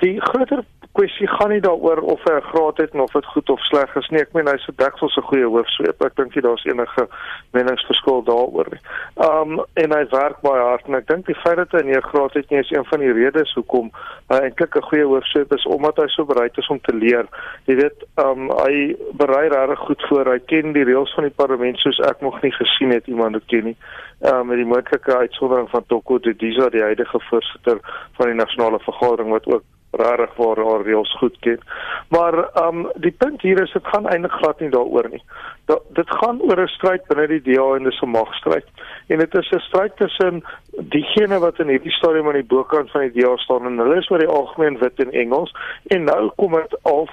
die 0.00 0.20
groter 0.20 0.64
kwessie 0.96 1.28
gaan 1.28 1.52
nie 1.52 1.60
daaroor 1.60 2.00
of 2.12 2.22
hy 2.24 2.34
'n 2.36 2.48
graad 2.50 2.76
het 2.76 2.94
of 2.94 3.12
dit 3.12 3.26
goed 3.26 3.50
of 3.50 3.60
sleg 3.60 3.96
is 3.96 4.08
nie. 4.10 4.20
Ek 4.20 4.32
meen 4.32 4.48
hy's 4.48 4.68
'n 4.68 4.76
deksel 4.76 5.08
se 5.08 5.20
goeie 5.20 5.44
hoofsweep. 5.44 6.04
Ek 6.04 6.16
dink 6.16 6.34
nie 6.34 6.42
daar's 6.42 6.64
enige 6.64 7.08
meningsverskil 7.52 8.22
daaroor 8.24 8.68
nie. 8.70 8.82
Um 9.28 9.50
en 9.74 9.92
hy 9.92 10.04
werk 10.10 10.40
baie 10.40 10.62
hard 10.62 10.86
en 10.88 10.94
ek 10.94 11.06
dink 11.06 11.26
die 11.26 11.40
feit 11.44 11.56
dat 11.56 11.72
hy 11.72 11.82
'n 11.82 12.08
graad 12.10 12.34
het 12.34 12.50
nie 12.50 12.60
is 12.60 12.70
een 12.70 12.84
van 12.84 13.00
die 13.00 13.12
redes 13.12 13.54
hoekom 13.54 13.90
hy 14.28 14.38
eintlik 14.38 14.76
'n 14.76 14.88
goeie 14.88 15.04
hoofsweep 15.04 15.52
is 15.54 15.66
omdat 15.66 15.96
hy 15.96 16.08
so 16.08 16.24
bereid 16.24 16.58
is 16.58 16.68
om 16.68 16.80
te 16.80 16.94
leer. 16.94 17.26
Jy 17.66 17.74
weet, 17.76 18.04
um 18.16 18.50
hy 18.50 18.96
berei 19.12 19.48
regtig 19.48 19.78
goed 19.78 20.02
voor. 20.08 20.24
Hy 20.32 20.38
ken 20.38 20.72
die 20.72 20.84
reëls 20.84 21.14
van 21.14 21.24
die 21.24 21.36
parlement 21.36 21.78
soos 21.78 22.00
ek 22.00 22.20
nog 22.20 22.42
nie 22.42 22.52
gesien 22.52 22.90
het 22.90 23.06
iemand 23.06 23.32
dit 23.32 23.46
ken 23.46 23.64
nie. 23.64 23.76
Um 24.20 24.46
met 24.46 24.56
die 24.56 24.64
moontlike 24.64 25.16
uitsondering 25.16 25.70
van 25.70 25.84
Toko 25.86 26.18
Didiza, 26.18 26.68
die 26.68 26.82
huidige 26.82 27.20
voorsitter 27.20 27.78
van 28.16 28.26
die 28.26 28.34
nasionale 28.34 28.78
vergadering 28.78 29.30
wat 29.30 29.46
ook 29.46 29.62
rarig 29.96 30.34
waar 30.36 30.60
haar 30.64 30.84
reëls 30.86 31.16
goed 31.18 31.36
ken. 31.40 31.60
Maar 32.08 32.38
ehm 32.38 32.84
um, 32.84 32.90
die 32.94 33.14
punt 33.18 33.42
hier 33.42 33.62
is 33.62 33.72
dit 33.72 33.86
gaan 33.86 34.08
eintlik 34.08 34.32
glad 34.32 34.60
nie 34.60 34.70
daaroor 34.70 35.08
nie. 35.10 35.22
Da, 35.64 35.78
dit 35.88 36.10
gaan 36.20 36.40
oor 36.42 36.62
'n 36.62 36.74
stryd 36.76 37.06
binne 37.08 37.26
die 37.26 37.42
DA 37.42 37.74
en 37.76 37.84
dis 37.84 38.00
'n 38.02 38.10
magstryd. 38.10 38.66
En 39.08 39.18
dit 39.18 39.34
is 39.34 39.50
'n 39.50 39.58
stryd 39.68 39.96
tussen 39.96 40.44
diegene 40.70 41.38
wat 41.38 41.58
in 41.58 41.68
hierdie 41.68 41.96
stadium 41.98 42.26
aan 42.26 42.40
die 42.42 42.52
bokant 42.54 42.90
van 42.90 43.00
die 43.00 43.22
DA 43.22 43.36
staan 43.36 43.66
en 43.66 43.78
hulle 43.78 43.96
is 43.96 44.10
oor 44.10 44.18
die 44.18 44.34
algemeen 44.38 44.78
wit 44.78 45.00
en 45.04 45.10
Engels 45.12 45.54
en 45.86 46.04
nou 46.04 46.30
kom 46.36 46.52
dit 46.52 46.78
af 46.82 47.10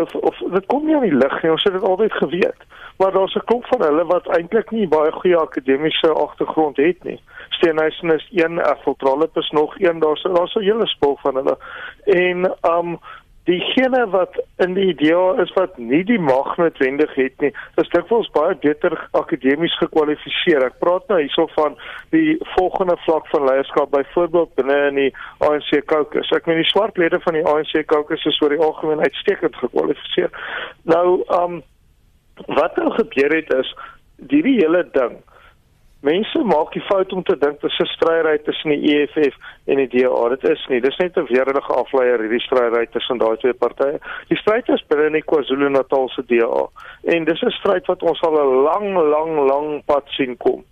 of 0.00 0.14
of 0.14 0.36
dit 0.36 0.66
kom 0.66 0.86
nie 0.86 0.94
aan 0.94 1.08
die 1.08 1.14
lig 1.14 1.42
nie. 1.42 1.50
Ons 1.50 1.64
het 1.64 1.72
dit 1.72 1.82
altyd 1.82 2.12
geweet. 2.12 2.60
Maar 2.96 3.12
daar's 3.12 3.34
'n 3.34 3.44
klop 3.44 3.66
van 3.66 3.82
hulle 3.82 4.04
wat 4.04 4.26
eintlik 4.26 4.70
nie 4.70 4.88
baie 4.88 5.12
goeie 5.12 5.36
akademiese 5.36 6.12
agtergrond 6.12 6.76
het 6.76 7.04
nie. 7.04 7.20
Steenhuisen 7.48 8.14
is 8.14 8.28
een, 8.32 8.62
Affeltrollop 8.62 9.36
is 9.36 9.50
nog 9.50 9.80
een, 9.80 9.98
daar's 9.98 10.22
daar's 10.22 10.54
'n 10.54 10.60
hele 10.60 10.86
spul 10.86 11.18
van 11.22 11.34
hulle. 11.34 11.58
En 12.04 12.54
um 12.62 12.98
diegene 13.48 14.04
wat 14.12 14.36
in 14.62 14.74
die 14.74 14.92
DA 14.94 15.42
is 15.42 15.50
wat 15.56 15.78
nie 15.78 16.02
die 16.06 16.18
mag 16.20 16.52
noodwendig 16.60 17.14
het 17.18 17.40
nie, 17.42 17.50
is 17.80 17.90
dikwels 17.94 18.30
baie 18.36 18.54
beter 18.62 18.94
akademies 19.18 19.74
gekwalifiseer. 19.80 20.66
Ek 20.68 20.78
praat 20.82 21.08
nou 21.10 21.18
hierso 21.20 21.48
van 21.56 21.74
die 22.14 22.36
volgende 22.54 22.96
vlak 23.06 23.26
van 23.32 23.48
leierskap, 23.48 23.90
byvoorbeeld 23.94 24.54
binne 24.60 24.78
in 24.92 25.00
die 25.00 25.10
ANC 25.42 25.74
caucus. 25.90 26.30
Ek 26.36 26.46
meen 26.46 26.62
die 26.62 26.70
swart 26.70 27.00
lede 27.02 27.20
van 27.26 27.38
die 27.38 27.44
ANC 27.48 27.74
caucus 27.90 28.28
is 28.30 28.40
oor 28.44 28.54
die 28.54 28.62
algemeen 28.62 29.02
uitstekend 29.02 29.58
gekwalifiseer. 29.64 30.30
Nou, 30.94 31.06
ehm 31.26 31.58
um, 31.58 31.60
wat 32.56 32.76
nou 32.80 32.88
gebeur 32.96 33.34
het 33.36 33.50
is 33.54 33.68
hierdie 34.30 34.56
hele 34.56 34.80
ding 34.94 35.18
Mense 36.02 36.40
maak 36.42 36.72
die 36.74 36.82
fout 36.82 37.12
om 37.14 37.22
te 37.22 37.36
dink 37.38 37.60
dit 37.62 37.70
is 37.70 37.78
'n 37.78 37.86
stryery 37.94 38.38
tussen 38.38 38.70
die 38.70 38.94
EFF 38.94 39.36
en 39.70 39.76
die 39.76 39.88
DA. 39.88 40.28
Dit 40.28 40.44
is 40.50 40.66
nie. 40.68 40.80
Dis 40.80 40.96
net 40.96 41.16
'n 41.16 41.28
weerlige 41.30 41.72
afleier 41.72 42.18
hierdie 42.18 42.40
stryery 42.40 42.86
tussen 42.86 43.18
daai 43.18 43.36
twee 43.36 43.52
partye. 43.52 44.00
Die 44.28 44.36
stryd 44.36 44.68
is 44.68 44.82
binne 44.88 45.16
in 45.16 45.24
KwaZulu-Natal 45.24 46.08
se 46.08 46.22
DA. 46.26 46.66
En 47.04 47.24
dis 47.24 47.42
'n 47.42 47.50
stryd 47.50 47.86
wat 47.86 48.02
ons 48.02 48.20
al 48.20 48.34
'n 48.34 48.62
lang, 48.62 48.96
lang, 49.14 49.48
lang 49.48 49.84
pad 49.84 50.02
sien 50.06 50.36
kom. 50.36 50.64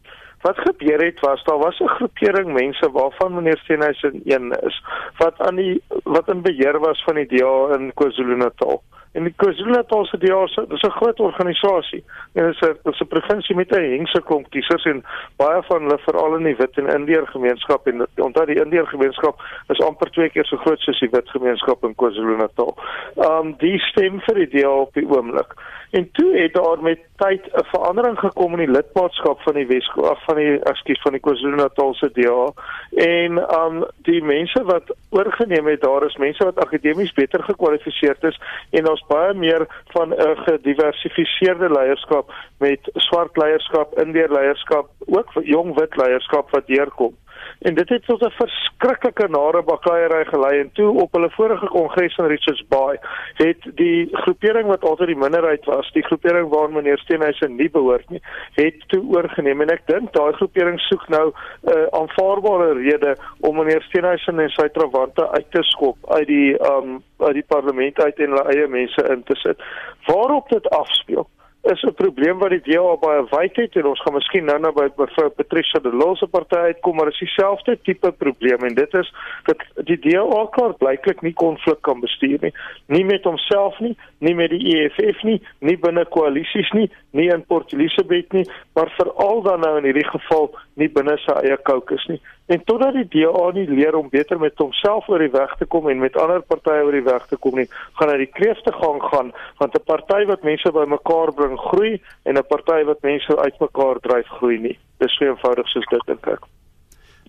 Wat 0.42 0.58
gebeur 0.58 1.04
het 1.04 1.20
was 1.20 1.44
daar 1.44 1.58
was 1.58 1.78
'n 1.78 1.94
groepering 1.96 2.52
mense 2.52 2.90
waarvan 2.90 3.34
meneer 3.34 3.58
Steenhuisen 3.58 4.20
een 4.24 4.52
is 4.62 4.82
wat 5.18 5.34
aan 5.38 5.56
die 5.56 5.82
wat 6.04 6.28
in 6.28 6.42
beheer 6.42 6.80
was 6.80 7.02
van 7.04 7.14
die 7.14 7.26
DA 7.26 7.74
in 7.74 7.92
KwaZulu-Natal. 7.94 8.82
En 9.12 9.24
die 9.26 9.34
KwaZulu-Natal 9.36 10.04
se 10.06 10.18
DA 10.18 10.46
se 10.46 10.64
dis 10.68 10.82
'n 10.82 10.90
groot 10.90 11.20
organisasie. 11.20 12.04
En 12.32 12.44
dit 12.46 12.54
is 12.54 12.60
'n 12.68 12.78
dis 12.82 13.00
'n 13.00 13.06
provinsie 13.06 13.56
met 13.56 13.70
'n 13.70 13.90
hengse 13.94 14.22
klomp 14.22 14.50
kiesers 14.50 14.84
en 14.84 15.04
baie 15.36 15.62
van 15.62 15.82
hulle 15.82 15.98
veral 15.98 16.36
in 16.36 16.42
die 16.44 16.56
wit 16.56 16.78
en 16.78 16.86
indeer 16.86 17.26
gemeenskap 17.26 17.86
en 17.86 18.06
onthou 18.14 18.46
die 18.46 18.62
indeer 18.64 18.86
gemeenskap 18.86 19.40
is 19.68 19.80
amper 19.80 20.10
twee 20.10 20.30
keer 20.30 20.44
so 20.44 20.56
groot 20.56 20.80
soos 20.80 21.00
die 21.00 21.10
wit 21.10 21.30
gemeenskap 21.30 21.84
in 21.84 21.94
KwaZulu-Natal. 21.94 22.76
Um 23.16 23.54
die 23.58 23.78
stem 23.78 24.20
vir 24.20 24.34
die 24.34 24.48
DA 24.60 24.70
op 24.70 24.94
die 24.94 25.08
oomblik. 25.08 25.54
En 25.90 26.08
toe 26.12 26.36
het 26.36 26.52
daar 26.52 26.82
met 26.82 26.98
tyd 27.16 27.44
'n 27.52 27.64
verandering 27.64 28.18
gekom 28.18 28.50
in 28.52 28.58
die 28.58 28.74
lidmaatskap 28.76 29.40
van 29.40 29.54
die 29.54 29.66
Weskaap 29.66 30.18
van 30.18 30.36
die 30.36 30.58
ekskuus 30.58 31.00
van 31.00 31.12
die 31.12 31.20
KwaZulu-Natal 31.20 31.94
se 31.94 32.10
DA 32.12 32.52
en 32.90 33.32
um 33.60 33.84
die 33.96 34.22
mense 34.22 34.62
wat 34.64 34.94
oorgeneem 35.08 35.66
het 35.66 35.80
daar 35.80 36.04
is 36.06 36.16
mense 36.16 36.44
wat 36.44 36.58
akademies 36.58 37.12
beter 37.12 37.42
gekwalifiseer 37.42 38.16
is 38.20 38.40
en 38.70 38.88
ons 38.90 39.04
baie 39.06 39.34
meer 39.34 39.66
van 39.86 40.14
'n 40.14 40.36
gediversifiseerde 40.36 41.70
leierskap 41.70 42.32
met 42.58 42.90
swart 42.94 43.36
leierskap, 43.36 43.98
indeer 43.98 44.32
leierskap, 44.32 44.88
ook 45.06 45.30
jong 45.42 45.78
wit 45.78 45.96
leierskap 45.96 46.50
wat 46.50 46.66
deurkom 46.66 47.14
en 47.60 47.74
dit 47.74 47.88
het 47.88 48.04
tot 48.04 48.22
'n 48.24 48.30
verskriklike 48.30 49.28
nare 49.28 49.62
bakkeierery 49.62 50.24
gelei 50.24 50.60
en 50.60 50.70
toe 50.72 51.00
op 51.00 51.12
hulle 51.12 51.30
vorige 51.30 51.66
kongres 51.66 52.16
in 52.16 52.24
Richards 52.24 52.64
Bay 52.68 52.98
het 53.34 53.62
die 53.74 54.08
groepering 54.12 54.66
wat 54.66 54.84
altyd 54.84 55.06
die 55.06 55.16
minderheid 55.16 55.64
was, 55.64 55.90
die 55.92 56.02
groepering 56.02 56.48
waarna 56.48 56.74
meneer 56.74 56.98
Steenhuisen 56.98 57.56
nie 57.56 57.70
behoort 57.70 58.10
nie, 58.10 58.22
het 58.52 58.74
toe 58.86 59.02
oorgeneem 59.02 59.60
en 59.60 59.70
ek 59.70 59.86
dink 59.86 60.12
daai 60.12 60.32
groepering 60.32 60.80
soek 60.80 61.08
nou 61.08 61.26
'n 61.28 61.34
uh, 61.72 61.86
aanvaarbare 61.90 62.72
rede 62.72 63.16
om 63.40 63.56
meneer 63.56 63.82
Steenhuisen 63.82 64.40
en 64.40 64.50
sy 64.50 64.68
trawante 64.68 65.30
uit 65.30 65.50
te 65.50 65.62
skop 65.62 65.96
uit 66.10 66.26
die 66.26 66.56
um 66.72 67.02
uit 67.18 67.34
die 67.34 67.46
parlement 67.46 68.00
uit 68.00 68.18
en 68.18 68.30
hulle 68.30 68.48
eie 68.54 68.66
mense 68.68 69.02
in 69.12 69.22
te 69.22 69.36
sit. 69.36 69.58
Waarop 70.06 70.48
dit 70.48 70.70
afspeel 70.70 71.28
is 71.62 71.82
'n 71.82 71.94
probleem 71.94 72.38
wat 72.38 72.50
die 72.50 72.62
DA 72.64 72.96
baie 72.96 73.24
wyd 73.30 73.56
het 73.56 73.76
en 73.76 73.86
ons 73.86 74.00
gaan 74.00 74.14
miskien 74.14 74.44
nou-nou 74.44 74.72
by 74.72 74.88
mevrou 74.96 75.28
Patricia 75.28 75.80
de 75.80 75.90
Lille 75.90 76.16
se 76.16 76.26
party 76.26 76.56
uitkom 76.56 76.96
maar 76.96 77.08
is 77.08 77.18
dieselfde 77.18 77.78
tipe 77.82 78.12
probleem 78.12 78.60
en 78.64 78.74
dit 78.74 78.94
is 78.94 79.12
dat 79.44 79.58
die 79.84 79.98
DA 79.98 80.46
klaar 80.50 80.74
blyklik 80.74 81.20
nie 81.20 81.32
konflik 81.32 81.80
kan 81.80 82.00
bestuur 82.00 82.38
nie. 82.40 82.52
Nie 82.86 83.04
met 83.04 83.24
homself 83.24 83.78
nie 83.78 83.96
nie 84.18 84.34
met 84.34 84.50
die 84.50 84.76
EFF 84.76 85.22
nie 85.22 85.42
nie 85.58 85.76
binne 85.78 86.04
koalisies 86.04 86.70
nie 86.70 86.90
nie 87.10 87.28
in 87.28 87.44
Port 87.46 87.72
Elizabeth 87.72 88.32
nie 88.32 88.46
maar 88.74 88.90
veral 88.96 89.42
dan 89.42 89.60
nou 89.60 89.76
in 89.78 89.84
hierdie 89.84 90.10
geval 90.10 90.50
nie 90.74 90.88
binne 90.88 91.18
sy 91.18 91.32
eie 91.44 91.58
caucus 91.62 92.06
nie 92.08 92.20
En 92.46 92.64
totdat 92.64 92.94
die 92.94 93.08
DA 93.08 93.50
nie 93.54 93.66
leer 93.68 93.94
om 93.94 94.08
beter 94.08 94.38
met 94.38 94.58
homself 94.58 95.08
oor 95.08 95.18
die 95.18 95.30
weg 95.30 95.52
te 95.58 95.66
kom 95.66 95.88
en 95.88 95.98
met 95.98 96.16
ander 96.16 96.42
partye 96.42 96.82
oor 96.84 96.92
die 96.92 97.04
weg 97.06 97.26
te 97.26 97.36
kom 97.36 97.54
nie, 97.54 97.68
gaan 97.98 98.10
hy 98.10 98.16
die 98.24 98.32
kreefte 98.32 98.72
gaan 98.72 98.98
gaan 99.02 99.32
want 99.58 99.74
'n 99.74 99.84
party 99.84 100.24
wat 100.26 100.42
mense 100.42 100.72
bymekaar 100.72 101.32
bring 101.34 101.58
groei 101.58 102.02
en 102.22 102.38
'n 102.38 102.46
party 102.48 102.84
wat 102.84 103.02
mense 103.02 103.36
uitmekaar 103.36 104.00
dryf 104.00 104.26
groei 104.26 104.58
nie. 104.58 104.78
Dis 104.98 105.14
so 105.16 105.24
eenvoudig 105.24 105.68
soos 105.68 105.86
dit 105.90 106.06
dink 106.06 106.26
ek. 106.26 106.42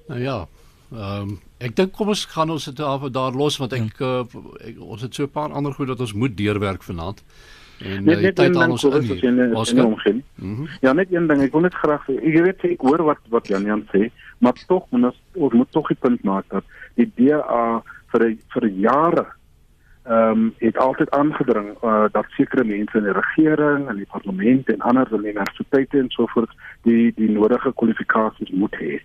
Nou 0.08 0.19
ja. 0.19 0.47
Ehm 0.91 1.21
um, 1.21 1.39
ek 1.60 1.76
dink 1.76 1.91
kom 1.95 2.10
ons 2.12 2.26
gaan 2.26 2.50
ons 2.50 2.65
dit 2.65 2.80
af 2.80 3.04
daar 3.15 3.32
los 3.32 3.58
want 3.58 3.74
ek, 3.74 3.97
hmm. 3.97 4.08
uh, 4.08 4.67
ek 4.67 4.80
ons 4.80 5.02
het 5.02 5.13
so 5.15 5.24
'n 5.24 5.32
paar 5.32 5.52
ander 5.52 5.74
goed 5.74 5.88
dat 5.88 6.00
ons 6.00 6.13
moet 6.13 6.38
deurwerk 6.38 6.84
vanaand. 6.84 7.24
En 7.82 8.04
net, 8.04 8.17
uh, 8.17 8.21
net 8.21 8.36
tyd 8.36 8.58
aan 8.58 8.71
ons 8.71 8.84
in 8.84 9.56
ons 9.56 9.74
omgewing. 9.74 10.24
Mm 10.36 10.56
-hmm. 10.56 10.67
Ja, 10.82 10.93
net 10.93 11.08
een 11.12 11.28
ding, 11.28 11.41
ek 11.41 11.52
wil 11.52 11.62
net 11.62 11.74
graag 11.74 12.10
ek 12.10 12.41
weet 12.43 12.63
ek 12.63 12.82
hoor 12.82 13.04
wat 13.04 13.17
wat 13.30 13.47
Jan 13.47 13.63
Jan 13.63 13.88
sê, 13.93 14.12
maar 14.41 14.58
tog 14.67 14.88
ons 14.89 15.21
ons 15.34 15.54
moet 15.54 15.71
tog 15.71 15.88
die 15.88 16.01
punt 16.06 16.23
maak 16.23 16.49
dat 16.49 16.65
die 16.99 17.12
DA 17.15 17.82
vir 18.13 18.25
vir 18.54 18.67
jare 18.88 19.27
ehm 20.04 20.32
um, 20.32 20.54
het 20.58 20.77
altyd 20.77 21.12
aangedring 21.13 21.67
uh, 21.84 22.06
dat 22.12 22.25
sekere 22.38 22.63
mense 22.63 22.97
in 22.97 23.04
die 23.04 23.13
regering 23.13 23.88
en 23.89 23.95
die 24.01 24.10
parlement 24.10 24.69
en 24.73 24.82
ander 24.82 25.08
universiteite 25.13 25.99
en 25.99 26.10
so 26.10 26.25
voort 26.34 26.49
die 26.82 27.13
die 27.15 27.30
nodige 27.30 27.73
kwalifikasies 27.73 28.49
moet 28.49 28.75
hê. 28.82 28.97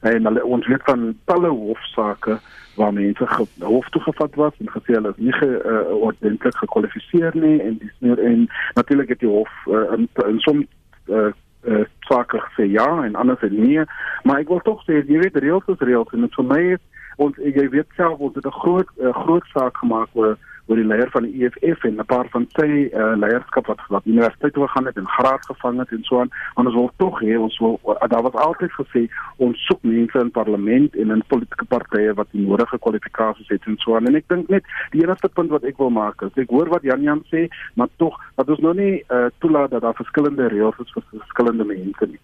En 0.00 0.26
hulle 0.26 0.44
ons 0.44 0.66
weet 0.66 0.82
van 0.84 1.14
talle 1.24 1.48
hofsaake 1.48 2.40
waar 2.74 2.92
mense 2.92 3.28
hof 3.60 3.88
toe 3.88 4.02
gevat 4.02 4.34
was 4.34 4.58
en 4.58 4.72
gesê 4.74 4.96
hulle 4.98 5.14
is 5.14 5.22
nie 5.22 5.32
ge, 5.38 5.48
uh, 5.74 5.94
ordentlik 6.08 6.56
gekwalifiseer 6.56 7.36
nie 7.36 7.60
en 7.60 7.78
dis 7.78 7.94
nie 7.98 8.18
en 8.32 8.48
natuurlik 8.74 9.14
het 9.14 9.22
die 9.22 9.30
hof 9.30 9.54
uh, 9.66 9.86
in, 9.94 10.08
in 10.26 10.42
som 10.48 10.66
uh, 11.06 11.30
uh, 11.64 11.84
sake 12.08 12.40
gesê 12.46 12.70
ja 12.72 13.04
en 13.04 13.14
anders 13.14 13.40
het 13.40 13.52
nie 13.52 13.84
maar 14.24 14.40
ek 14.40 14.48
wil 14.48 14.62
tog 14.64 14.82
sê 14.86 15.02
jy 15.02 15.18
weet 15.24 15.36
reëls 15.36 15.68
is 15.68 15.84
reëls 15.84 16.12
en 16.12 16.28
vir 16.36 16.48
my 16.52 16.62
is 16.76 16.84
ons 17.20 17.36
jy 17.36 17.66
weet 17.72 17.88
self 17.96 18.18
ons 18.18 18.34
het 18.34 18.46
'n 18.46 18.60
groot 18.62 18.88
uh, 19.00 19.12
groot 19.24 19.44
saak 19.54 19.76
gemaak 19.76 20.08
oor 20.12 20.38
oor 20.70 20.78
die 20.78 20.86
leier 20.86 21.10
van 21.10 21.26
die 21.26 21.44
EFF 21.44 21.84
en 21.84 21.98
'n 21.98 22.06
paar 22.06 22.28
van 22.30 22.46
sy 22.54 22.68
uh, 22.94 23.14
leierskap 23.18 23.66
wat 23.66 23.80
wat 23.88 24.06
universiteit 24.06 24.52
toe 24.54 24.66
gegaan 24.66 24.86
het 24.86 24.96
en 24.96 25.08
graad 25.16 25.46
gevang 25.46 25.78
het 25.78 25.90
en 25.90 26.04
so 26.04 26.20
aan. 26.20 26.30
Want 26.54 26.68
ons 26.68 26.76
wil 26.76 26.90
tog 26.96 27.20
hê 27.20 27.38
ons 27.38 27.58
wil 27.58 27.80
daar 28.08 28.22
was 28.22 28.38
altyd 28.46 28.72
gesê 28.78 29.02
ons 29.36 29.66
soek 29.66 29.82
mense 29.82 30.18
in 30.18 30.30
parlement 30.30 30.96
en 30.96 31.10
in 31.10 31.24
politieke 31.26 31.64
partye 31.64 32.14
wat 32.14 32.28
die 32.30 32.46
nodige 32.46 32.78
kwalifikasies 32.78 33.48
het 33.48 33.66
en 33.66 33.76
so 33.76 33.96
aan. 33.96 34.06
En 34.06 34.14
ek 34.14 34.28
dink 34.28 34.48
net 34.48 34.64
die 34.90 35.02
enigste 35.02 35.28
punt 35.28 35.50
wat 35.50 35.64
ek 35.64 35.78
wil 35.78 35.90
maak 35.90 36.22
is 36.22 36.38
ek 36.38 36.50
hoor 36.50 36.68
wat 36.68 36.82
Jan 36.82 37.02
Jan 37.02 37.24
sê, 37.32 37.48
maar 37.74 37.88
tog 37.96 38.14
dat 38.36 38.48
ons 38.48 38.62
nou 38.62 38.74
nie 38.74 39.02
uh, 39.08 39.26
toelaat 39.38 39.70
dat 39.70 39.82
daar 39.82 39.98
verskillende 39.98 40.48
reëls 40.48 40.78
is 40.78 40.92
vir 40.94 41.02
verskillende 41.10 41.64
mense 41.64 42.06
nie. 42.06 42.22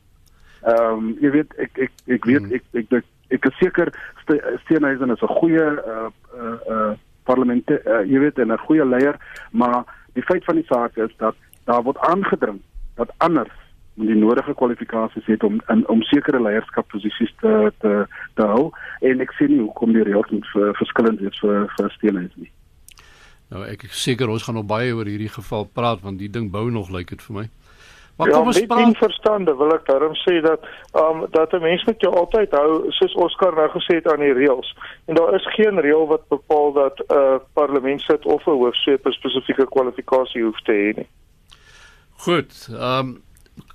Ehm 0.67 0.93
um, 0.93 1.11
jy 1.21 1.31
weet 1.31 1.53
ek 1.63 1.79
ek 1.79 1.93
ek 2.07 2.25
weet 2.25 2.47
hmm. 2.47 2.55
ek 2.55 2.65
ek 2.81 2.95
ek, 3.01 3.11
ek 3.39 3.51
is 3.51 3.59
seker 3.59 3.91
Steenhuisen 4.65 5.11
is 5.15 5.23
'n 5.23 5.37
goeie 5.41 5.67
uh 5.95 6.09
uh, 6.35 6.59
uh 6.71 6.95
parlement 7.29 7.71
uh, 7.75 8.01
jy 8.07 8.23
weet 8.23 8.39
'n 8.39 8.57
goeie 8.67 8.87
leier, 8.87 9.17
maar 9.51 9.85
die 10.15 10.25
feit 10.25 10.45
van 10.45 10.57
die 10.57 10.69
saak 10.71 10.97
is 10.97 11.13
dat 11.19 11.35
daar 11.65 11.83
word 11.83 11.99
aangedring 11.99 12.61
dat 12.97 13.11
anders 13.19 13.53
moet 13.97 14.07
die 14.07 14.17
nodige 14.17 14.55
kwalifikasies 14.55 15.27
het 15.27 15.45
om 15.45 15.61
in 15.73 15.89
om 15.89 16.03
sekere 16.03 16.41
leierskapposisies 16.43 17.33
te 17.41 17.73
te 17.81 17.93
te 18.35 18.47
hou 18.47 18.71
en 19.01 19.21
ek 19.25 19.33
sien 19.39 19.53
nie 19.53 19.65
hoekom 19.65 19.93
die 19.97 20.05
reëls 20.05 20.53
verskillend 20.81 21.21
is 21.21 21.39
vir 21.41 21.65
vir 21.77 21.93
steenheid 21.97 22.37
nie. 22.37 22.51
Nou 23.55 23.63
ek 23.65 23.87
seker 23.95 24.29
ons 24.29 24.45
gaan 24.45 24.59
nog 24.59 24.69
baie 24.69 24.93
oor 24.95 25.09
hierdie 25.09 25.33
geval 25.33 25.69
praat 25.79 26.05
want 26.05 26.21
die 26.21 26.31
ding 26.33 26.51
bou 26.53 26.67
nog 26.71 26.91
lyk 26.93 27.15
dit 27.15 27.25
vir 27.29 27.37
my. 27.41 27.47
Maar 28.17 28.31
kom 28.31 28.41
ja, 28.41 28.47
ons 28.47 28.61
praat 28.67 28.87
in 28.87 28.95
verstande 28.95 29.55
wil 29.57 29.75
ek 29.75 29.85
daarom 29.91 30.15
sê 30.23 30.39
dat 30.45 30.65
um 30.97 31.27
dat 31.31 31.53
'n 31.53 31.61
mens 31.61 31.85
met 31.85 32.01
jou 32.01 32.13
altyd 32.17 32.51
hou 32.51 32.91
soos 32.99 33.15
Oscar 33.15 33.53
nou 33.55 33.69
gesê 33.69 33.99
het 34.01 34.09
aan 34.13 34.25
die 34.25 34.33
reëls. 34.33 34.77
En 35.05 35.15
daar 35.15 35.35
is 35.35 35.53
geen 35.57 35.81
reël 35.81 36.07
wat 36.07 36.29
bepaal 36.29 36.73
dat 36.73 36.99
'n 36.99 37.15
uh, 37.15 37.37
parlement 37.53 38.01
sit 38.01 38.25
of 38.25 38.47
'n 38.47 38.51
hoofsweep 38.51 39.07
'n 39.07 39.13
spesifieke 39.13 39.67
kwalifikasie 39.67 40.43
hoef 40.43 40.61
te 40.63 40.73
hê 40.73 40.97
nie. 40.97 41.09
Goed. 42.17 42.69
Um 42.73 43.23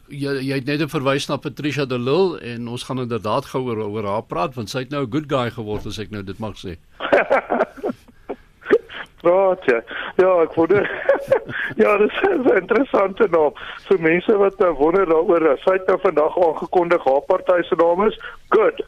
jy 0.07 0.31
jy 0.43 0.55
het 0.55 0.65
net 0.65 0.91
verwys 0.91 1.27
na 1.27 1.37
Patricia 1.37 1.85
de 1.85 1.99
Lille 1.99 2.39
en 2.39 2.67
ons 2.67 2.83
gaan 2.83 2.99
inderdaad 2.99 3.45
gou 3.45 3.61
oor 3.63 3.77
oor 3.77 4.05
haar 4.05 4.23
praat 4.23 4.55
want 4.55 4.69
sy 4.69 4.79
het 4.79 4.89
nou 4.89 5.05
'n 5.05 5.11
good 5.11 5.29
guy 5.29 5.49
geword 5.51 5.85
as 5.85 5.99
ek 5.99 6.11
nou 6.11 6.23
dit 6.23 6.39
mag 6.39 6.55
sê. 6.55 6.75
Praat 9.21 9.65
ja. 9.65 9.81
Ja, 10.15 10.31
ek 10.41 10.55
wonder. 10.57 10.87
ja, 11.83 11.97
dis 11.97 12.21
'n 12.21 12.57
interessante 12.57 13.27
naam. 13.29 13.53
Vir 13.87 14.01
mense 14.01 14.37
wat 14.37 14.57
nou 14.57 14.73
wonder 14.73 15.05
daaroor, 15.05 15.57
sy 15.61 15.77
het 15.77 15.87
nou 15.87 15.99
vandag 16.01 16.37
aangekondig 16.37 17.03
haar 17.05 17.21
party 17.29 17.61
se 17.61 17.75
naam 17.75 18.05
is 18.07 18.19
Good. 18.49 18.83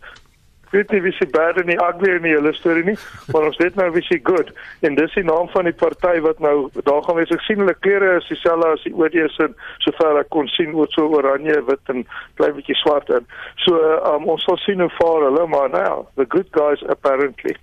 Weet 0.74 0.90
nie 0.92 1.02
wie 1.02 1.12
se 1.14 1.26
bad 1.30 1.58
en 1.62 1.68
nie 1.70 1.78
ugly 1.78 2.16
in 2.16 2.24
die 2.26 2.32
hele 2.34 2.54
storie 2.58 2.84
nie, 2.84 2.96
maar 3.30 3.46
ons 3.46 3.58
weet 3.62 3.76
nou 3.78 3.92
wie 3.94 4.02
se 4.02 4.18
good. 4.26 4.48
En 4.82 4.96
dis 4.98 5.14
die 5.14 5.24
naam 5.24 5.50
van 5.54 5.68
die 5.70 5.74
party 5.74 6.16
wat 6.26 6.40
nou 6.42 6.70
daar 6.88 7.04
gaan 7.06 7.20
wees. 7.20 7.30
Ek 7.30 7.46
sien 7.46 7.62
hulle 7.62 7.76
klere 7.86 8.16
is 8.18 8.30
dieselfde 8.32 8.72
as 8.74 8.88
die 8.88 8.96
ODS 8.98 9.38
en 9.46 9.54
sover 9.86 10.18
ek 10.24 10.32
kon 10.34 10.50
sien 10.56 10.74
word 10.74 10.98
so 10.98 11.06
oranje, 11.14 11.60
wit 11.70 11.94
en 11.94 12.02
klein 12.42 12.58
bietjie 12.58 12.80
swart 12.82 13.14
in. 13.14 13.30
So 13.68 13.78
um, 14.00 14.26
ons 14.34 14.50
sal 14.50 14.58
sien 14.66 14.82
hoe 14.82 14.90
vaar 14.98 15.28
hulle, 15.28 15.46
maar 15.54 15.70
nou 15.76 15.86
ja, 15.86 15.94
the 16.18 16.26
good 16.26 16.50
guys 16.58 16.82
apparently. 16.90 17.54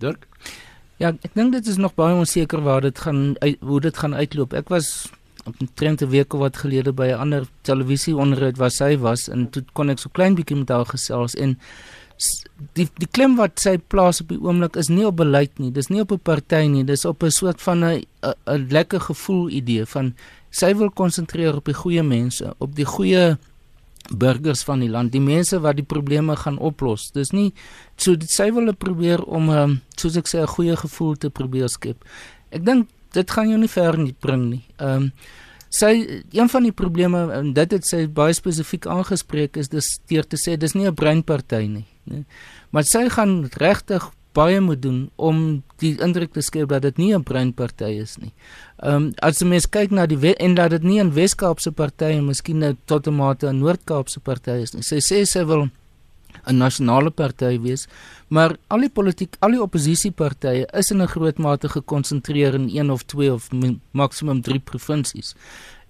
Dirk 0.00 0.24
Ja, 1.00 1.14
ek 1.24 1.32
dink 1.32 1.54
dit 1.56 1.68
is 1.72 1.78
nog 1.80 1.94
baie 1.96 2.12
onseker 2.12 2.60
waar 2.60 2.84
dit 2.84 2.98
gaan 3.00 3.32
hoe 3.64 3.80
dit 3.80 3.96
gaan 3.96 4.14
uitloop. 4.14 4.52
Ek 4.52 4.68
was 4.68 5.08
omtrent 5.48 6.02
'n 6.02 6.10
week 6.12 6.34
of 6.34 6.40
wat 6.40 6.56
gelede 6.60 6.92
by 6.92 7.08
'n 7.08 7.20
ander 7.24 7.46
televisie 7.62 8.16
onderhoud 8.16 8.56
waar 8.56 8.70
sy 8.70 8.98
was 8.98 9.28
en 9.28 9.48
toe 9.50 9.64
kon 9.72 9.88
ek 9.90 9.98
so 9.98 10.10
klein 10.12 10.34
bietjie 10.34 10.56
met 10.56 10.68
haar 10.68 10.84
gesels 10.84 11.34
en 11.34 11.56
die 12.74 12.88
die 12.98 13.08
klem 13.10 13.36
wat 13.36 13.60
sy 13.60 13.78
plaas 13.78 14.20
op 14.20 14.28
die 14.28 14.40
oomblik 14.40 14.76
is 14.76 14.88
nie 14.88 15.06
op 15.06 15.16
beleid 15.16 15.58
nie. 15.58 15.72
Dis 15.72 15.88
nie 15.88 16.00
op 16.00 16.12
'n 16.12 16.18
party 16.18 16.66
nie. 16.68 16.84
Dis 16.84 17.04
op 17.04 17.22
'n 17.22 17.30
soort 17.30 17.62
van 17.62 17.84
'n 17.84 18.04
'n 18.46 18.66
lekker 18.68 19.00
gevoel 19.00 19.48
idee 19.48 19.86
van 19.86 20.14
sy 20.50 20.74
wil 20.74 20.90
konsentreer 20.90 21.56
op 21.56 21.64
die 21.64 21.74
goeie 21.74 22.02
mense, 22.02 22.54
op 22.58 22.76
die 22.76 22.84
goeie 22.84 23.38
burgers 24.10 24.62
van 24.66 24.80
die 24.80 24.90
land, 24.90 25.12
die 25.12 25.22
mense 25.22 25.60
wat 25.60 25.76
die 25.76 25.86
probleme 25.86 26.36
gaan 26.36 26.58
oplos. 26.58 27.10
Dis 27.14 27.32
nie 27.32 27.52
so 27.96 28.16
dit 28.16 28.30
sy 28.30 28.50
wil 28.52 28.72
probeer 28.74 29.22
om 29.24 29.50
um, 29.50 29.76
soos 29.96 30.16
ek 30.16 30.26
sê 30.26 30.42
'n 30.42 30.46
goeie 30.46 30.76
gevoel 30.76 31.16
te 31.16 31.30
probeer 31.30 31.68
skep. 31.68 32.04
Ek 32.50 32.64
dink 32.64 32.88
dit 33.12 33.30
gaan 33.30 33.48
jou 33.48 33.58
nie 33.58 33.68
ver 33.68 33.98
nie 33.98 34.14
bring 34.20 34.50
nie. 34.50 34.64
Ehm 34.78 35.10
um, 35.10 35.12
sy 35.70 36.22
een 36.34 36.48
van 36.48 36.62
die 36.66 36.74
probleme 36.74 37.32
en 37.32 37.52
dit 37.54 37.72
het 37.72 37.86
sy 37.86 38.08
baie 38.10 38.34
spesifiek 38.34 38.86
aangespreek 38.86 39.56
is 39.56 39.68
dis 39.70 40.00
deur 40.10 40.26
te 40.26 40.36
sê 40.36 40.56
dis 40.58 40.74
nie 40.74 40.86
'n 40.86 40.94
breinparty 40.94 41.66
nie, 41.66 41.86
nee. 42.04 42.24
Maar 42.70 42.84
sy 42.84 43.08
gaan 43.08 43.48
regtig 43.54 44.10
baie 44.32 44.60
moet 44.60 44.82
doen 44.82 45.10
om 45.16 45.62
die 45.82 45.96
indruk 46.02 46.32
te 46.32 46.42
skep 46.44 46.68
dat 46.68 46.82
dit 46.82 46.96
nie 46.98 47.14
'n 47.14 47.22
breinparty 47.22 47.90
is 48.02 48.16
nie. 48.18 48.32
Ehm 48.82 48.94
um, 48.94 49.12
as 49.22 49.40
jy 49.40 49.46
mens 49.46 49.66
kyk 49.66 49.90
na 49.90 50.06
die 50.06 50.34
en 50.34 50.54
dat 50.54 50.70
dit 50.70 50.82
nie 50.82 51.00
'n 51.00 51.12
Wes-Kaapse 51.12 51.72
party 51.72 52.04
en 52.04 52.26
miskien 52.26 52.76
tot 52.84 53.06
'n 53.06 53.14
mate 53.14 53.46
'n 53.46 53.58
Noord-Kaapse 53.58 54.20
party 54.20 54.50
is 54.50 54.74
nie. 54.74 54.82
Sy 54.82 54.98
sê 54.98 55.26
sy 55.26 55.44
wil 55.44 55.70
'n 56.46 56.56
nasionale 56.56 57.10
party 57.10 57.58
wees, 57.60 57.86
maar 58.28 58.56
al 58.68 58.80
die 58.80 58.88
politiek, 58.90 59.36
al 59.40 59.50
die 59.50 59.62
oppositiepartye 59.62 60.66
is 60.72 60.90
in 60.90 61.02
'n 61.02 61.08
groot 61.08 61.38
mate 61.38 61.68
gekonsentreer 61.68 62.54
in 62.54 62.68
een 62.68 62.90
of 62.90 63.02
twee 63.02 63.32
of 63.32 63.48
maksimum 63.92 64.42
3 64.42 64.58
provinsies. 64.58 65.34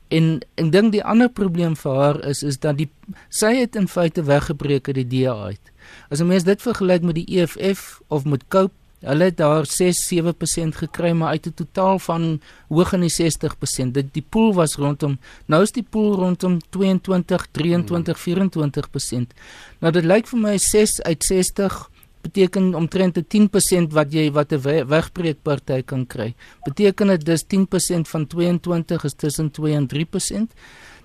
En 0.08 0.40
ek 0.56 0.72
dink 0.72 0.92
die 0.92 1.04
ander 1.04 1.28
probleem 1.28 1.76
vir 1.76 1.94
haar 1.94 2.24
is 2.24 2.42
is 2.42 2.58
dat 2.58 2.76
die 2.76 2.88
sy 3.28 3.54
het 3.54 3.76
in 3.76 3.88
feite 3.88 4.22
weggebreek 4.22 4.88
uit 4.88 4.96
die 4.96 5.10
DA 5.12 5.34
uit. 5.44 5.69
As 6.10 6.20
'n 6.20 6.26
mens 6.26 6.44
dit 6.44 6.62
vergelyk 6.62 7.02
met 7.02 7.14
die 7.14 7.26
EFF 7.26 8.00
of 8.08 8.24
met 8.24 8.44
Cope, 8.48 8.74
hulle 9.00 9.24
het 9.24 9.36
daar 9.36 9.64
6-7% 9.64 10.76
gekry 10.76 11.12
maar 11.12 11.28
uit 11.28 11.46
'n 11.46 11.54
totaal 11.54 11.98
van 11.98 12.40
hoog 12.68 12.92
in 12.92 13.00
die 13.00 13.10
60%. 13.10 13.94
Dit 13.94 14.12
die 14.12 14.24
pool 14.28 14.54
was 14.54 14.74
rondom 14.76 15.18
nou 15.46 15.62
is 15.62 15.72
die 15.72 15.86
pool 15.90 16.14
rondom 16.14 16.58
22, 16.70 17.46
23, 17.50 18.18
24%. 18.18 19.34
Nou 19.78 19.92
dit 19.92 20.04
lyk 20.04 20.26
vir 20.26 20.38
my 20.38 20.58
6 20.58 21.02
uit 21.02 21.24
60 21.24 21.90
beteken 22.20 22.74
omtrent 22.74 23.16
'n 23.16 23.24
10% 23.28 23.92
wat 23.92 24.12
jy 24.12 24.30
wat 24.32 24.52
'n 24.52 24.86
wegbreek 24.86 25.42
party 25.42 25.82
kan 25.82 26.06
kry. 26.06 26.34
Beteken 26.64 27.06
dit 27.06 27.24
dis 27.24 27.42
10% 27.46 28.08
van 28.08 28.26
22 28.26 29.04
is 29.04 29.14
tussen 29.14 29.50
2 29.50 29.74
en 29.74 29.86
3%. 29.86 30.52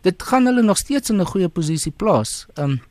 Dit 0.02 0.24
gaan 0.24 0.46
hulle 0.46 0.62
nog 0.62 0.78
steeds 0.78 1.10
in 1.10 1.22
'n 1.22 1.26
goeie 1.26 1.48
posisie 1.48 1.92
plaas. 1.92 2.46
Um 2.56 2.82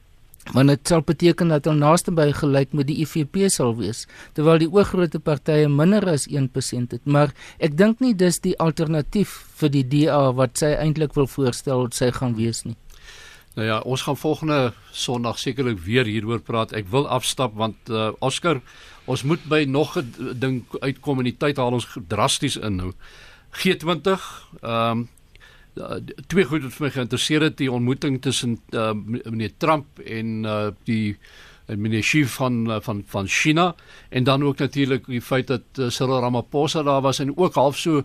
want 0.53 0.68
dit 0.68 0.88
sal 0.88 1.03
beteken 1.03 1.49
dat 1.49 1.64
hulle 1.64 1.80
naaste 1.80 2.12
by 2.12 2.28
gelyk 2.36 2.74
met 2.76 2.88
die 2.90 3.01
IFP 3.05 3.49
sal 3.49 3.74
wees 3.78 4.05
terwyl 4.36 4.61
die 4.61 4.70
oorgrootste 4.70 5.20
partye 5.24 5.68
minder 5.68 6.05
as 6.11 6.28
1% 6.28 6.97
het 6.97 7.05
maar 7.07 7.32
ek 7.59 7.76
dink 7.80 8.01
nie 8.05 8.14
dis 8.14 8.40
die 8.45 8.57
alternatief 8.61 9.34
vir 9.61 9.72
die 9.72 9.84
DA 9.97 10.32
wat 10.36 10.59
sy 10.61 10.74
eintlik 10.76 11.16
wil 11.16 11.30
voorstel 11.30 11.86
wat 11.86 11.95
sy 11.95 12.11
gaan 12.12 12.36
wees 12.36 12.64
nie 12.64 12.76
Nou 13.55 13.66
ja, 13.66 13.78
ons 13.86 14.03
gaan 14.03 14.16
volgende 14.18 14.72
Sondag 14.90 15.38
sekerlik 15.38 15.78
weer 15.78 16.09
hieroor 16.11 16.40
praat. 16.42 16.72
Ek 16.74 16.88
wil 16.90 17.07
afstap 17.07 17.55
want 17.55 17.90
uh, 17.90 18.11
Oscar, 18.18 18.59
ons 19.07 19.22
moet 19.22 19.45
by 19.47 19.62
nog 19.62 19.95
'n 19.99 20.34
ding 20.34 20.64
uitkom 20.82 21.22
in 21.22 21.30
die 21.30 21.38
tyd 21.38 21.57
haal 21.62 21.78
ons 21.78 21.86
drasties 22.09 22.57
in 22.57 22.76
nou. 22.76 22.92
G20, 23.55 24.18
ehm 24.62 24.90
um, 24.90 25.09
uh, 25.76 25.98
twee 26.26 26.44
goed 26.44 26.62
wat 26.66 26.76
vir 26.76 26.86
my 26.86 26.92
geïnteresseer 26.94 27.48
het 27.48 27.56
die 27.58 27.72
ontmoeting 27.72 28.20
tussen 28.22 28.58
uh, 28.72 28.92
meneer 29.24 29.56
Trump 29.58 30.00
en 30.04 30.44
uh, 30.44 30.68
die 30.84 31.16
en 31.66 31.80
meneer 31.80 32.04
Xi 32.04 32.24
van 32.28 32.68
van 32.84 33.02
van 33.06 33.26
China 33.26 33.74
en 34.10 34.24
dan 34.24 34.44
ook 34.44 34.58
natuurlik 34.58 35.06
die 35.06 35.22
feit 35.22 35.46
dat 35.46 35.64
uh, 35.78 35.88
Cyril 35.88 36.20
Ramaphosa 36.20 36.82
daar 36.82 37.00
was 37.00 37.18
en 37.18 37.36
ook 37.36 37.54
half 37.54 37.76
so 37.76 38.02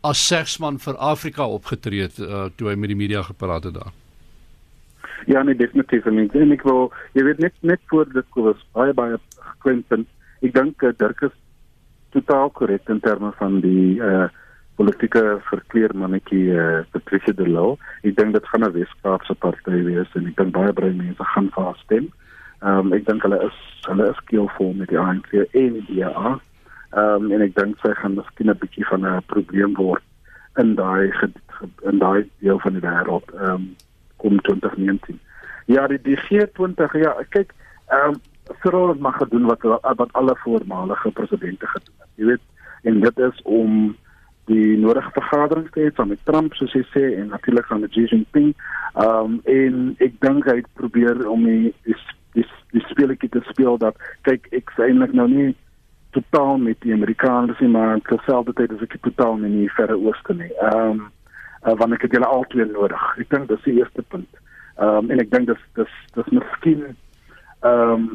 as 0.00 0.26
segsman 0.26 0.78
vir 0.78 0.96
Afrika 0.96 1.46
opgetree 1.46 2.02
het 2.02 2.18
uh, 2.18 2.46
toe 2.56 2.70
hy 2.70 2.74
met 2.74 2.92
die 2.92 2.98
media 2.98 3.22
gepraat 3.22 3.64
het 3.64 3.74
daar. 3.74 3.94
Ja, 5.26 5.42
nee, 5.42 5.56
definitief. 5.58 6.06
En 6.06 6.18
ek 6.22 6.32
dink 6.32 6.62
wel, 6.62 6.92
jy 7.18 7.24
weet 7.26 7.40
net 7.42 7.54
net 7.66 7.80
voor 7.90 8.06
dit 8.12 8.38
was 8.38 8.60
baie 8.76 8.94
baie 8.94 9.18
geklemd. 9.38 10.06
Ek 10.44 10.54
dink 10.54 10.82
uh, 10.82 10.92
Dirk 10.98 11.24
is 11.26 11.34
totaal 12.14 12.52
korrek 12.54 12.88
in 12.92 13.00
terme 13.00 13.32
van 13.40 13.60
die 13.64 13.96
uh 13.98 14.28
politieke 14.76 15.38
verkleermannetjie 15.48 16.52
uh, 16.52 16.84
Patricia 16.92 17.32
de 17.32 17.46
Lille. 17.48 17.76
Ek 18.04 18.16
dink 18.16 18.34
dit 18.36 18.48
gaan 18.52 18.64
'n 18.64 18.72
Weskaapse 18.72 19.34
party 19.44 19.82
wees 19.88 20.10
en 20.14 20.26
ek 20.28 20.36
dink 20.36 20.52
baie 20.52 20.72
baie 20.72 20.92
mense 20.92 21.24
gaan 21.32 21.50
vir 21.54 21.64
haar 21.64 21.80
stem. 21.84 22.10
Ehm 22.62 22.86
um, 22.86 22.92
ek 22.92 23.06
dink 23.08 23.22
hulle 23.22 23.40
is 23.46 23.58
hulle 23.88 24.10
is 24.10 24.20
skillful 24.24 24.72
met 24.76 24.88
die 24.92 25.00
ANC 25.00 25.32
en 25.32 25.72
die 25.80 25.86
DA. 25.88 26.36
Ehm 26.92 27.24
um, 27.24 27.32
en 27.32 27.44
ek 27.48 27.56
dink 27.56 27.80
sy 27.80 27.92
gaan 28.00 28.16
miskien 28.20 28.50
'n 28.50 28.60
bietjie 28.60 28.86
van 28.92 29.06
'n 29.06 29.22
probleem 29.32 29.74
word 29.74 30.04
in 30.56 30.74
daai 30.74 31.12
in 31.84 31.98
daai 31.98 32.28
deel 32.40 32.58
van 32.58 32.72
die 32.72 32.84
wêreld 32.84 33.28
ehm 33.34 33.52
um, 33.52 33.76
kom 34.16 34.40
2019. 34.40 35.20
Ja, 35.66 35.86
die, 35.86 35.98
die 36.02 36.16
G20 36.16 36.98
ja, 37.00 37.12
kyk 37.30 37.52
ehm 37.88 38.16
um, 38.16 38.20
Cyril 38.62 38.88
het 38.88 39.00
maar 39.00 39.18
gedoen 39.18 39.46
wat 39.46 39.62
wat 39.82 40.12
alle 40.12 40.36
voormalige 40.36 41.10
presidente 41.10 41.66
gedoen 41.66 41.94
het. 41.98 42.12
Jy 42.14 42.24
weet 42.24 42.44
en 42.82 43.00
dit 43.00 43.18
is 43.18 43.42
om 43.42 43.96
die 44.46 44.76
nodige 44.78 45.10
vergaderings 45.10 45.70
te 45.74 45.80
hê 45.80 45.92
van 45.94 46.08
met 46.08 46.22
Trump 46.24 46.54
soos 46.54 46.74
hy 46.76 46.82
sê 46.92 47.04
en 47.18 47.32
natuurlik 47.34 47.66
van 47.70 47.86
Xi 47.88 48.06
Jinping. 48.10 48.52
Ehm 48.94 49.36
um, 49.36 49.40
en 49.44 49.96
ek 50.06 50.20
dink 50.22 50.46
hy 50.46 50.60
het 50.60 50.68
probeer 50.78 51.26
om 51.28 51.44
die 51.48 51.72
die 51.88 51.96
die, 52.38 52.46
die 52.76 52.84
speletjie 52.90 53.30
te 53.32 53.42
speel 53.50 53.78
dat 53.82 53.98
kyk 54.28 54.46
ek 54.54 54.70
sê 54.76 54.90
eintlik 54.90 55.16
nou 55.18 55.26
nie 55.32 55.48
totaal 56.16 56.62
met 56.62 56.78
die 56.84 56.94
Amerikaners 56.94 57.60
nie 57.60 57.72
maar 57.72 57.98
terselfdertyd 58.08 58.76
is 58.76 58.86
ek 58.86 58.96
totaal 59.02 59.42
in 59.42 59.58
die 59.62 59.72
verre 59.78 59.98
ooste 59.98 60.38
nie. 60.38 60.52
Ehm 60.62 61.02
um, 61.02 61.04
uh, 61.66 61.74
want 61.80 61.98
ek 61.98 62.06
het 62.06 62.14
julle 62.14 62.30
albei 62.30 62.68
nodig. 62.70 63.08
Ek 63.18 63.30
dink 63.34 63.50
dis 63.50 63.66
die 63.66 63.78
eerste 63.80 64.06
punt. 64.14 64.42
Ehm 64.78 65.02
um, 65.02 65.10
en 65.10 65.26
ek 65.26 65.34
dink 65.34 65.50
dis 65.50 65.66
dis 65.80 65.98
dis 66.14 66.32
miskien 66.38 66.86
ehm 66.86 67.92
um, 67.98 68.08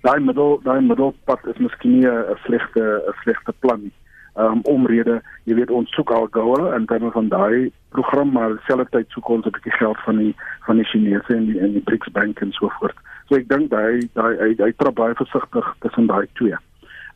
daai 0.00 0.20
middel 0.24 0.60
daai 0.64 0.80
middelpad 0.80 1.44
is 1.52 1.58
miskien 1.60 1.98
nie 2.00 2.08
'n 2.08 2.38
slegte 2.46 2.84
'n 3.04 3.18
slegte 3.22 3.52
plan 3.60 3.82
nie 3.84 3.99
um, 4.36 4.60
omrede, 4.62 5.20
jy 5.44 5.54
weet 5.54 5.70
ons 5.70 5.90
soek 5.94 6.10
al 6.14 6.28
goue 6.30 6.74
in 6.76 6.86
terme 6.86 7.10
van 7.10 7.28
daai 7.28 7.70
program 7.90 8.32
maar 8.32 8.56
selfs 8.66 9.12
soek 9.14 9.28
ons 9.28 9.46
'n 9.46 9.54
bietjie 9.56 9.78
geld 9.78 9.98
van 10.04 10.16
die 10.16 10.34
van 10.66 10.76
die 10.76 10.84
Chinese 10.84 11.34
en 11.34 11.46
die 11.46 11.58
en 11.60 11.72
die 11.72 11.82
BRICS 11.82 12.12
bank 12.12 12.40
en 12.40 12.52
so 12.52 12.70
voort. 12.78 12.96
So 13.28 13.36
ek 13.36 13.48
dink 13.48 13.70
daai 13.70 14.08
daai 14.14 14.36
hy, 14.38 14.54
hy 14.58 14.72
trap 14.76 14.94
baie 14.94 15.14
versigtig 15.14 15.74
tussen 15.80 16.06
daai 16.06 16.26
twee. 16.34 16.56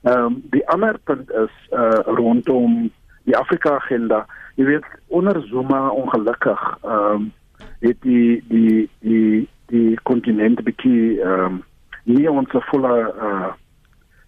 Ehm 0.03 0.27
um, 0.27 0.43
die 0.51 0.67
ander 0.69 0.99
punt 1.05 1.31
is 1.31 1.55
uh 1.73 2.03
rondom 2.19 2.91
die 3.25 3.37
Afrika 3.37 3.77
agenda. 3.77 4.27
Jy 4.55 4.65
weet 4.65 4.85
onder 5.09 5.43
Zuma 5.49 5.89
ongelukkig 5.89 6.79
ehm 6.83 7.15
um, 7.15 7.33
het 7.81 8.01
die 8.03 8.43
die 8.49 8.89
die 9.01 9.49
die 9.67 9.99
kontinent 10.03 10.63
bietjie 10.65 11.21
ehm 11.21 11.45
um, 11.45 11.63
nie 12.05 12.31
ons 12.31 12.51
volle 12.71 12.95
uh 13.17 13.53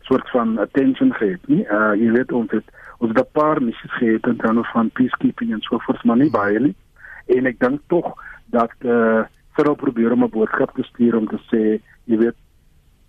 soort 0.06 0.30
van 0.30 0.58
attention 0.58 1.12
gehad 1.14 1.46
nie. 1.46 1.64
Uh 1.66 1.94
jy 1.98 2.10
weet 2.14 2.32
ons 2.32 2.50
het 2.54 2.64
ons 2.98 3.12
het 3.12 3.20
'n 3.20 3.32
paar 3.32 3.62
missies 3.62 3.94
gehad 4.00 4.26
in 4.26 4.36
terme 4.36 4.64
van 4.72 4.90
peacekeeping 4.90 5.52
en 5.52 5.60
so 5.60 5.78
voort, 5.78 6.04
maar 6.04 6.16
nie 6.16 6.30
baie 6.30 6.60
nie. 6.60 6.74
En 7.26 7.46
ek 7.46 7.58
dink 7.58 7.80
tog 7.86 8.14
dat 8.46 8.72
uh 8.80 9.24
vir 9.56 9.70
op 9.70 9.78
probeer 9.78 10.12
om 10.12 10.24
'n 10.24 10.30
boodskap 10.30 10.74
te 10.74 10.82
stuur 10.82 11.16
om 11.16 11.26
te 11.26 11.40
sê, 11.50 11.82
jy 12.04 12.16
weet 12.18 12.36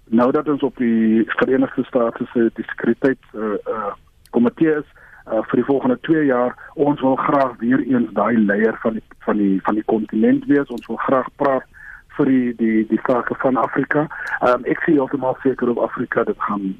nou 0.09 0.31
dat 0.31 0.49
ons 0.49 0.63
op 0.63 0.77
die 0.77 1.23
Verenigde 1.27 1.83
State 1.83 2.25
se 2.33 2.49
diskretheid 2.53 3.19
uh 3.33 3.57
uh 3.67 3.93
komitee 4.29 4.75
is 4.75 4.89
uh 5.27 5.43
vir 5.43 5.55
die 5.55 5.69
volgende 5.71 5.99
2 5.99 6.25
jaar, 6.25 6.55
ons 6.73 7.01
wil 7.01 7.15
graag 7.15 7.57
weer 7.57 7.79
eens 7.79 8.11
daai 8.11 8.37
leier 8.37 8.77
van 8.81 8.93
die 8.93 9.03
van 9.19 9.37
die 9.37 9.59
van 9.61 9.75
die 9.75 9.83
kontinent 9.83 10.45
wees. 10.45 10.67
Ons 10.67 10.87
wil 10.87 10.95
graag 10.97 11.27
praat 11.35 11.63
vir 12.17 12.25
die 12.25 12.55
die 12.55 12.87
die 12.87 12.99
sake 13.05 13.35
van 13.43 13.57
Afrika. 13.57 14.07
Ehm 14.39 14.53
um, 14.53 14.65
ek 14.65 14.81
sien 14.85 14.99
altemal 14.99 15.37
seker 15.43 15.69
op 15.69 15.83
Afrika 15.89 16.23
dit 16.23 16.41
gaan 16.47 16.75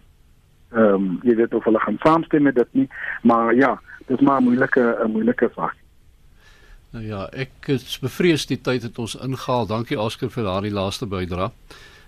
ehm 0.71 0.93
um, 0.93 1.19
jy 1.23 1.35
weet 1.35 1.53
of 1.53 1.63
hulle 1.63 1.79
gaan 1.79 1.97
saamstem 2.03 2.43
met 2.43 2.55
dit 2.55 2.73
nie, 2.73 2.87
maar 3.23 3.55
ja, 3.55 3.79
dit 4.07 4.19
is 4.19 4.25
maar 4.25 4.41
'n 4.41 4.43
moeilike 4.43 4.97
'n 5.03 5.11
moeilike 5.11 5.51
saak. 5.55 5.75
Nou 6.91 7.05
ja, 7.05 7.27
ek 7.31 7.67
is 7.67 7.99
bevrees 7.99 8.45
die 8.45 8.61
tyd 8.61 8.83
het 8.83 8.99
ons 8.99 9.15
ingehaal. 9.15 9.65
Dankie 9.67 9.99
Oscar 9.99 10.29
vir 10.29 10.43
daardie 10.43 10.71
laaste 10.71 11.05
bydrae. 11.05 11.51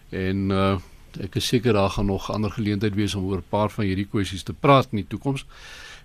En 0.10 0.50
uh 0.52 0.78
ek 1.20 1.36
is 1.36 1.48
seker 1.48 1.74
daar 1.74 1.90
gaan 1.90 2.06
nog 2.06 2.32
ander 2.32 2.52
geleenthede 2.52 2.96
wees 2.96 3.16
om 3.16 3.26
oor 3.26 3.38
'n 3.38 3.50
paar 3.50 3.70
van 3.70 3.86
hierdie 3.86 4.08
kwessies 4.08 4.44
te 4.44 4.54
praat 4.54 4.88
in 4.92 4.98
die 4.98 5.08
toekoms. 5.08 5.46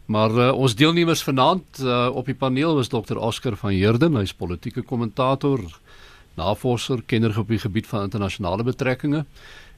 Maar 0.07 0.31
uh, 0.31 0.53
ons 0.53 0.75
deelnemers 0.75 1.23
vanaand 1.23 1.81
uh, 1.81 2.11
op 2.13 2.27
die 2.27 2.35
paneel 2.35 2.75
was 2.75 2.89
Dr. 2.89 3.17
Oscar 3.17 3.57
van 3.57 3.71
Heerden, 3.71 4.17
hy's 4.17 4.35
politieke 4.35 4.83
kommentator, 4.83 5.61
navorser, 6.37 7.03
kenner 7.07 7.39
op 7.39 7.49
die 7.49 7.59
gebied 7.59 7.87
van 7.87 8.03
internasionale 8.03 8.63
betrekkinge 8.63 9.25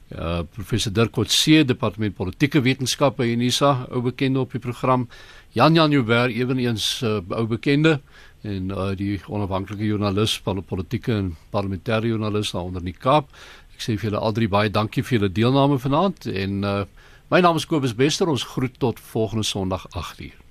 Uh 0.07 0.45
professor 0.55 0.91
Dirk 0.93 1.11
Kotse, 1.11 1.65
departement 1.67 2.15
politieke 2.15 2.61
wetenskappe 2.63 3.25
by 3.25 3.33
Unisa, 3.33 3.87
ou 3.91 4.01
bekende 4.05 4.39
op 4.39 4.53
die 4.55 4.61
program. 4.63 5.03
Jan 5.51 5.75
Jan 5.75 5.91
Joubert, 5.91 6.31
eweneens 6.31 7.01
'n 7.03 7.25
uh, 7.27 7.37
ou 7.37 7.47
bekende 7.47 7.99
en 8.43 8.71
uh, 8.71 8.95
die 8.95 9.19
onafhanklike 9.27 9.83
joernalis 9.83 10.37
van 10.45 10.63
politieke 10.63 11.11
en 11.11 11.35
parlementêre 11.51 12.07
joernalis 12.07 12.51
daar 12.51 12.63
onder 12.63 12.81
in 12.81 12.93
die 12.93 12.99
Kaap. 12.99 13.27
Ek 13.75 13.81
sê 13.83 13.97
vir 13.97 14.09
julle 14.09 14.23
al 14.23 14.33
drie 14.33 14.47
baie 14.47 14.69
dankie 14.69 15.03
vir 15.03 15.19
julle 15.19 15.31
deelname 15.31 15.77
vanaand 15.77 16.25
en 16.25 16.63
uh, 16.63 16.85
my 17.29 17.41
naam 17.41 17.59
is 17.59 17.65
Kobus 17.65 17.95
Bester. 17.95 18.29
Ons 18.29 18.43
groet 18.43 18.79
tot 18.79 18.99
volgende 18.99 19.43
Sondag 19.43 19.87
8:00. 19.91 20.46